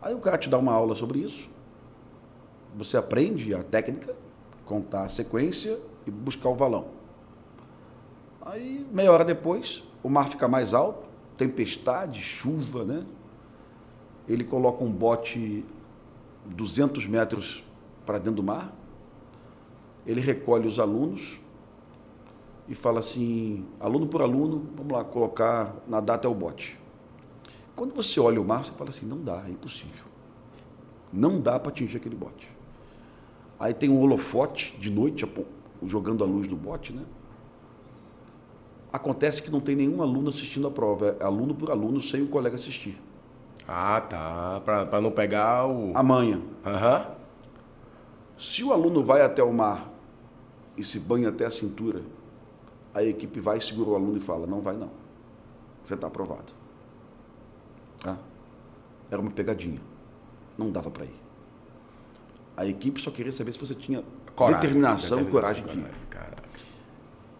Aí 0.00 0.14
o 0.14 0.20
cara 0.20 0.38
te 0.38 0.48
dá 0.48 0.58
uma 0.58 0.72
aula 0.72 0.94
sobre 0.94 1.20
isso. 1.20 1.48
Você 2.76 2.96
aprende 2.96 3.54
a 3.54 3.62
técnica, 3.62 4.14
contar 4.64 5.04
a 5.04 5.08
sequência 5.08 5.78
e 6.06 6.10
buscar 6.10 6.50
o 6.50 6.54
valão. 6.54 6.86
Aí, 8.44 8.86
meia 8.92 9.10
hora 9.10 9.24
depois, 9.24 9.82
o 10.02 10.08
mar 10.10 10.28
fica 10.28 10.46
mais 10.46 10.74
alto, 10.74 11.08
tempestade, 11.34 12.20
chuva, 12.20 12.84
né? 12.84 13.06
Ele 14.28 14.44
coloca 14.44 14.84
um 14.84 14.92
bote 14.92 15.64
200 16.44 17.06
metros 17.06 17.64
para 18.04 18.18
dentro 18.18 18.34
do 18.34 18.42
mar, 18.42 18.70
ele 20.06 20.20
recolhe 20.20 20.68
os 20.68 20.78
alunos 20.78 21.40
e 22.68 22.74
fala 22.74 23.00
assim, 23.00 23.66
aluno 23.80 24.06
por 24.06 24.20
aluno, 24.20 24.68
vamos 24.76 24.92
lá, 24.92 25.02
colocar, 25.02 25.74
nadar 25.88 26.16
até 26.16 26.28
o 26.28 26.34
bote. 26.34 26.78
Quando 27.74 27.94
você 27.94 28.20
olha 28.20 28.38
o 28.38 28.44
mar, 28.44 28.62
você 28.62 28.72
fala 28.72 28.90
assim, 28.90 29.06
não 29.06 29.22
dá, 29.22 29.42
é 29.46 29.50
impossível. 29.50 30.04
Não 31.10 31.40
dá 31.40 31.58
para 31.58 31.70
atingir 31.70 31.96
aquele 31.96 32.14
bote. 32.14 32.46
Aí 33.58 33.72
tem 33.72 33.88
um 33.88 33.98
holofote 34.00 34.76
de 34.78 34.90
noite, 34.90 35.26
jogando 35.82 36.22
a 36.22 36.26
luz 36.26 36.46
no 36.46 36.56
bote, 36.56 36.92
né? 36.92 37.04
Acontece 38.94 39.42
que 39.42 39.50
não 39.50 39.58
tem 39.58 39.74
nenhum 39.74 40.00
aluno 40.02 40.28
assistindo 40.28 40.68
a 40.68 40.70
prova, 40.70 41.16
é 41.18 41.24
aluno 41.24 41.52
por 41.52 41.68
aluno, 41.68 42.00
sem 42.00 42.22
o 42.22 42.28
colega 42.28 42.54
assistir. 42.54 42.96
Ah, 43.66 44.00
tá. 44.00 44.62
Para 44.64 45.00
não 45.00 45.10
pegar 45.10 45.66
o. 45.66 45.90
A 45.96 46.00
manha. 46.00 46.40
Aham. 46.64 47.04
Se 48.38 48.62
o 48.62 48.72
aluno 48.72 49.02
vai 49.02 49.22
até 49.22 49.42
o 49.42 49.52
mar 49.52 49.90
e 50.76 50.84
se 50.84 51.00
banha 51.00 51.30
até 51.30 51.44
a 51.44 51.50
cintura, 51.50 52.02
a 52.94 53.02
equipe 53.02 53.40
vai, 53.40 53.60
segura 53.60 53.90
o 53.90 53.94
aluno 53.96 54.16
e 54.16 54.20
fala: 54.20 54.46
Não 54.46 54.60
vai, 54.60 54.76
não. 54.76 54.90
Você 55.84 55.94
está 55.94 56.06
aprovado. 56.06 56.52
Tá? 58.00 58.16
Era 59.10 59.20
uma 59.20 59.32
pegadinha. 59.32 59.80
Não 60.56 60.70
dava 60.70 60.88
para 60.88 61.04
ir. 61.04 61.20
A 62.56 62.64
equipe 62.64 63.02
só 63.02 63.10
queria 63.10 63.32
saber 63.32 63.50
se 63.50 63.58
você 63.58 63.74
tinha 63.74 64.04
coragem, 64.36 64.60
determinação 64.60 65.20
e 65.20 65.24
coragem 65.24 65.64
de 65.64 65.78
ir. 65.80 65.90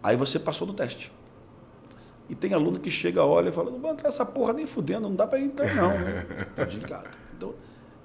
Aí 0.03 0.17
você 0.17 0.37
passou 0.37 0.67
no 0.67 0.73
teste. 0.73 1.14
E 2.29 2.35
tem 2.35 2.53
aluno 2.53 2.79
que 2.79 2.89
chega, 2.89 3.23
olha 3.23 3.49
e 3.49 3.51
fala, 3.51 3.69
não 3.69 3.79
vou 3.79 3.91
entrar 3.91 4.09
essa 4.09 4.25
porra 4.25 4.53
nem 4.53 4.65
fudendo, 4.65 5.01
não 5.01 5.15
dá 5.15 5.27
para 5.27 5.39
entrar 5.39 5.75
não. 5.75 5.91
Está 6.41 6.65
desligado. 6.65 7.09
Então, 7.37 7.53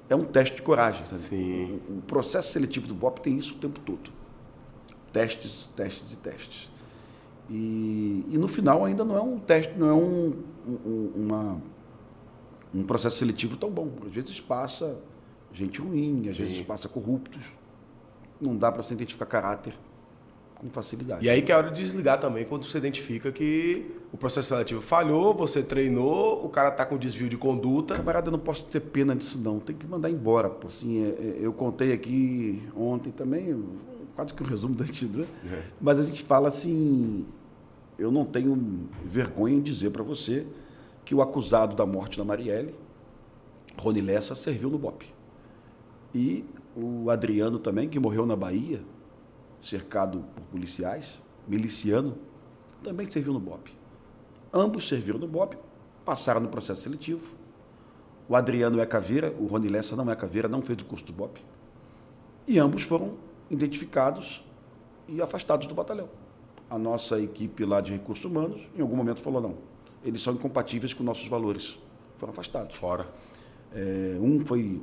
é 0.08 0.14
um 0.14 0.24
teste 0.24 0.56
de 0.56 0.62
coragem. 0.62 1.06
Sabe? 1.06 1.20
Sim. 1.20 1.80
O, 1.88 1.98
o, 1.98 2.02
processo 2.02 2.52
seletivo 2.52 2.86
do 2.86 2.94
BOP 2.94 3.20
tem 3.20 3.38
isso 3.38 3.54
o 3.54 3.58
tempo 3.58 3.80
todo. 3.80 4.10
Testes, 5.12 5.68
testes 5.74 6.12
e 6.12 6.16
testes. 6.16 6.70
E, 7.48 8.26
e 8.28 8.38
no 8.38 8.46
final 8.46 8.84
ainda 8.84 9.04
não 9.04 9.16
é 9.16 9.22
um 9.22 9.38
teste, 9.38 9.72
não 9.76 9.88
é 9.88 9.92
um, 9.92 10.34
um, 10.66 11.12
uma, 11.16 11.62
um 12.74 12.84
processo 12.84 13.16
seletivo 13.16 13.56
tão 13.56 13.70
bom. 13.70 13.90
Às 14.06 14.12
vezes 14.12 14.40
passa 14.40 15.00
gente 15.52 15.80
ruim, 15.80 16.28
às 16.28 16.36
Sim. 16.36 16.44
vezes 16.44 16.62
passa 16.62 16.88
corruptos. 16.88 17.44
Não 18.40 18.56
dá 18.56 18.70
para 18.70 18.82
se 18.82 18.92
identificar 18.92 19.26
caráter 19.26 19.74
com 20.60 20.68
facilidade. 20.68 21.24
E 21.24 21.30
aí 21.30 21.40
que 21.40 21.50
é 21.50 21.56
hora 21.56 21.70
de 21.70 21.82
desligar 21.82 22.20
também 22.20 22.44
quando 22.44 22.64
você 22.64 22.76
identifica 22.76 23.32
que 23.32 23.90
o 24.12 24.18
processo 24.18 24.48
seletivo 24.48 24.82
falhou, 24.82 25.32
você 25.32 25.62
treinou, 25.62 26.44
o 26.44 26.48
cara 26.50 26.68
está 26.68 26.84
com 26.84 26.98
desvio 26.98 27.28
de 27.28 27.36
conduta. 27.36 27.96
Camarada, 27.96 28.28
eu 28.28 28.32
não 28.32 28.38
posso 28.38 28.66
ter 28.66 28.80
pena 28.80 29.16
disso 29.16 29.38
não, 29.38 29.58
tem 29.58 29.74
que 29.74 29.86
mandar 29.86 30.10
embora. 30.10 30.50
Pô. 30.50 30.68
Assim, 30.68 31.02
é, 31.02 31.08
é, 31.08 31.36
eu 31.40 31.52
contei 31.52 31.92
aqui 31.92 32.62
ontem 32.76 33.10
também, 33.10 33.64
quase 34.14 34.34
que 34.34 34.42
um 34.42 34.46
resumo 34.46 34.74
da 34.74 34.84
né? 34.84 35.26
É. 35.50 35.62
mas 35.80 35.98
a 35.98 36.02
gente 36.02 36.22
fala 36.22 36.48
assim, 36.48 37.24
eu 37.98 38.10
não 38.10 38.24
tenho 38.24 38.88
vergonha 39.04 39.56
em 39.56 39.62
dizer 39.62 39.90
para 39.90 40.02
você 40.02 40.46
que 41.04 41.14
o 41.14 41.22
acusado 41.22 41.74
da 41.74 41.86
morte 41.86 42.18
da 42.18 42.24
Marielle, 42.24 42.74
Rony 43.78 44.02
Lessa, 44.02 44.34
serviu 44.34 44.68
no 44.68 44.78
BOP. 44.78 45.06
E 46.14 46.44
o 46.76 47.08
Adriano 47.08 47.58
também, 47.58 47.88
que 47.88 47.98
morreu 47.98 48.26
na 48.26 48.36
Bahia, 48.36 48.80
cercado 49.62 50.24
por 50.34 50.42
policiais, 50.44 51.22
miliciano, 51.46 52.16
também 52.82 53.10
serviu 53.10 53.32
no 53.32 53.40
BOP. 53.40 53.70
Ambos 54.52 54.88
serviram 54.88 55.18
no 55.18 55.28
BOP, 55.28 55.56
passaram 56.04 56.40
no 56.40 56.48
processo 56.48 56.82
seletivo. 56.82 57.34
O 58.28 58.34
Adriano 58.34 58.80
é 58.80 58.86
caveira, 58.86 59.34
o 59.38 59.46
Rony 59.46 59.68
Lessa 59.68 59.94
não 59.94 60.10
é 60.10 60.16
caveira, 60.16 60.48
não 60.48 60.62
fez 60.62 60.80
o 60.80 60.84
curso 60.84 61.04
do 61.04 61.12
BOP. 61.12 61.40
E 62.46 62.58
ambos 62.58 62.82
foram 62.82 63.14
identificados 63.50 64.42
e 65.06 65.20
afastados 65.20 65.66
do 65.66 65.74
batalhão. 65.74 66.08
A 66.68 66.78
nossa 66.78 67.20
equipe 67.20 67.64
lá 67.64 67.80
de 67.80 67.92
recursos 67.92 68.24
humanos, 68.24 68.60
em 68.76 68.80
algum 68.80 68.96
momento, 68.96 69.20
falou: 69.20 69.40
não, 69.40 69.54
eles 70.04 70.22
são 70.22 70.34
incompatíveis 70.34 70.94
com 70.94 71.02
nossos 71.02 71.28
valores. 71.28 71.78
Foram 72.18 72.32
afastados. 72.32 72.76
Fora. 72.76 73.06
É, 73.72 74.16
um 74.20 74.44
foi, 74.44 74.80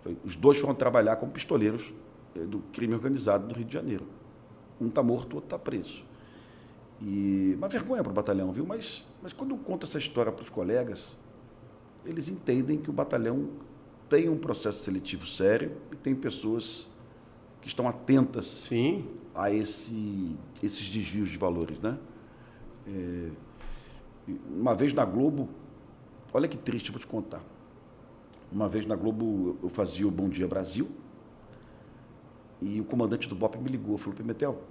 foi, 0.00 0.16
Os 0.24 0.36
dois 0.36 0.58
foram 0.58 0.74
trabalhar 0.74 1.16
como 1.16 1.32
pistoleiros 1.32 1.92
do 2.34 2.60
crime 2.72 2.94
organizado 2.94 3.46
do 3.46 3.54
Rio 3.54 3.64
de 3.64 3.72
Janeiro. 3.72 4.06
Um 4.80 4.88
está 4.88 5.02
morto, 5.02 5.32
o 5.32 5.36
outro 5.36 5.46
está 5.46 5.58
preso. 5.58 6.04
E 7.00 7.54
uma 7.56 7.68
vergonha 7.68 8.02
para 8.02 8.10
o 8.10 8.14
batalhão, 8.14 8.52
viu? 8.52 8.64
Mas, 8.64 9.04
mas 9.22 9.32
quando 9.32 9.50
eu 9.50 9.58
conto 9.58 9.86
essa 9.86 9.98
história 9.98 10.30
para 10.30 10.42
os 10.42 10.48
colegas, 10.48 11.18
eles 12.04 12.28
entendem 12.28 12.78
que 12.78 12.90
o 12.90 12.92
batalhão 12.92 13.50
tem 14.08 14.28
um 14.28 14.36
processo 14.36 14.82
seletivo 14.84 15.26
sério 15.26 15.72
e 15.90 15.96
tem 15.96 16.14
pessoas 16.14 16.88
que 17.60 17.68
estão 17.68 17.88
atentas 17.88 18.46
Sim. 18.46 19.08
a 19.34 19.50
esse, 19.50 20.36
esses 20.62 20.88
desvios 20.90 21.28
de 21.28 21.38
valores, 21.38 21.78
né? 21.78 21.98
É, 22.86 23.30
uma 24.48 24.74
vez 24.74 24.92
na 24.92 25.04
Globo, 25.04 25.48
olha 26.32 26.48
que 26.48 26.56
triste, 26.56 26.90
vou 26.90 27.00
te 27.00 27.06
contar. 27.06 27.42
Uma 28.50 28.68
vez 28.68 28.86
na 28.86 28.94
Globo 28.94 29.56
eu 29.62 29.68
fazia 29.68 30.06
o 30.06 30.10
Bom 30.10 30.28
Dia 30.28 30.46
Brasil, 30.46 30.88
e 32.62 32.80
o 32.80 32.84
comandante 32.84 33.28
do 33.28 33.34
BOP 33.34 33.56
me 33.56 33.68
ligou, 33.68 33.98
falou, 33.98 34.14
Pimentel, 34.14 34.62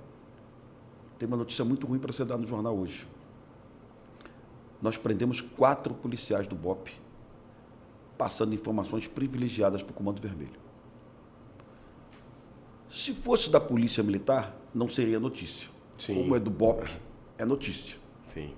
tem 1.20 1.28
uma 1.28 1.38
notícia 1.38 1.66
muito 1.66 1.86
ruim 1.86 2.00
para 2.00 2.14
você 2.14 2.24
dar 2.24 2.38
no 2.38 2.48
jornal 2.48 2.76
hoje. 2.78 3.06
Nós 4.82 4.98
prendemos 4.98 5.42
quatro 5.42 5.94
policiais 5.94 6.48
do 6.48 6.56
BOP 6.56 6.90
passando 8.18 8.56
informações 8.56 9.08
privilegiadas 9.08 9.84
para 9.84 9.92
o 9.92 9.94
Comando 9.94 10.22
Vermelho. 10.22 10.60
Se 12.90 13.14
fosse 13.14 13.50
da 13.50 13.60
Polícia 13.60 14.04
Militar, 14.04 14.56
não 14.74 14.90
seria 14.90 15.20
notícia. 15.20 15.70
Sim. 15.98 16.16
Como 16.16 16.36
é 16.36 16.40
do 16.40 16.50
BOP, 16.50 16.90
é 17.38 17.46
notícia. 17.46 17.98
Sim. 18.28 18.54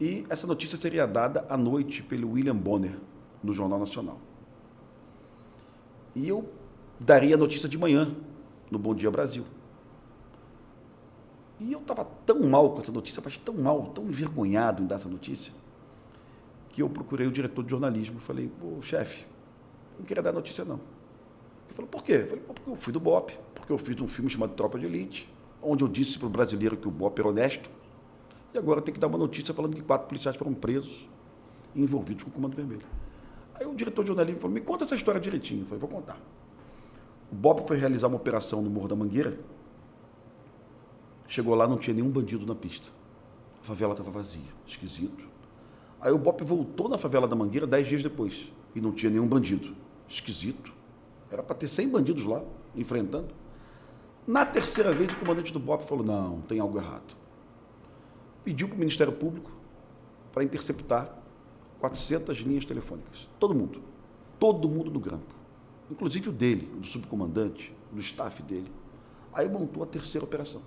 E 0.00 0.24
essa 0.28 0.46
notícia 0.46 0.76
seria 0.78 1.06
dada 1.06 1.46
à 1.48 1.56
noite 1.56 2.02
pelo 2.02 2.32
William 2.32 2.56
Bonner, 2.56 2.98
no 3.42 3.52
Jornal 3.52 3.78
Nacional. 3.78 4.18
E 6.14 6.28
eu 6.28 6.50
daria 6.98 7.34
a 7.34 7.38
notícia 7.38 7.68
de 7.68 7.78
manhã, 7.78 8.14
no 8.70 8.78
Bom 8.78 8.94
Dia 8.94 9.10
Brasil. 9.10 9.44
E 11.60 11.72
eu 11.72 11.80
estava 11.80 12.04
tão 12.24 12.40
mal 12.40 12.70
com 12.70 12.80
essa 12.80 12.92
notícia, 12.92 13.20
mas 13.24 13.36
tão 13.36 13.54
mal, 13.54 13.86
tão 13.86 14.04
envergonhado 14.04 14.82
em 14.82 14.86
dar 14.86 14.96
essa 14.96 15.08
notícia, 15.08 15.52
que 16.68 16.82
eu 16.82 16.88
procurei 16.88 17.26
o 17.26 17.32
diretor 17.32 17.64
de 17.64 17.70
jornalismo 17.70 18.18
e 18.18 18.20
falei, 18.20 18.48
pô, 18.60 18.80
chefe, 18.82 19.26
não 19.98 20.06
queria 20.06 20.22
dar 20.22 20.32
notícia 20.32 20.64
não. 20.64 20.76
Ele 21.66 21.74
falou, 21.74 21.90
por 21.90 22.04
quê? 22.04 22.12
Eu 22.12 22.26
falei, 22.28 22.44
porque 22.44 22.70
eu 22.70 22.76
fui 22.76 22.92
do 22.92 23.00
BOP, 23.00 23.32
porque 23.54 23.72
eu 23.72 23.78
fiz 23.78 24.00
um 24.00 24.06
filme 24.06 24.30
chamado 24.30 24.54
Tropa 24.54 24.78
de 24.78 24.86
Elite, 24.86 25.28
onde 25.60 25.82
eu 25.82 25.88
disse 25.88 26.16
para 26.18 26.26
o 26.26 26.30
brasileiro 26.30 26.76
que 26.76 26.86
o 26.86 26.90
BOP 26.90 27.18
era 27.18 27.28
honesto, 27.28 27.68
e 28.54 28.58
agora 28.58 28.80
tem 28.80 28.94
que 28.94 29.00
dar 29.00 29.08
uma 29.08 29.18
notícia 29.18 29.52
falando 29.52 29.74
que 29.74 29.82
quatro 29.82 30.06
policiais 30.06 30.36
foram 30.36 30.54
presos 30.54 31.08
envolvidos 31.74 32.24
com 32.24 32.30
o 32.30 32.32
Comando 32.32 32.54
Vermelho. 32.54 32.86
Aí 33.54 33.66
o 33.66 33.74
diretor 33.74 34.02
de 34.02 34.08
jornalismo 34.08 34.40
falou, 34.40 34.54
me 34.54 34.60
conta 34.60 34.84
essa 34.84 34.94
história 34.94 35.20
direitinho. 35.20 35.62
Eu 35.62 35.66
falei, 35.66 35.80
vou 35.80 35.90
contar. 35.90 36.18
O 37.30 37.34
Bob 37.34 37.66
foi 37.66 37.76
realizar 37.76 38.08
uma 38.08 38.16
operação 38.16 38.62
no 38.62 38.70
Morro 38.70 38.88
da 38.88 38.96
Mangueira. 38.96 39.38
Chegou 41.26 41.54
lá, 41.54 41.68
não 41.68 41.76
tinha 41.76 41.94
nenhum 41.94 42.08
bandido 42.08 42.46
na 42.46 42.54
pista. 42.54 42.88
A 43.62 43.64
favela 43.66 43.92
estava 43.92 44.10
vazia, 44.10 44.48
esquisito. 44.66 45.28
Aí 46.00 46.10
o 46.10 46.18
Bob 46.18 46.42
voltou 46.42 46.88
na 46.88 46.96
favela 46.96 47.28
da 47.28 47.36
Mangueira 47.36 47.66
dez 47.66 47.86
dias 47.86 48.02
depois 48.02 48.50
e 48.74 48.80
não 48.80 48.92
tinha 48.92 49.10
nenhum 49.10 49.26
bandido. 49.26 49.74
Esquisito. 50.08 50.72
Era 51.30 51.42
para 51.42 51.54
ter 51.54 51.68
100 51.68 51.88
bandidos 51.90 52.24
lá, 52.24 52.42
enfrentando. 52.74 53.28
Na 54.26 54.46
terceira 54.46 54.92
vez, 54.92 55.12
o 55.12 55.16
comandante 55.16 55.52
do 55.52 55.60
BOP 55.60 55.84
falou: 55.84 56.04
não, 56.04 56.40
tem 56.42 56.60
algo 56.60 56.78
errado. 56.78 57.14
Pediu 58.42 58.68
para 58.68 58.76
o 58.76 58.78
Ministério 58.78 59.12
Público 59.12 59.50
para 60.32 60.42
interceptar 60.42 61.14
400 61.80 62.38
linhas 62.38 62.64
telefônicas. 62.64 63.28
Todo 63.38 63.54
mundo. 63.54 63.82
Todo 64.38 64.68
mundo 64.68 64.90
do 64.90 65.00
grampo 65.00 65.37
inclusive 65.90 66.28
o 66.28 66.32
dele, 66.32 66.66
do 66.78 66.86
subcomandante, 66.86 67.74
do 67.92 68.00
staff 68.00 68.42
dele. 68.42 68.70
Aí 69.32 69.48
montou 69.48 69.82
a 69.82 69.86
terceira 69.86 70.24
operação. 70.24 70.62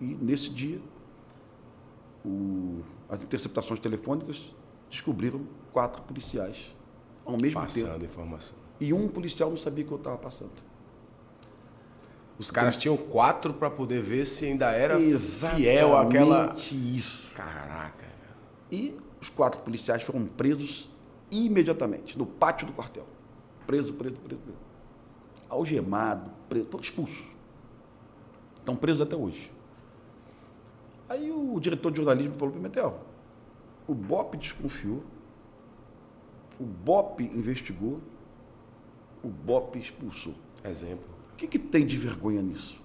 E 0.00 0.04
nesse 0.04 0.50
dia, 0.50 0.80
o, 2.24 2.82
as 3.08 3.22
interceptações 3.22 3.80
telefônicas 3.80 4.54
descobriram 4.90 5.46
quatro 5.72 6.02
policiais 6.02 6.74
ao 7.24 7.36
mesmo 7.36 7.60
passando 7.60 7.92
tempo. 7.92 8.04
informação. 8.04 8.56
E 8.80 8.92
um 8.92 9.08
policial 9.08 9.50
não 9.50 9.56
sabia 9.56 9.84
que 9.84 9.90
eu 9.90 9.96
estava 9.96 10.18
passando. 10.18 10.50
Os 12.38 12.50
caras 12.50 12.76
tinham 12.76 12.96
quatro 12.96 13.54
para 13.54 13.70
poder 13.70 14.02
ver 14.02 14.26
se 14.26 14.44
ainda 14.44 14.70
era 14.70 15.00
Exatamente 15.00 15.62
fiel 15.62 15.96
àquela. 15.96 16.54
isso. 16.54 17.34
Caraca. 17.34 18.04
E 18.70 18.94
os 19.20 19.30
quatro 19.30 19.60
policiais 19.60 20.02
foram 20.02 20.26
presos 20.26 20.90
imediatamente, 21.30 22.18
no 22.18 22.26
pátio 22.26 22.66
do 22.66 22.74
quartel. 22.74 23.06
Preso, 23.66 23.92
preso, 23.94 24.16
preso, 24.16 24.40
preso. 24.42 24.58
Algemado, 25.48 26.30
preso, 26.48 26.66
foram 26.66 26.82
expulsos. 26.82 27.24
Estão 28.58 28.76
presos 28.76 29.00
até 29.00 29.16
hoje. 29.16 29.50
Aí 31.08 31.30
o 31.30 31.58
diretor 31.60 31.90
de 31.90 31.98
jornalismo 31.98 32.34
falou, 32.34 32.52
Pimentel, 32.54 33.00
o 33.86 33.94
BOP 33.94 34.36
desconfiou, 34.36 35.04
o 36.58 36.64
BOP 36.64 37.20
investigou, 37.20 38.00
o 39.22 39.28
BOP 39.28 39.76
expulsou. 39.76 40.34
Exemplo. 40.64 41.04
O 41.32 41.36
que, 41.36 41.46
que 41.46 41.58
tem 41.58 41.86
de 41.86 41.96
vergonha 41.96 42.42
nisso? 42.42 42.80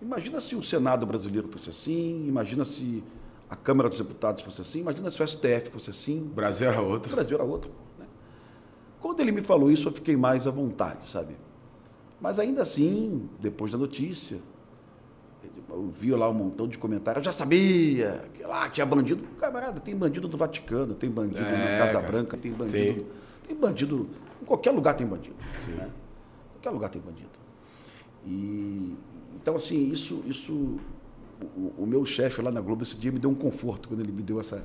Imagina 0.00 0.40
se 0.40 0.54
o 0.54 0.62
Senado 0.62 1.06
brasileiro 1.06 1.48
fosse 1.48 1.70
assim, 1.70 2.26
imagina 2.26 2.64
se 2.64 3.02
a 3.48 3.56
Câmara 3.56 3.88
dos 3.88 3.98
Deputados 3.98 4.42
fosse 4.42 4.60
assim, 4.60 4.80
imagina 4.80 5.10
se 5.10 5.22
o 5.22 5.26
STF 5.26 5.70
fosse 5.70 5.90
assim. 5.90 6.20
O 6.20 6.34
Brasil 6.34 6.68
era 6.68 6.80
O 6.80 6.88
outro. 6.88 7.12
Brasil 7.12 7.36
era 7.36 7.44
outro. 7.44 7.70
Quando 9.02 9.18
ele 9.18 9.32
me 9.32 9.42
falou 9.42 9.68
isso, 9.68 9.88
eu 9.88 9.92
fiquei 9.92 10.16
mais 10.16 10.46
à 10.46 10.50
vontade, 10.52 11.10
sabe? 11.10 11.36
Mas 12.20 12.38
ainda 12.38 12.62
assim, 12.62 13.28
depois 13.40 13.72
da 13.72 13.76
notícia, 13.76 14.38
eu 15.68 15.88
vi 15.90 16.12
lá 16.12 16.30
um 16.30 16.32
montão 16.32 16.68
de 16.68 16.78
comentários, 16.78 17.26
eu 17.26 17.32
já 17.32 17.36
sabia 17.36 18.22
que 18.32 18.44
lá 18.44 18.70
tinha 18.70 18.86
bandido. 18.86 19.24
Camarada, 19.38 19.80
tem 19.80 19.96
bandido 19.96 20.28
do 20.28 20.36
Vaticano, 20.36 20.94
tem 20.94 21.10
bandido 21.10 21.40
É, 21.40 21.50
na 21.50 21.78
Casa 21.78 21.92
cara. 21.94 22.06
Branca, 22.06 22.36
tem 22.36 22.52
Sim. 22.52 22.56
bandido. 22.58 23.06
Tem 23.48 23.56
bandido. 23.56 24.08
Em 24.40 24.44
qualquer 24.44 24.70
lugar 24.70 24.94
tem 24.94 25.04
bandido. 25.04 25.34
Sim. 25.58 25.72
né? 25.72 25.90
Em 25.90 26.52
qualquer 26.52 26.70
lugar 26.70 26.88
tem 26.88 27.02
bandido. 27.02 27.28
E 28.24 28.94
então, 29.34 29.56
assim, 29.56 29.90
isso. 29.90 30.22
isso 30.26 30.78
o, 31.56 31.72
o 31.82 31.86
meu 31.88 32.06
chefe 32.06 32.40
lá 32.40 32.52
na 32.52 32.60
Globo 32.60 32.84
esse 32.84 32.96
dia 32.96 33.10
me 33.10 33.18
deu 33.18 33.28
um 33.30 33.34
conforto 33.34 33.88
quando 33.88 34.00
ele 34.00 34.12
me 34.12 34.22
deu 34.22 34.38
essa. 34.38 34.62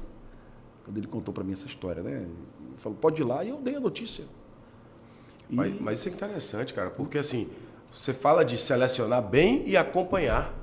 Quando 0.88 0.98
ele 1.00 1.08
contou 1.08 1.34
para 1.34 1.44
mim 1.44 1.52
essa 1.52 1.66
história, 1.68 2.02
né? 2.02 2.12
Ele 2.22 2.32
falou, 2.78 2.98
pode 2.98 3.22
ir 3.22 3.26
lá, 3.26 3.44
e 3.44 3.50
eu 3.50 3.58
dei 3.58 3.76
a 3.76 3.80
notícia. 3.80 4.24
E- 5.50 5.56
Mas, 5.56 5.82
mas 5.82 6.00
isso 6.00 6.08
é 6.08 6.12
interessante, 6.14 6.74
cara, 6.74 6.90
porque 6.90 7.18
assim, 7.18 7.50
você 7.92 8.14
fala 8.14 8.46
de 8.46 8.58
selecionar 8.58 9.22
bem 9.22 9.64
e 9.68 9.76
acompanhar. 9.76 10.54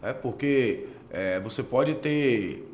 Né? 0.00 0.12
Porque 0.12 0.86
é, 1.10 1.40
você 1.40 1.64
pode 1.64 1.94
ter 1.96 2.64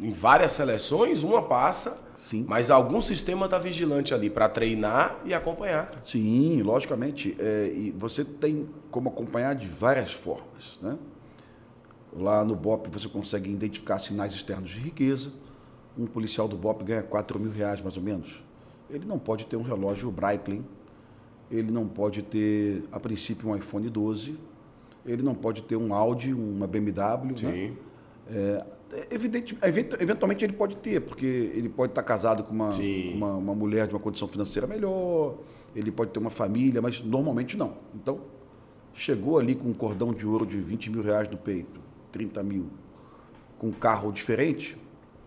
em 0.00 0.10
várias 0.10 0.52
seleções, 0.52 1.22
uma 1.22 1.42
passa, 1.42 2.00
Sim. 2.16 2.46
mas 2.48 2.70
algum 2.70 3.00
sistema 3.02 3.44
está 3.44 3.58
vigilante 3.58 4.14
ali 4.14 4.30
para 4.30 4.48
treinar 4.48 5.18
e 5.26 5.34
acompanhar. 5.34 5.86
cara. 5.88 6.02
Sim, 6.06 6.62
logicamente. 6.62 7.36
É, 7.38 7.70
e 7.74 7.90
você 7.90 8.24
tem 8.24 8.66
como 8.90 9.10
acompanhar 9.10 9.54
de 9.54 9.66
várias 9.66 10.12
formas. 10.14 10.78
Né? 10.80 10.96
Lá 12.16 12.42
no 12.42 12.54
BOP 12.56 12.88
você 12.90 13.06
consegue 13.08 13.50
identificar 13.50 13.98
sinais 13.98 14.32
externos 14.32 14.70
de 14.70 14.78
riqueza. 14.78 15.30
Um 15.98 16.06
policial 16.06 16.48
do 16.48 16.56
BOP 16.56 16.82
ganha 16.84 17.02
4 17.02 17.38
mil 17.38 17.50
reais, 17.50 17.80
mais 17.82 17.96
ou 17.96 18.02
menos. 18.02 18.42
Ele 18.88 19.04
não 19.04 19.18
pode 19.18 19.46
ter 19.46 19.56
um 19.56 19.62
relógio 19.62 20.10
Breitling, 20.10 20.64
ele 21.50 21.70
não 21.70 21.86
pode 21.86 22.22
ter, 22.22 22.84
a 22.90 22.98
princípio, 22.98 23.48
um 23.50 23.56
iPhone 23.56 23.88
12, 23.90 24.38
ele 25.04 25.22
não 25.22 25.34
pode 25.34 25.62
ter 25.62 25.76
um 25.76 25.92
Audi, 25.94 26.32
uma 26.32 26.66
BMW. 26.66 27.26
Né? 27.26 27.34
Sim. 27.36 27.76
É, 28.30 28.64
é 28.92 29.14
evidente, 29.14 29.56
event- 29.62 29.94
eventualmente 30.00 30.44
ele 30.44 30.52
pode 30.52 30.76
ter, 30.76 31.00
porque 31.00 31.26
ele 31.26 31.68
pode 31.68 31.92
estar 31.92 32.02
casado 32.02 32.42
com 32.44 32.52
uma, 32.54 32.70
uma, 33.14 33.34
uma 33.34 33.54
mulher 33.54 33.86
de 33.86 33.94
uma 33.94 34.00
condição 34.00 34.28
financeira 34.28 34.66
melhor, 34.66 35.34
ele 35.74 35.90
pode 35.90 36.10
ter 36.10 36.18
uma 36.18 36.30
família, 36.30 36.80
mas 36.80 37.02
normalmente 37.02 37.56
não. 37.56 37.74
Então, 37.94 38.20
chegou 38.94 39.38
ali 39.38 39.54
com 39.54 39.68
um 39.68 39.74
cordão 39.74 40.12
de 40.12 40.26
ouro 40.26 40.46
de 40.46 40.58
20 40.58 40.90
mil 40.90 41.02
reais 41.02 41.28
no 41.30 41.36
peito, 41.36 41.80
30 42.12 42.42
mil, 42.42 42.66
com 43.58 43.68
um 43.68 43.72
carro 43.72 44.12
diferente, 44.12 44.76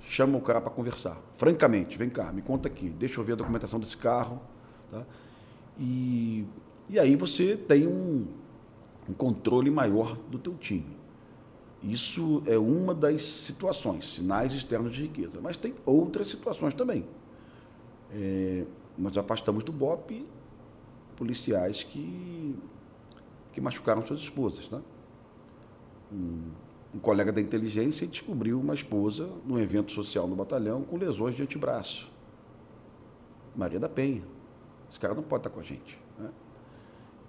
chama 0.07 0.37
o 0.37 0.41
cara 0.41 0.61
para 0.61 0.71
conversar. 0.71 1.17
Francamente, 1.35 1.97
vem 1.97 2.09
cá, 2.09 2.31
me 2.31 2.41
conta 2.41 2.67
aqui, 2.67 2.89
deixa 2.89 3.19
eu 3.19 3.23
ver 3.23 3.33
a 3.33 3.35
documentação 3.35 3.79
desse 3.79 3.97
carro. 3.97 4.39
Tá? 4.91 5.03
E, 5.79 6.45
e 6.89 6.99
aí 6.99 7.15
você 7.15 7.57
tem 7.57 7.87
um, 7.87 8.27
um 9.09 9.13
controle 9.13 9.69
maior 9.69 10.15
do 10.29 10.37
teu 10.37 10.53
time. 10.53 10.95
Isso 11.83 12.41
é 12.45 12.57
uma 12.57 12.95
das 12.95 13.23
situações, 13.23 14.13
sinais 14.13 14.53
externos 14.53 14.93
de 14.93 15.03
riqueza. 15.03 15.39
Mas 15.41 15.57
tem 15.57 15.75
outras 15.85 16.27
situações 16.27 16.73
também. 16.73 17.05
É, 18.11 18.65
nós 18.97 19.17
afastamos 19.17 19.63
do 19.63 19.71
BOP 19.71 20.25
policiais 21.15 21.83
que, 21.83 22.55
que 23.53 23.61
machucaram 23.61 24.05
suas 24.05 24.21
esposas. 24.21 24.69
Né? 24.69 24.81
Um, 26.11 26.64
um 26.95 26.99
colega 26.99 27.29
da 27.29 27.41
inteligência 27.41 28.07
descobriu 28.07 28.57
uma 28.57 28.73
esposa 28.73 29.29
num 29.45 29.59
evento 29.59 29.91
social 29.91 30.29
no 30.29 30.35
batalhão 30.35 30.83
com 30.83 30.95
lesões 30.95 31.35
de 31.35 31.43
antebraço. 31.43 32.09
Maria 33.53 33.79
da 33.79 33.89
Penha. 33.89 34.23
Esse 34.89 34.97
cara 34.97 35.13
não 35.13 35.21
pode 35.21 35.41
estar 35.41 35.49
com 35.49 35.59
a 35.59 35.63
gente. 35.63 35.99
Né? 36.17 36.29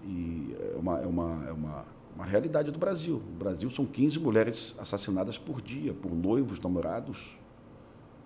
E 0.04 0.56
é 0.60 0.76
uma, 0.78 1.00
é 1.00 1.06
uma, 1.06 1.48
é 1.48 1.52
uma, 1.52 1.84
uma 2.14 2.24
realidade 2.24 2.70
do 2.70 2.78
Brasil. 2.78 3.20
No 3.28 3.38
Brasil 3.38 3.68
são 3.70 3.84
15 3.84 4.20
mulheres 4.20 4.76
assassinadas 4.78 5.36
por 5.36 5.60
dia, 5.60 5.92
por 5.92 6.14
noivos, 6.14 6.60
namorados, 6.60 7.36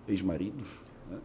ex-maridos. 0.07 0.67
né? 1.09 1.17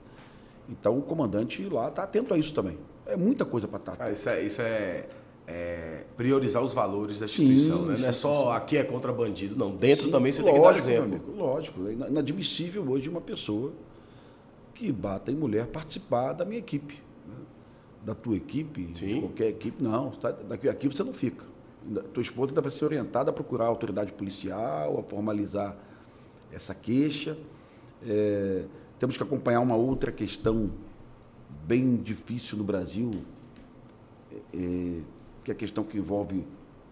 Então 0.67 0.99
o 0.99 1.03
comandante 1.03 1.63
lá 1.69 1.89
está 1.89 2.05
atento 2.05 2.33
a 2.33 2.39
isso 2.39 2.55
também. 2.55 2.79
É 3.05 3.17
muita 3.17 3.45
coisa 3.45 3.69
para 3.69 3.81
estar 3.81 3.93
atento. 3.93 4.13
isso 4.13 4.29
é, 4.31 4.43
isso 4.43 4.63
é, 4.63 5.11
é 5.47 6.05
priorizar 6.17 6.63
os 6.63 6.73
valores 6.73 7.19
da 7.21 7.27
instituição, 7.27 7.83
Sim, 7.83 7.87
né? 7.91 7.97
Não 7.99 8.09
é 8.09 8.13
só 8.13 8.51
aqui 8.53 8.77
é 8.77 8.83
contra 8.83 9.13
bandido, 9.13 9.57
não. 9.57 9.71
Dentro 9.71 10.07
Sim, 10.07 10.11
também 10.11 10.33
você 10.33 10.43
tem 10.43 10.53
que 10.53 10.59
dar 10.61 10.67
lógico, 10.67 10.89
exemplo. 10.89 11.05
amigo, 11.15 11.33
lógico. 11.37 11.87
É 11.89 11.93
ina- 11.93 12.09
inadmissível 12.09 12.89
hoje 12.91 13.09
uma 13.09 13.21
pessoa 13.21 13.73
que 14.75 14.91
bata 14.91 15.31
em 15.31 15.35
mulher 15.35 15.67
participar 15.69 16.33
da 16.33 16.45
minha 16.45 16.59
equipe. 16.59 16.95
né? 17.29 17.35
Da 18.05 18.15
tua 18.15 18.37
equipe, 18.37 18.91
Sim. 18.95 19.07
de 19.15 19.21
qualquer 19.21 19.49
equipe. 19.49 19.83
Não, 19.83 20.11
tá- 20.11 20.33
daqui 20.33 20.69
aqui 20.69 20.89
você 20.89 21.03
não 21.05 21.13
fica. 21.15 21.45
Tua 22.13 22.23
esposa 22.23 22.51
ainda 22.51 22.61
vai 22.61 22.71
ser 22.73 22.85
orientada 22.85 23.31
a 23.31 23.33
procurar 23.33 23.67
a 23.67 23.69
autoridade 23.69 24.11
policial, 24.13 24.99
a 24.99 25.03
formalizar 25.05 25.77
essa 26.53 26.75
queixa. 26.75 27.39
É, 28.05 28.65
temos 28.99 29.17
que 29.17 29.23
acompanhar 29.23 29.61
uma 29.61 29.77
outra 29.77 30.11
questão 30.11 30.71
bem 31.65 31.97
difícil 31.97 32.59
no 32.59 32.65
Brasil, 32.65 33.11
é, 34.53 35.01
que 35.47 35.53
é 35.53 35.55
a 35.55 35.57
questão 35.57 35.85
que 35.85 35.97
envolve 35.97 36.45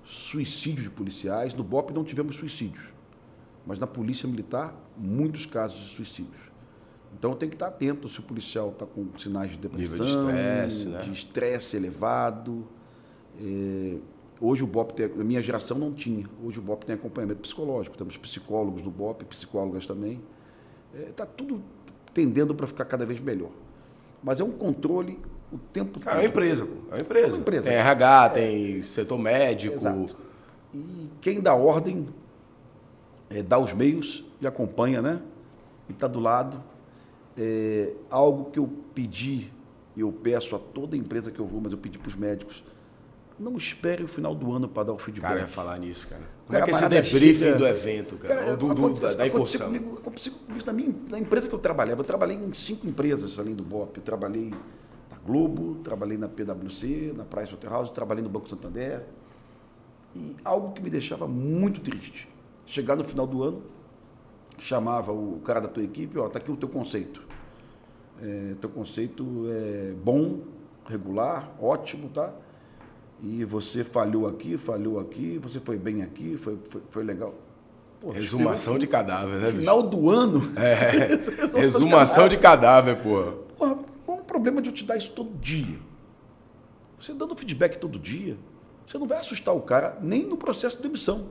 suicídio 0.05 0.85
de 0.85 0.91
policiais. 0.91 1.53
No 1.55 1.65
BOP 1.65 1.91
não 1.91 2.05
tivemos 2.05 2.37
suicídios, 2.37 2.85
mas 3.67 3.81
na 3.81 3.87
Polícia 3.87 4.29
Militar, 4.29 4.73
muitos 4.97 5.45
casos 5.45 5.77
de 5.81 5.97
suicídios. 5.97 6.41
Então 7.19 7.35
tem 7.35 7.49
que 7.49 7.57
estar 7.57 7.67
atento 7.67 8.09
se 8.09 8.21
o 8.21 8.23
policial 8.23 8.71
está 8.71 8.87
com 8.87 9.09
sinais 9.19 9.51
de 9.51 9.57
depressão, 9.57 9.97
Nível 9.97 10.07
de 10.07 10.13
estresse, 10.13 10.89
né? 10.89 11.03
de 11.03 11.13
estresse 11.13 11.77
elevado. 11.77 12.65
É, 13.41 13.97
hoje 14.41 14.63
o 14.63 14.69
BOP, 14.69 14.93
tem, 14.93 15.07
a 15.07 15.25
minha 15.25 15.43
geração 15.43 15.77
não 15.77 15.93
tinha, 15.93 16.25
hoje 16.45 16.61
o 16.61 16.63
BOP 16.63 16.85
tem 16.85 16.95
acompanhamento 16.95 17.41
psicológico, 17.41 17.97
temos 17.97 18.17
psicólogos 18.17 18.83
no 18.83 18.91
BOP, 18.91 19.25
psicólogas 19.25 19.85
também. 19.85 20.21
Está 20.95 21.27
tudo 21.27 21.61
tendendo 22.13 22.55
para 22.55 22.69
ficar 22.69 22.85
cada 22.85 23.05
vez 23.05 23.19
melhor. 23.19 23.51
Mas 24.23 24.39
é 24.39 24.45
um 24.45 24.53
controle 24.53 25.19
o 25.53 25.59
tempo 25.59 26.01
Cara, 26.01 26.19
é 26.19 26.23
uma 26.23 26.29
empresa, 26.29 26.67
pô. 26.67 26.73
É 26.91 26.95
uma 26.95 27.01
empresa. 27.01 27.27
É 27.27 27.31
uma 27.31 27.39
empresa. 27.39 27.63
Tem 27.65 27.75
RH, 27.75 28.29
tem 28.31 28.83
setor 28.83 29.19
médico. 29.19 29.77
Exato. 29.77 30.17
E 30.75 31.09
quem 31.21 31.41
dá 31.41 31.55
ordem, 31.55 32.09
é, 33.31 33.43
dá 33.43 33.59
os 33.59 33.73
meios 33.73 34.25
e 34.41 34.47
acompanha, 34.47 35.01
né? 35.01 35.21
E 35.89 35.93
está 35.93 36.07
do 36.07 36.19
lado. 36.21 36.63
É, 37.37 37.93
algo 38.11 38.51
que 38.51 38.59
eu 38.59 38.69
pedi, 38.95 39.51
e 39.97 40.01
eu 40.01 40.13
peço 40.13 40.55
a 40.55 40.59
toda 40.59 40.97
empresa 40.97 41.31
que 41.31 41.39
eu 41.41 41.47
vou, 41.47 41.61
mas 41.61 41.73
eu 41.73 41.79
pedi 41.79 41.99
para 41.99 42.09
os 42.09 42.15
médicos, 42.15 42.63
não 43.39 43.57
espere 43.57 44.05
o 44.05 44.09
final 44.09 44.35
do 44.35 44.53
ano 44.53 44.69
para 44.69 44.85
dar 44.85 44.93
o 44.93 44.99
feedback. 44.99 45.29
Cara, 45.31 45.41
eu 45.41 45.43
ia 45.43 45.49
falar 45.49 45.79
nisso, 45.79 46.07
cara. 46.09 46.23
Como 46.47 46.57
é 46.57 46.61
Cara, 46.61 46.65
que 46.65 46.71
é 46.71 46.73
esse 46.73 46.83
parada 46.89 47.03
debriefing 47.03 47.41
chega- 47.43 47.57
do 47.57 47.67
evento, 47.67 48.17
cara? 48.17 48.35
Cara, 48.37 48.51
Ou 48.53 48.57
do, 48.57 48.67
do- 48.75 48.87
aconteceu- 48.87 49.09
da, 49.09 49.15
da 49.15 49.25
aconteceu 49.25 49.37
incursão. 49.61 49.67
comigo, 49.67 49.99
aconteceu 49.99 50.33
comigo 50.47 50.67
na, 50.67 50.73
minha, 50.73 50.95
na 51.11 51.19
empresa 51.19 51.49
que 51.49 51.55
eu 51.55 51.59
trabalhava. 51.59 52.01
Eu 52.01 52.05
trabalhei 52.05 52.37
em 52.37 52.53
cinco 52.53 52.87
empresas 52.87 53.37
além 53.39 53.55
do 53.55 53.65
BOP. 53.65 53.97
Eu 53.97 54.03
trabalhei 54.05 54.53
Globo, 55.25 55.77
trabalhei 55.83 56.19
na 56.19 56.29
PwC, 56.29 57.13
na 57.17 57.25
Pricewaterhouse, 57.25 57.93
trabalhei 57.93 58.23
no 58.23 58.29
Banco 58.29 58.49
Santander. 58.49 59.03
E 60.15 60.37
algo 60.45 60.73
que 60.73 60.83
me 60.83 60.91
deixava 60.91 61.27
muito 61.27 61.81
triste. 61.81 62.29
Chegar 62.67 62.97
no 62.97 63.05
final 63.05 63.27
do 63.27 63.43
ano, 63.43 63.63
chamava 64.59 65.13
o 65.13 65.41
cara 65.45 65.61
da 65.61 65.69
tua 65.69 65.83
equipe, 65.83 66.19
ó, 66.19 66.29
tá 66.29 66.39
aqui 66.39 66.51
o 66.51 66.57
teu 66.57 66.69
conceito. 66.69 67.23
É, 68.23 68.55
teu 68.61 68.71
conceito 68.71 69.47
é 69.49 69.93
bom, 69.93 70.41
regular, 70.89 71.51
ótimo, 71.61 72.09
tá? 72.09 72.33
E 73.23 73.45
você 73.45 73.83
falhou 73.83 74.27
aqui, 74.27 74.57
falhou 74.57 75.01
aqui, 75.01 75.39
você 75.39 75.59
foi 75.59 75.79
bem 75.79 76.03
aqui, 76.03 76.37
foi, 76.37 76.59
foi, 76.69 76.83
foi 76.91 77.05
legal. 77.05 77.35
Pô, 78.01 78.15
Exumação 78.15 78.79
de 78.79 78.87
cadáver, 78.87 79.41
né, 79.41 79.47
bicho? 79.47 79.59
final 79.59 79.83
do 79.83 80.11
ano. 80.11 80.53
É, 80.57 81.09
exumação 81.65 82.29
de 82.29 82.37
cadáver. 82.37 83.03
Porra, 83.03 83.33
qual 83.54 83.54
o 83.54 83.54
problema 84.45 84.61
de 84.61 84.69
eu 84.69 84.75
te 84.75 84.85
dar 84.85 84.99
isso 84.99 85.11
todo 85.13 85.31
dia? 85.39 85.79
Você 87.01 87.15
dando 87.15 87.35
feedback 87.35 87.79
todo 87.79 87.99
dia, 87.99 88.37
Você 88.87 88.99
não 88.99 89.07
vai 89.07 89.17
assustar 89.17 89.57
o 89.57 89.63
cara 89.63 89.99
nem 90.03 90.27
no 90.27 90.37
processo 90.37 90.77
de 90.77 90.83
demissão. 90.83 91.29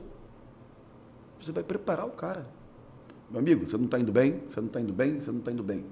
Você 1.40 1.52
vai 1.52 1.62
preparar 1.62 2.04
o 2.04 2.10
cara. 2.10 2.44
Meu 3.30 3.38
amigo, 3.38 3.64
você 3.64 3.76
não 3.76 3.84
está 3.84 3.96
indo 3.96 4.10
bem, 4.10 4.42
você 4.50 4.60
não 4.60 4.66
está 4.66 4.80
indo 4.80 4.92
bem, 4.92 5.20
você 5.20 5.30
não 5.30 5.38
está 5.38 5.52
indo 5.52 5.62
bem. 5.62 5.86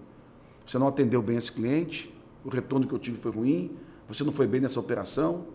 Você 0.66 0.76
não 0.76 0.88
atendeu 0.88 1.22
bem 1.22 1.36
esse 1.36 1.52
cliente, 1.52 2.12
o 2.44 2.48
retorno 2.48 2.84
que 2.88 2.92
eu 2.92 2.98
tive 2.98 3.16
foi 3.16 3.30
ruim, 3.30 3.76
você 4.08 4.24
não 4.24 4.32
foi 4.32 4.48
bem 4.48 4.60
nessa 4.60 4.80
operação, 4.80 5.46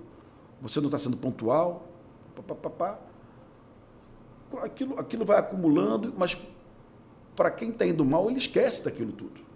você 0.61 0.79
não 0.79 0.87
está 0.87 0.97
sendo 0.97 1.17
pontual, 1.17 1.85
pá, 2.77 2.97
Aquilo, 4.63 4.97
aquilo 4.97 5.25
vai 5.25 5.39
acumulando, 5.39 6.13
mas 6.17 6.37
para 7.35 7.51
quem 7.51 7.69
está 7.71 7.85
indo 7.85 8.05
mal, 8.05 8.29
ele 8.29 8.39
esquece 8.39 8.81
daquilo 8.81 9.11
tudo. 9.11 9.46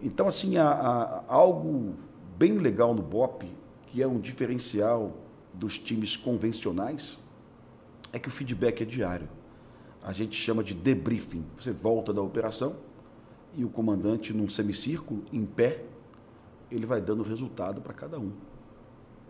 Então, 0.00 0.28
assim, 0.28 0.56
há, 0.56 0.68
há 0.68 1.24
algo 1.28 1.94
bem 2.36 2.58
legal 2.58 2.94
no 2.94 3.02
BOP, 3.02 3.44
que 3.86 4.02
é 4.02 4.06
um 4.06 4.20
diferencial 4.20 5.12
dos 5.52 5.76
times 5.78 6.16
convencionais, 6.16 7.18
é 8.12 8.18
que 8.18 8.28
o 8.28 8.30
feedback 8.30 8.82
é 8.82 8.84
diário. 8.84 9.28
A 10.02 10.12
gente 10.12 10.36
chama 10.36 10.62
de 10.62 10.72
debriefing. 10.72 11.44
Você 11.58 11.72
volta 11.72 12.12
da 12.12 12.22
operação 12.22 12.76
e 13.56 13.64
o 13.64 13.68
comandante, 13.68 14.32
num 14.32 14.48
semicírculo, 14.48 15.24
em 15.32 15.44
pé, 15.44 15.84
ele 16.70 16.86
vai 16.86 17.00
dando 17.00 17.22
resultado 17.22 17.80
para 17.80 17.92
cada 17.92 18.18
um. 18.18 18.32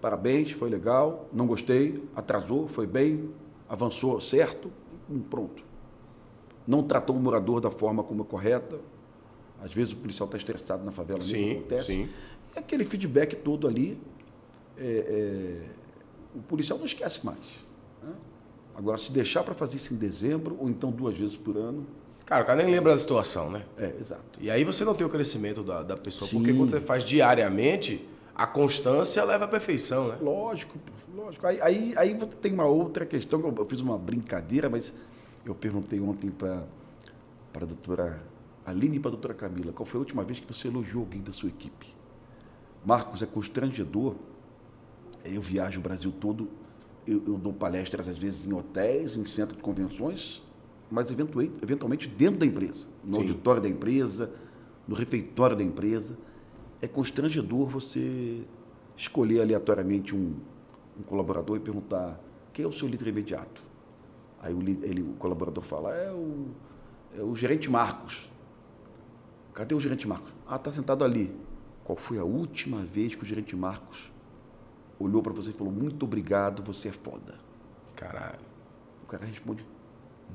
Parabéns, 0.01 0.53
foi 0.53 0.69
legal, 0.69 1.29
não 1.33 1.47
gostei, 1.47 2.05
atrasou, 2.15 2.69
foi 2.69 2.87
bem, 2.87 3.31
avançou 3.69 4.21
certo, 4.21 4.71
pronto. 5.31 5.63
Não 6.67 6.83
tratou 6.83 7.17
o 7.17 7.21
morador 7.21 7.61
da 7.61 7.71
forma 7.71 8.05
como 8.05 8.23
é 8.23 8.27
correta. 8.27 8.79
Às 9.63 9.73
vezes 9.73 9.93
o 9.93 9.97
policial 9.97 10.27
está 10.27 10.37
estressado 10.37 10.85
na 10.85 10.93
favela, 10.93 11.21
sim, 11.21 11.59
acontece. 11.59 11.87
Sim. 11.87 12.09
E 12.55 12.59
aquele 12.59 12.85
feedback 12.85 13.37
todo 13.37 13.67
ali, 13.67 14.01
é, 14.77 14.85
é, 14.85 15.63
o 16.35 16.41
policial 16.43 16.79
não 16.79 16.87
esquece 16.87 17.25
mais. 17.25 17.39
Né? 18.03 18.13
Agora, 18.77 18.99
se 18.99 19.11
deixar 19.11 19.43
para 19.43 19.55
fazer 19.55 19.77
isso 19.77 19.93
em 19.93 19.97
dezembro, 19.97 20.57
ou 20.61 20.69
então 20.69 20.91
duas 20.91 21.19
vezes 21.19 21.37
por 21.37 21.57
ano, 21.57 21.87
Cara, 22.29 22.43
o 22.43 22.47
cara 22.47 22.63
nem 22.63 22.75
lembra 22.75 22.93
da 22.93 22.99
situação, 22.99 23.51
né? 23.51 23.63
É, 23.79 23.91
exato. 23.99 24.39
E 24.39 24.51
aí 24.51 24.63
você 24.63 24.85
não 24.85 24.95
tem 24.95 25.07
o 25.07 25.09
crescimento 25.09 25.63
da, 25.63 25.83
da 25.83 25.97
pessoa, 25.97 26.29
Sim. 26.29 26.37
porque 26.37 26.53
quando 26.53 26.69
você 26.69 26.79
faz 26.79 27.03
diariamente, 27.03 28.07
a 28.35 28.47
constância 28.47 29.25
leva 29.25 29.47
à 29.47 29.49
perfeição, 29.49 30.09
né? 30.09 30.19
Lógico, 30.21 30.79
lógico. 31.17 31.47
Aí, 31.47 31.59
aí, 31.63 31.95
aí 31.97 32.15
tem 32.43 32.53
uma 32.53 32.67
outra 32.67 33.07
questão, 33.07 33.41
eu 33.41 33.65
fiz 33.65 33.81
uma 33.81 33.97
brincadeira, 33.97 34.69
mas 34.69 34.93
eu 35.43 35.55
perguntei 35.55 35.99
ontem 36.01 36.29
para 36.29 36.63
a 37.55 37.65
doutora 37.65 38.21
Aline 38.69 39.01
para 39.01 39.09
a 39.09 39.13
doutora 39.13 39.33
Camila, 39.33 39.73
qual 39.73 39.87
foi 39.87 39.97
a 39.99 40.01
última 40.01 40.23
vez 40.23 40.39
que 40.39 40.53
você 40.53 40.69
elogiou 40.69 41.01
alguém 41.01 41.23
da 41.23 41.33
sua 41.33 41.49
equipe? 41.49 41.87
Marcos, 42.85 43.23
é 43.23 43.27
constrangedor. 43.27 44.15
Eu 45.25 45.41
viajo 45.41 45.81
o 45.81 45.83
Brasil 45.83 46.13
todo, 46.13 46.49
eu, 47.07 47.23
eu 47.27 47.39
dou 47.39 47.53
palestras 47.53 48.07
às 48.07 48.19
vezes 48.19 48.47
em 48.47 48.53
hotéis, 48.53 49.17
em 49.17 49.25
centros 49.25 49.57
de 49.57 49.63
convenções, 49.63 50.43
mas 50.91 51.09
eventualmente 51.11 52.07
dentro 52.09 52.41
da 52.41 52.47
empresa, 52.47 52.87
no 53.03 53.15
Sim. 53.15 53.21
auditório 53.23 53.63
da 53.63 53.69
empresa, 53.69 54.31
no 54.87 54.95
refeitório 54.95 55.57
da 55.57 55.63
empresa. 55.63 56.17
É 56.81 56.87
constrangedor 56.87 57.69
você 57.69 58.43
escolher 58.97 59.41
aleatoriamente 59.41 60.15
um, 60.15 60.35
um 60.99 61.03
colaborador 61.03 61.57
e 61.57 61.61
perguntar 61.61 62.21
quem 62.53 62.67
é 62.67 62.69
o 62.69 62.73
seu 62.73 62.87
líder 62.87 63.09
imediato. 63.09 63.63
Aí 64.41 64.53
o, 64.53 64.61
ele, 64.61 65.03
o 65.03 65.15
colaborador 65.15 65.65
fala, 65.65 65.95
é 65.95 66.13
o, 66.13 66.49
é 67.19 67.23
o 67.23 67.35
gerente 67.35 67.71
Marcos. 67.71 68.29
Cadê 69.55 69.75
o 69.75 69.81
gerente 69.81 70.07
Marcos? 70.07 70.33
Ah, 70.47 70.57
está 70.57 70.71
sentado 70.71 71.05
ali. 71.05 71.35
Qual 71.85 71.97
foi 71.97 72.19
a 72.19 72.25
última 72.25 72.83
vez 72.85 73.15
que 73.15 73.23
o 73.23 73.27
gerente 73.27 73.57
Marcos 73.57 74.11
olhou 74.99 75.23
para 75.23 75.33
você 75.33 75.51
e 75.51 75.53
falou, 75.53 75.73
muito 75.73 76.05
obrigado, 76.05 76.63
você 76.63 76.89
é 76.89 76.93
foda? 76.93 77.35
Caralho. 77.97 78.39
O 79.03 79.07
cara 79.07 79.25
responde, 79.25 79.65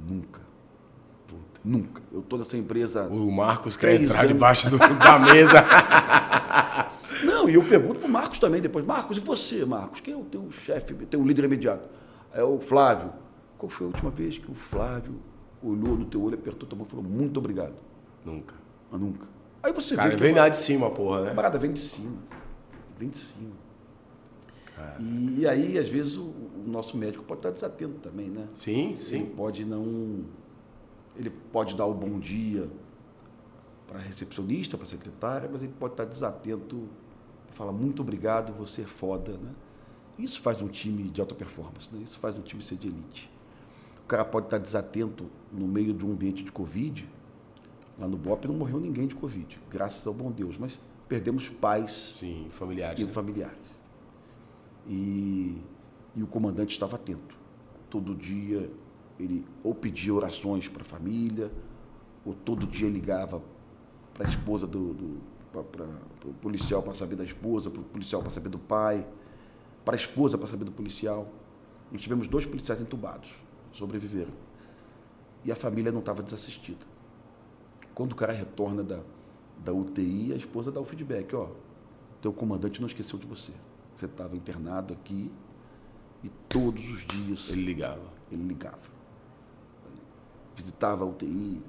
Nunca. 0.07 0.41
Puta. 1.28 1.61
Nunca. 1.64 2.01
Eu 2.11 2.20
estou 2.20 2.39
nessa 2.39 2.57
empresa. 2.57 3.03
O 3.07 3.32
Marcos 3.32 3.78
quer 3.78 4.01
entrar 4.01 4.20
anos. 4.20 4.32
debaixo 4.32 4.70
do, 4.70 4.78
da 4.78 5.20
mesa. 5.20 5.64
Não, 7.24 7.49
e 7.49 7.53
eu 7.53 7.64
pergunto 7.64 7.99
para 7.99 8.07
o 8.07 8.11
Marcos 8.11 8.38
também 8.39 8.61
depois. 8.61 8.86
Marcos, 8.86 9.18
e 9.18 9.20
você, 9.22 9.66
Marcos? 9.66 9.99
Quem 10.01 10.14
é 10.14 10.18
o 10.18 10.26
teu 10.26 10.51
chefe, 10.51 10.93
teu 10.93 11.24
líder 11.24 11.45
imediato? 11.45 11.88
É 12.34 12.43
o 12.43 12.59
Flávio. 12.59 13.14
Qual 13.57 13.70
foi 13.70 13.86
a 13.86 13.89
última 13.89 14.11
vez 14.11 14.38
que 14.38 14.51
o 14.51 14.55
Flávio 14.55 15.20
olhou 15.61 15.97
no 15.97 16.05
teu 16.05 16.22
olho, 16.22 16.36
apertou 16.36 16.68
tua 16.68 16.78
mão 16.78 16.86
e 16.86 16.89
falou 16.89 17.05
muito 17.05 17.38
obrigado? 17.38 17.76
Nunca. 18.26 18.55
Mas 18.94 19.02
nunca. 19.02 19.28
Aí 19.64 19.74
você 19.74 19.96
Cara, 19.96 20.12
vê. 20.12 20.18
vem 20.18 20.36
lá 20.36 20.48
de 20.48 20.58
cima, 20.58 20.88
porra, 20.91 21.22
né? 21.22 21.30
Camarada, 21.30 21.58
vem 21.58 21.74
de 21.74 21.80
cima. 21.80 22.20
Vem 23.00 23.10
de 23.10 23.18
cima. 23.18 23.64
E, 25.00 25.39
e, 25.39 25.48
aí, 25.48 25.80
às 25.80 25.89
vezes, 25.89 26.16
o, 26.16 26.26
o, 26.26 26.64
nosso 26.68 26.96
médico 26.96 27.24
pode 27.24 27.39
estar 27.39 27.50
desatento 27.52 28.00
também, 28.00 28.30
né? 28.30 28.48
Sim, 28.54 28.98
sim. 29.00 29.16
Ele 29.16 29.30
pode 29.32 29.66
não. 29.66 30.26
Ele 31.16 31.30
pode 31.30 31.76
dar 31.76 31.86
o 31.88 31.94
bom 31.94 32.20
dia 32.20 32.70
para 33.88 33.98
a 33.98 34.02
recepcionista, 34.02 34.78
para 34.78 34.86
a 34.86 34.89
secretária, 34.89 35.50
mas 35.52 35.64
ele 35.64 35.74
pode 35.80 35.94
estar 35.94 36.06
desatento, 36.06 36.88
fala 37.52 37.72
muito 37.72 38.02
obrigado, 38.02 38.54
você 38.54 38.82
é 38.82 38.86
foda, 38.86 39.34
né? 39.38 39.52
Isso 40.20 40.41
faz 40.41 40.62
um 40.62 40.68
time 40.68 41.10
de 41.10 41.20
alta 41.20 41.34
performance, 41.34 41.89
né? 41.91 42.02
Isso 42.04 42.20
faz 42.20 42.38
um 42.38 42.41
time 42.41 42.64
ser 42.64 42.76
de 42.76 42.88
elite. 42.88 43.32
O 44.04 44.08
cara 44.08 44.26
pode 44.26 44.48
estar 44.48 44.58
desatento 44.60 45.28
no 45.52 45.68
meio 45.68 45.94
de 45.94 46.06
um 46.06 46.12
ambiente 46.12 46.44
de 46.44 46.52
Covid. 46.52 47.08
Lá 47.98 48.08
no 48.08 48.18
BOP 48.18 48.46
não 48.48 48.56
morreu 48.56 48.80
ninguém 48.80 49.08
de 49.08 49.16
Covid, 49.16 49.60
graças 49.70 50.06
ao 50.08 50.14
bom 50.14 50.32
Deus, 50.32 50.58
mas 50.58 50.80
perdemos 51.08 51.48
pais 51.48 52.16
Sim, 52.20 52.48
familiares, 52.52 53.00
e 53.00 53.06
né? 53.06 53.12
familiares. 53.12 53.80
E, 54.88 55.62
e 56.16 56.24
o 56.24 56.28
comandante 56.28 56.72
estava 56.72 56.96
atento. 56.96 57.38
Todo 57.89 58.16
dia 58.16 58.70
ele 59.20 59.46
ou 59.64 59.76
pedia 59.76 60.14
orações 60.14 60.68
para 60.68 60.82
a 60.82 60.86
família, 60.86 61.52
ou 62.26 62.34
todo 62.34 62.66
dia 62.66 62.89
ligava 62.89 63.41
para 64.14 64.26
a 64.26 64.30
esposa 64.30 64.66
do, 64.66 64.94
do 64.94 65.34
para 65.52 65.86
o 66.26 66.34
policial 66.41 66.82
para 66.82 66.94
saber 66.94 67.16
da 67.16 67.24
esposa, 67.24 67.70
para 67.70 67.80
o 67.80 67.84
policial 67.84 68.24
para 68.24 68.32
saber 68.32 68.50
do 68.50 68.58
pai, 68.58 69.06
para 69.86 69.94
a 69.94 69.98
esposa 69.98 70.36
para 70.36 70.48
saber 70.48 70.66
do 70.66 70.72
policial. 70.72 71.28
Nós 71.91 72.02
tivemos 72.02 72.28
dois 72.28 72.44
policiais 72.44 72.82
entubados, 72.82 73.30
sobreviveram. 73.72 74.32
E 75.46 75.52
a 75.52 75.56
família 75.56 75.91
não 75.91 76.00
estava 76.00 76.24
desassistida. 76.24 76.93
Quando 77.94 78.14
o 78.14 78.16
cara 78.16 78.34
retorna 78.34 78.84
da, 78.84 79.00
da 79.64 79.72
UTI, 79.72 80.34
a 80.34 80.36
esposa 80.36 80.72
dá 80.72 80.80
o 80.80 80.86
feedback, 80.86 81.36
ó, 81.36 81.50
teu 82.22 82.34
comandante 82.34 82.80
não 82.80 82.88
esqueceu 82.88 83.20
de 83.20 83.28
você. 83.28 83.52
Você 83.96 84.06
estava 84.06 84.36
internado 84.36 84.94
aqui 84.94 85.32
e 86.24 86.30
todos 86.50 86.84
os 86.89 87.06
dias. 87.06 87.50
Ele 87.50 87.64
ligava. 87.64 88.12
Ele 88.32 88.44
ligava. 88.44 88.94
Visitava 90.56 91.04
a 91.04 91.08
UTI, 91.08 91.62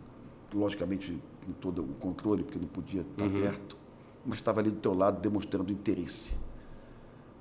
logicamente 0.52 1.20
com 1.44 1.52
todo 1.52 1.82
o 1.82 1.94
controle, 1.94 2.42
porque 2.42 2.58
não 2.58 2.68
podia 2.68 3.02
estar 3.02 3.24
uhum. 3.24 3.42
perto, 3.42 3.76
mas 4.24 4.38
estava 4.38 4.60
ali 4.60 4.70
do 4.70 4.80
teu 4.80 4.94
lado 4.94 5.20
demonstrando 5.20 5.72
interesse, 5.72 6.34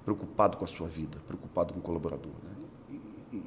preocupado 0.03 0.57
com 0.57 0.65
a 0.65 0.67
sua 0.67 0.88
vida, 0.88 1.17
preocupado 1.27 1.73
com 1.73 1.79
o 1.79 1.84
colaborador. 1.84 2.31
Né? 2.43 2.62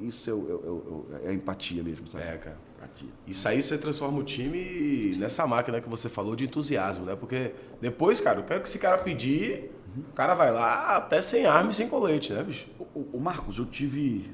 Isso 0.01 0.29
é, 0.29 0.33
é, 0.33 1.27
é, 1.27 1.31
é, 1.31 1.33
empatia 1.33 1.81
mesmo, 1.83 2.07
sabe? 2.07 2.23
É, 2.23 2.37
cara. 2.37 2.57
Empatia. 2.75 3.09
Isso 3.25 3.47
aí 3.47 3.61
você 3.61 3.77
transforma 3.77 4.19
o 4.19 4.23
time 4.23 5.15
nessa 5.17 5.47
máquina 5.47 5.79
que 5.79 5.87
você 5.87 6.09
falou 6.09 6.35
de 6.35 6.45
entusiasmo, 6.45 7.05
né? 7.05 7.15
Porque 7.15 7.53
depois, 7.79 8.19
cara, 8.19 8.39
eu 8.39 8.43
quero 8.43 8.61
que 8.61 8.67
esse 8.67 8.79
cara 8.79 8.97
pedir 8.97 9.71
o 9.97 10.13
cara 10.13 10.35
vai 10.35 10.51
lá 10.51 10.97
até 10.97 11.21
sem 11.21 11.45
arma 11.45 11.71
e 11.71 11.73
sem 11.73 11.87
colete, 11.87 12.33
né, 12.33 12.43
bicho? 12.43 12.67
O, 12.93 13.17
o 13.17 13.19
Marcos, 13.19 13.57
eu 13.57 13.65
tive 13.65 14.29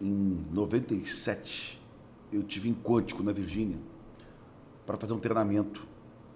em 0.00 0.44
97, 0.52 1.80
eu 2.32 2.42
tive 2.42 2.68
em 2.68 2.74
Quântico, 2.74 3.22
na 3.22 3.32
Virgínia, 3.32 3.78
para 4.86 4.96
fazer 4.96 5.12
um 5.12 5.18
treinamento 5.18 5.86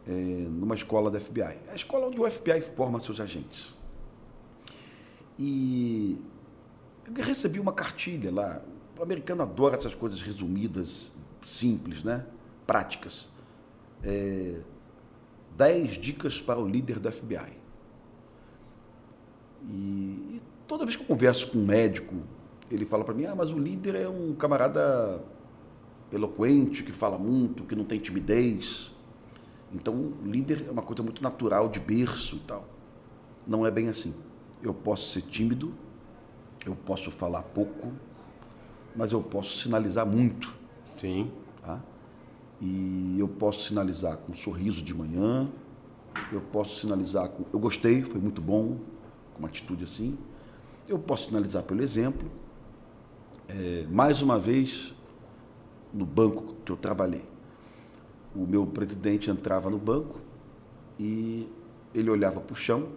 é, 0.07 0.11
numa 0.12 0.74
escola 0.74 1.11
da 1.11 1.20
FBI. 1.20 1.42
É 1.42 1.72
a 1.72 1.74
escola 1.74 2.07
onde 2.07 2.20
o 2.20 2.28
FBI 2.28 2.61
forma 2.62 3.01
seus 3.01 3.20
agentes. 3.20 3.74
E 5.38 6.20
eu 7.16 7.24
recebi 7.24 7.61
uma 7.61 7.72
cartilha 7.72 8.32
lá. 8.32 8.62
O 8.98 9.02
americano 9.02 9.42
adora 9.42 9.76
essas 9.76 9.94
coisas 9.94 10.20
resumidas, 10.20 11.11
simples, 11.44 12.02
né? 12.02 12.24
práticas. 12.68 13.26
É, 14.04 14.61
dez 15.56 15.94
dicas 15.94 16.40
para 16.40 16.61
o 16.61 16.68
líder 16.68 17.00
do 17.00 17.11
FBI. 17.11 17.56
E, 19.64 19.72
e 19.72 20.42
toda 20.68 20.84
vez 20.84 20.94
que 20.94 21.02
eu 21.02 21.06
converso 21.06 21.48
com 21.50 21.59
um 21.59 21.64
médico, 21.64 22.14
ele 22.70 22.84
fala 22.84 23.02
para 23.02 23.14
mim: 23.14 23.24
ah, 23.24 23.34
mas 23.34 23.50
o 23.50 23.59
líder 23.59 23.94
é 23.94 24.09
um 24.09 24.34
camarada 24.34 25.24
eloquente, 26.12 26.82
que 26.82 26.92
fala 26.92 27.18
muito, 27.18 27.64
que 27.64 27.74
não 27.74 27.84
tem 27.84 27.98
timidez. 27.98 28.92
Então, 29.72 30.12
líder 30.24 30.66
é 30.68 30.70
uma 30.70 30.82
coisa 30.82 31.02
muito 31.02 31.22
natural, 31.22 31.68
de 31.68 31.80
berço 31.80 32.36
e 32.36 32.40
tal. 32.40 32.68
Não 33.46 33.66
é 33.66 33.70
bem 33.70 33.88
assim. 33.88 34.14
Eu 34.62 34.74
posso 34.74 35.12
ser 35.12 35.22
tímido, 35.22 35.74
eu 36.66 36.74
posso 36.74 37.11
falar 37.11 37.42
pouco, 37.42 37.92
mas 38.94 39.12
eu 39.12 39.22
posso 39.22 39.56
sinalizar 39.56 40.06
muito. 40.06 40.52
Sim. 40.96 41.30
Tá? 41.62 41.80
E 42.61 43.16
eu 43.18 43.28
posso 43.28 43.68
sinalizar 43.68 44.16
com 44.18 44.32
um 44.32 44.36
sorriso 44.36 44.82
de 44.82 44.92
manhã, 44.92 45.48
eu 46.32 46.40
posso 46.40 46.80
sinalizar 46.80 47.28
com 47.28 47.44
eu 47.52 47.59
gostei, 47.59 48.02
foi 48.02 48.20
muito 48.20 48.40
bom, 48.40 48.78
com 49.34 49.38
uma 49.38 49.48
atitude 49.48 49.84
assim. 49.84 50.18
Eu 50.88 50.98
posso 50.98 51.28
finalizar 51.28 51.62
pelo 51.62 51.82
exemplo. 51.82 52.28
É, 53.48 53.86
mais 53.90 54.20
uma 54.20 54.38
vez, 54.38 54.94
no 55.92 56.04
banco 56.04 56.56
que 56.64 56.72
eu 56.72 56.76
trabalhei, 56.76 57.24
o 58.34 58.46
meu 58.46 58.66
presidente 58.66 59.30
entrava 59.30 59.70
no 59.70 59.78
banco 59.78 60.20
e 60.98 61.48
ele 61.94 62.11
olhava 62.11 62.40
para 62.40 62.52
o 62.52 62.56
chão. 62.56 62.88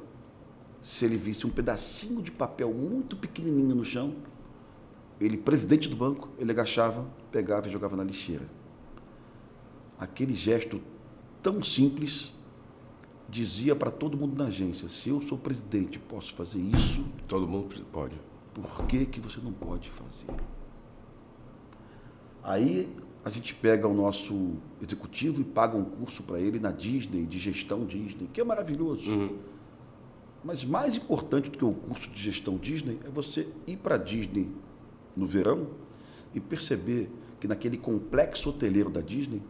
Se 0.82 1.06
ele 1.06 1.16
visse 1.16 1.46
um 1.46 1.50
pedacinho 1.50 2.22
de 2.22 2.32
papel 2.32 2.74
muito 2.74 3.16
pequenininho 3.16 3.76
no 3.76 3.86
chão, 3.86 4.16
ele, 5.20 5.38
presidente 5.38 5.88
do 5.88 5.96
banco, 5.96 6.30
ele 6.40 6.52
agachava, 6.52 7.06
pegava 7.32 7.68
e 7.68 7.72
jogava 7.72 7.96
na 7.96 8.04
lixeira. 8.04 8.46
Aquele 10.00 10.34
gesto 10.34 10.82
tão 11.44 11.64
simples 11.64 12.34
dizia 13.30 13.76
para 13.76 13.92
todo 13.92 14.18
mundo 14.18 14.36
na 14.36 14.50
agência: 14.50 14.90
se 14.90 15.10
eu 15.10 15.22
sou 15.22 15.38
presidente, 15.38 16.00
posso 16.00 16.34
fazer 16.34 16.60
isso? 16.60 17.06
Todo 17.28 17.48
mundo 17.48 17.70
pode. 17.92 18.16
Por 18.54 18.86
que, 18.88 19.06
que 19.06 19.20
você 19.20 19.40
não 19.40 19.54
pode 19.54 19.90
fazer? 19.92 20.28
Aí 22.44 22.90
a 23.24 23.30
gente 23.30 23.54
pega 23.54 23.88
o 23.88 23.94
nosso 23.94 24.56
executivo 24.82 25.42
e 25.42 25.44
paga 25.44 25.78
um 25.78 25.86
curso 25.86 26.24
para 26.24 26.40
ele 26.40 26.60
na 26.60 26.72
Disney, 26.72 27.26
de 27.26 27.38
gestão 27.38 27.86
Disney, 27.86 28.28
que 28.34 28.42
é 28.42 28.44
maravilhoso. 28.44 29.10
Uhum. 29.10 29.38
Mas 30.44 30.66
mais 30.66 30.96
importante 30.96 31.50
do 31.50 31.58
que 31.58 31.66
o 31.66 31.74
curso 31.74 32.10
de 32.10 32.22
gestão 32.22 32.58
Disney 32.58 33.00
é 33.06 33.10
você 33.10 33.48
ir 33.68 33.78
para 33.78 33.98
Disney 33.98 34.50
no 35.16 35.26
verão 35.26 35.68
e 36.34 36.40
perceber 36.40 37.10
que 37.40 37.48
naquele 37.48 37.78
complexo 37.78 38.50
hoteleiro 38.50 38.90
da 38.90 39.02
Disney, 39.02 39.42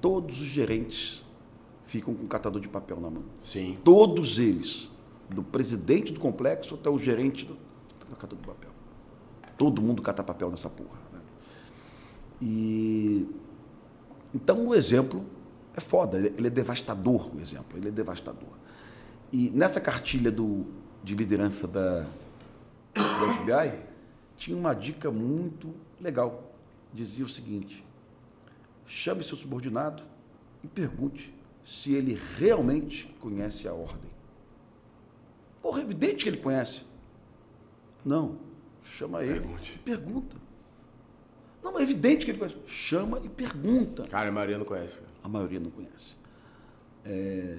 todos 0.00 0.40
os 0.40 0.46
gerentes 0.46 1.24
ficam 1.86 2.14
com 2.14 2.24
um 2.24 2.28
catador 2.28 2.60
de 2.60 2.68
papel 2.68 3.00
na 3.00 3.10
mão. 3.10 3.22
Sim. 3.40 3.76
Todos 3.84 4.38
eles, 4.38 4.90
do 5.30 5.42
presidente 5.42 6.12
do 6.12 6.20
complexo 6.20 6.74
até 6.74 6.90
o 6.90 6.98
gerente 6.98 7.44
do, 7.44 7.54
do 7.54 8.16
catador 8.16 8.38
de 8.38 8.46
papel. 8.46 8.70
Todo 9.56 9.80
mundo 9.80 10.02
cata 10.02 10.22
papel 10.22 10.50
nessa 10.50 10.68
porra. 10.68 10.98
Né? 11.12 11.20
E 12.42 13.26
então 14.34 14.66
o 14.66 14.74
exemplo 14.74 15.24
é 15.74 15.80
foda, 15.80 16.18
ele 16.18 16.46
é 16.46 16.50
devastador, 16.50 17.34
o 17.34 17.40
exemplo, 17.40 17.78
ele 17.78 17.88
é 17.88 17.90
devastador. 17.90 18.48
E 19.32 19.50
nessa 19.50 19.80
cartilha 19.80 20.30
do, 20.30 20.66
de 21.02 21.14
liderança 21.14 21.66
da, 21.66 22.06
do 22.94 23.32
FBI, 23.34 23.78
tinha 24.36 24.56
uma 24.56 24.74
dica 24.74 25.10
muito 25.10 25.74
legal. 26.00 26.52
Dizia 26.92 27.24
o 27.24 27.28
seguinte: 27.28 27.84
chame 28.86 29.24
seu 29.24 29.36
subordinado 29.36 30.02
e 30.62 30.68
pergunte 30.68 31.34
se 31.64 31.92
ele 31.92 32.20
realmente 32.38 33.14
conhece 33.20 33.66
a 33.66 33.72
ordem. 33.72 34.10
Porra, 35.60 35.80
é 35.80 35.82
evidente 35.82 36.24
que 36.24 36.30
ele 36.30 36.36
conhece. 36.36 36.82
Não. 38.04 38.38
Chama 38.84 39.24
ele 39.24 39.40
Pergunte. 39.40 39.74
e 39.74 39.78
pergunta. 39.80 40.36
Não, 41.60 41.76
é 41.76 41.82
evidente 41.82 42.24
que 42.24 42.30
ele 42.30 42.38
conhece. 42.38 42.56
Chama 42.68 43.20
e 43.24 43.28
pergunta. 43.28 44.04
Cara, 44.04 44.28
a 44.28 44.32
maioria 44.32 44.58
não 44.58 44.64
conhece. 44.64 45.00
A 45.24 45.28
maioria 45.28 45.58
não 45.58 45.70
conhece. 45.70 46.14
É, 47.04 47.58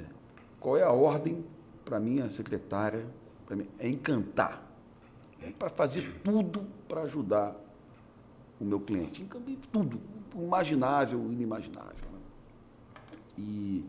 qual 0.58 0.78
é 0.78 0.84
a 0.84 0.92
ordem 0.92 1.44
para 1.88 2.00
minha 2.00 2.30
secretária? 2.30 3.06
Para 3.46 3.56
mim, 3.56 3.68
é 3.80 3.88
encantar. 3.88 4.62
É 5.42 5.52
para 5.52 5.70
fazer 5.70 6.20
tudo 6.24 6.66
para 6.88 7.04
ajudar 7.04 7.56
o 8.60 8.66
meu 8.66 8.80
cliente. 8.80 9.26
Tudo. 9.72 10.02
Imaginável, 10.36 11.20
inimaginável. 11.32 12.08
Né? 12.12 12.20
E 13.38 13.86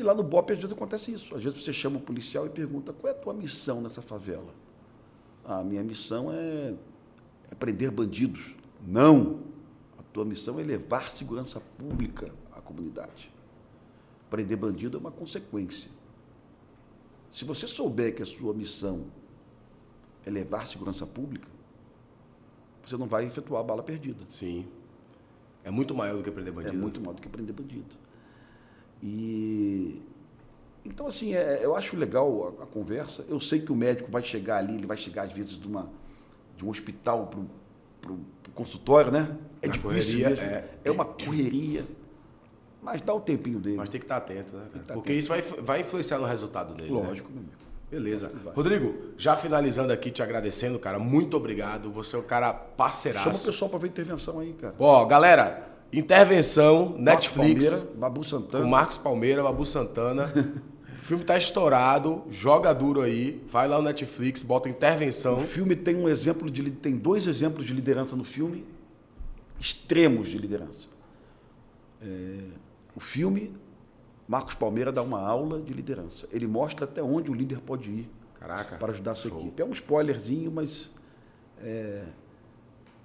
e 0.00 0.02
lá 0.02 0.14
no 0.14 0.22
BOP, 0.22 0.50
às 0.50 0.58
vezes, 0.58 0.72
acontece 0.72 1.12
isso. 1.12 1.34
Às 1.34 1.44
vezes 1.44 1.62
você 1.62 1.74
chama 1.74 1.98
o 1.98 2.00
policial 2.00 2.46
e 2.46 2.48
pergunta 2.48 2.90
qual 2.90 3.12
é 3.12 3.14
a 3.14 3.18
tua 3.18 3.34
missão 3.34 3.82
nessa 3.82 4.00
favela. 4.00 4.50
A 5.44 5.62
minha 5.62 5.82
missão 5.82 6.32
é, 6.32 6.72
é 7.50 7.54
prender 7.54 7.90
bandidos. 7.90 8.54
Não! 8.86 9.40
A 9.98 10.02
tua 10.10 10.24
missão 10.24 10.58
é 10.58 10.62
levar 10.62 11.12
segurança 11.12 11.60
pública 11.76 12.32
à 12.50 12.62
comunidade. 12.62 13.30
Prender 14.30 14.56
bandido 14.56 14.96
é 14.96 15.00
uma 15.00 15.10
consequência. 15.10 15.90
Se 17.32 17.44
você 17.44 17.66
souber 17.66 18.14
que 18.14 18.22
a 18.22 18.26
sua 18.26 18.52
missão 18.52 19.06
é 20.26 20.30
levar 20.30 20.66
segurança 20.66 21.06
pública, 21.06 21.48
você 22.84 22.96
não 22.96 23.06
vai 23.06 23.24
efetuar 23.24 23.60
a 23.60 23.64
bala 23.64 23.82
perdida. 23.82 24.24
Sim. 24.30 24.66
É 25.62 25.70
muito 25.70 25.94
maior 25.94 26.16
do 26.16 26.22
que 26.22 26.30
prender 26.30 26.52
bandido. 26.52 26.74
É 26.74 26.78
muito 26.78 27.00
maior 27.00 27.14
do 27.14 27.22
que 27.22 27.28
prender 27.28 27.54
bandido. 27.54 27.96
E 29.02 30.02
então 30.84 31.06
assim, 31.06 31.34
é, 31.34 31.60
eu 31.62 31.76
acho 31.76 31.96
legal 31.96 32.56
a, 32.58 32.64
a, 32.64 32.66
conversa. 32.66 33.24
Eu 33.28 33.38
sei 33.40 33.60
que 33.60 33.70
o 33.70 33.76
médico 33.76 34.10
vai 34.10 34.22
chegar 34.22 34.58
ali, 34.58 34.74
ele 34.74 34.86
vai 34.86 34.96
chegar 34.96 35.24
às 35.24 35.32
vezes 35.32 35.58
de, 35.58 35.68
uma, 35.68 35.90
de 36.56 36.64
um 36.64 36.70
hospital 36.70 37.30
para 38.00 38.12
o 38.12 38.18
consultório, 38.54 39.12
né? 39.12 39.36
É 39.62 39.66
Na 39.66 39.74
difícil 39.74 40.20
correria, 40.24 40.42
é, 40.42 40.78
é 40.84 40.90
uma 40.90 41.04
correria. 41.04 41.86
Mas 42.82 43.00
dá 43.02 43.14
o 43.14 43.20
tempinho 43.20 43.58
dele. 43.58 43.76
Mas 43.76 43.88
tem 43.88 44.00
que 44.00 44.04
estar 44.04 44.16
atento, 44.16 44.56
né? 44.56 44.64
Porque 44.72 44.90
atento. 44.92 45.12
isso 45.12 45.28
vai, 45.28 45.42
vai 45.42 45.80
influenciar 45.80 46.18
no 46.18 46.26
resultado 46.26 46.74
dele. 46.74 46.92
Né? 46.92 47.06
Lógico, 47.06 47.28
né? 47.28 47.34
meu 47.34 47.42
amigo. 47.42 47.60
Beleza. 47.90 48.32
Rodrigo, 48.54 48.94
já 49.18 49.34
finalizando 49.34 49.92
aqui, 49.92 50.12
te 50.12 50.22
agradecendo, 50.22 50.78
cara. 50.78 50.98
Muito 50.98 51.36
obrigado. 51.36 51.90
Você 51.90 52.14
é 52.14 52.18
um 52.20 52.22
cara 52.22 52.52
parceiraço. 52.52 53.24
Chama 53.24 53.38
o 53.38 53.46
pessoal 53.46 53.68
para 53.68 53.78
ver 53.80 53.88
intervenção 53.88 54.38
aí, 54.38 54.52
cara. 54.52 54.74
Ó, 54.78 55.04
galera, 55.04 55.70
Intervenção, 55.92 56.84
Marcos 56.84 57.00
Netflix. 57.00 57.64
Palmeira, 57.64 57.90
Babu 57.96 58.24
Santana. 58.24 58.64
Com 58.64 58.70
Marcos 58.70 58.98
Palmeira, 58.98 59.42
Babu 59.42 59.66
Santana. 59.66 60.32
o 60.94 60.98
filme 60.98 61.24
tá 61.24 61.36
estourado, 61.36 62.22
joga 62.30 62.72
duro 62.72 63.02
aí. 63.02 63.42
Vai 63.50 63.66
lá 63.66 63.78
no 63.78 63.82
Netflix, 63.82 64.42
bota 64.42 64.68
intervenção. 64.68 65.38
O 65.38 65.40
filme 65.40 65.74
tem 65.74 65.96
um 65.96 66.08
exemplo 66.08 66.48
de 66.48 66.70
tem 66.70 66.96
dois 66.96 67.26
exemplos 67.26 67.66
de 67.66 67.72
liderança 67.72 68.14
no 68.14 68.22
filme, 68.22 68.64
extremos 69.58 70.28
de 70.28 70.38
liderança. 70.38 70.88
É, 72.00 72.38
o 72.94 73.00
filme, 73.00 73.52
Marcos 74.26 74.54
Palmeira 74.54 74.92
dá 74.92 75.02
uma 75.02 75.20
aula 75.20 75.60
de 75.60 75.72
liderança. 75.72 76.28
Ele 76.32 76.46
mostra 76.46 76.84
até 76.84 77.02
onde 77.02 77.30
o 77.30 77.34
líder 77.34 77.60
pode 77.60 77.90
ir. 77.90 78.10
Caraca. 78.38 78.76
Para 78.76 78.92
ajudar 78.92 79.12
a 79.12 79.14
sua 79.14 79.30
show. 79.30 79.40
equipe. 79.40 79.60
É 79.60 79.64
um 79.64 79.72
spoilerzinho, 79.72 80.50
mas 80.50 80.90
é, 81.58 82.04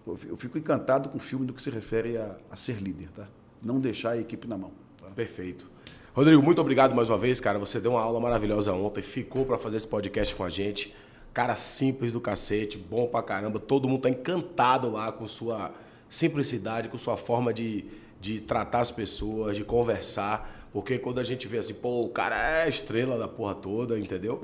eu 0.06 0.38
fico 0.38 0.58
encantado 0.58 1.10
com 1.10 1.18
o 1.18 1.22
filme 1.22 1.46
no 1.46 1.54
que 1.54 1.62
se 1.62 1.70
refere 1.70 2.18
a, 2.18 2.36
a 2.50 2.56
ser 2.56 2.82
líder, 2.82 3.10
tá? 3.12 3.28
Não 3.62 3.80
deixar 3.80 4.12
a 4.12 4.18
equipe 4.18 4.48
na 4.48 4.58
mão. 4.58 4.72
Tá? 4.98 5.08
Perfeito. 5.10 5.70
Rodrigo, 6.14 6.42
muito 6.42 6.62
obrigado 6.62 6.96
mais 6.96 7.10
uma 7.10 7.18
vez, 7.18 7.42
cara. 7.42 7.60
Você 7.60 7.80
deu 7.80 7.92
uma 7.92 8.02
aula 8.02 8.20
maravilhosa 8.20 8.72
ontem, 8.72 9.02
ficou 9.02 9.46
para 9.46 9.58
fazer 9.58 9.78
esse 9.78 9.88
podcast 9.88 10.36
com 10.36 10.44
a 10.44 10.50
gente. 10.50 10.96
Cara 11.34 11.56
simples 11.56 12.12
do 12.12 12.22
cacete, 12.22 12.78
bom 12.78 13.08
pra 13.08 13.22
caramba. 13.22 13.60
Todo 13.60 13.90
mundo 13.90 14.04
tá 14.04 14.10
encantado 14.10 14.90
lá 14.90 15.12
com 15.12 15.28
sua 15.28 15.74
simplicidade, 16.08 16.88
com 16.88 16.98
sua 16.98 17.18
forma 17.18 17.54
de, 17.54 17.84
de 18.26 18.40
tratar 18.40 18.80
as 18.80 18.90
pessoas, 18.90 19.56
de 19.56 19.64
conversar. 19.64 20.68
Porque 20.74 20.98
quando 20.98 21.20
a 21.20 21.24
gente 21.24 21.48
vê 21.48 21.60
assim, 21.60 21.76
pô, 21.76 22.04
o 22.04 22.10
cara 22.10 22.64
é 22.64 22.68
estrela 22.68 23.20
da 23.20 23.28
porra 23.28 23.54
toda, 23.54 24.00
entendeu? 24.00 24.44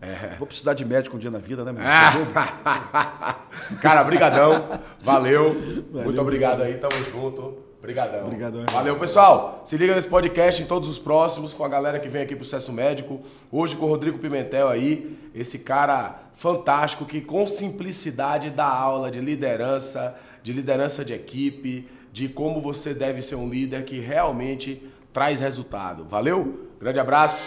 É. 0.00 0.34
Vou 0.36 0.48
precisar 0.48 0.74
de 0.74 0.84
médico 0.84 1.16
um 1.16 1.20
dia 1.20 1.30
na 1.30 1.38
vida, 1.38 1.64
né, 1.64 1.70
meu? 1.70 1.82
Cara, 3.80 4.02
brigadão. 4.02 4.68
Valeu. 5.00 5.54
Valeu. 5.54 6.04
Muito 6.04 6.20
obrigado 6.20 6.62
aí, 6.62 6.74
tamo 6.78 6.92
junto. 7.04 7.58
Obrigadão. 7.78 8.26
Obrigadão. 8.26 8.64
Valeu, 8.72 8.98
pessoal. 8.98 9.62
Se 9.64 9.76
liga 9.76 9.94
nesse 9.94 10.08
podcast 10.08 10.60
em 10.60 10.66
todos 10.66 10.88
os 10.88 10.98
próximos 10.98 11.54
com 11.54 11.64
a 11.64 11.68
galera 11.68 12.00
que 12.00 12.08
vem 12.08 12.22
aqui 12.22 12.34
pro 12.34 12.44
Sucesso 12.44 12.72
Médico. 12.72 13.22
Hoje 13.52 13.76
com 13.76 13.86
o 13.86 13.88
Rodrigo 13.88 14.18
Pimentel 14.18 14.68
aí, 14.68 15.16
esse 15.34 15.60
cara 15.60 16.20
fantástico 16.34 17.04
que 17.04 17.20
com 17.20 17.46
simplicidade 17.46 18.50
dá 18.50 18.66
aula 18.66 19.08
de 19.10 19.20
liderança, 19.20 20.16
de 20.42 20.52
liderança 20.52 21.04
de 21.04 21.12
equipe, 21.12 21.88
de 22.12 22.28
como 22.28 22.60
você 22.60 22.92
deve 22.94 23.22
ser 23.22 23.36
um 23.36 23.48
líder 23.48 23.84
que 23.84 23.98
realmente 23.98 24.82
traz 25.12 25.40
resultado. 25.40 26.04
Valeu? 26.04 26.68
Grande 26.80 26.98
abraço. 26.98 27.46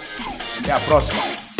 Até 0.59 0.71
a 0.71 0.79
próxima. 0.79 1.52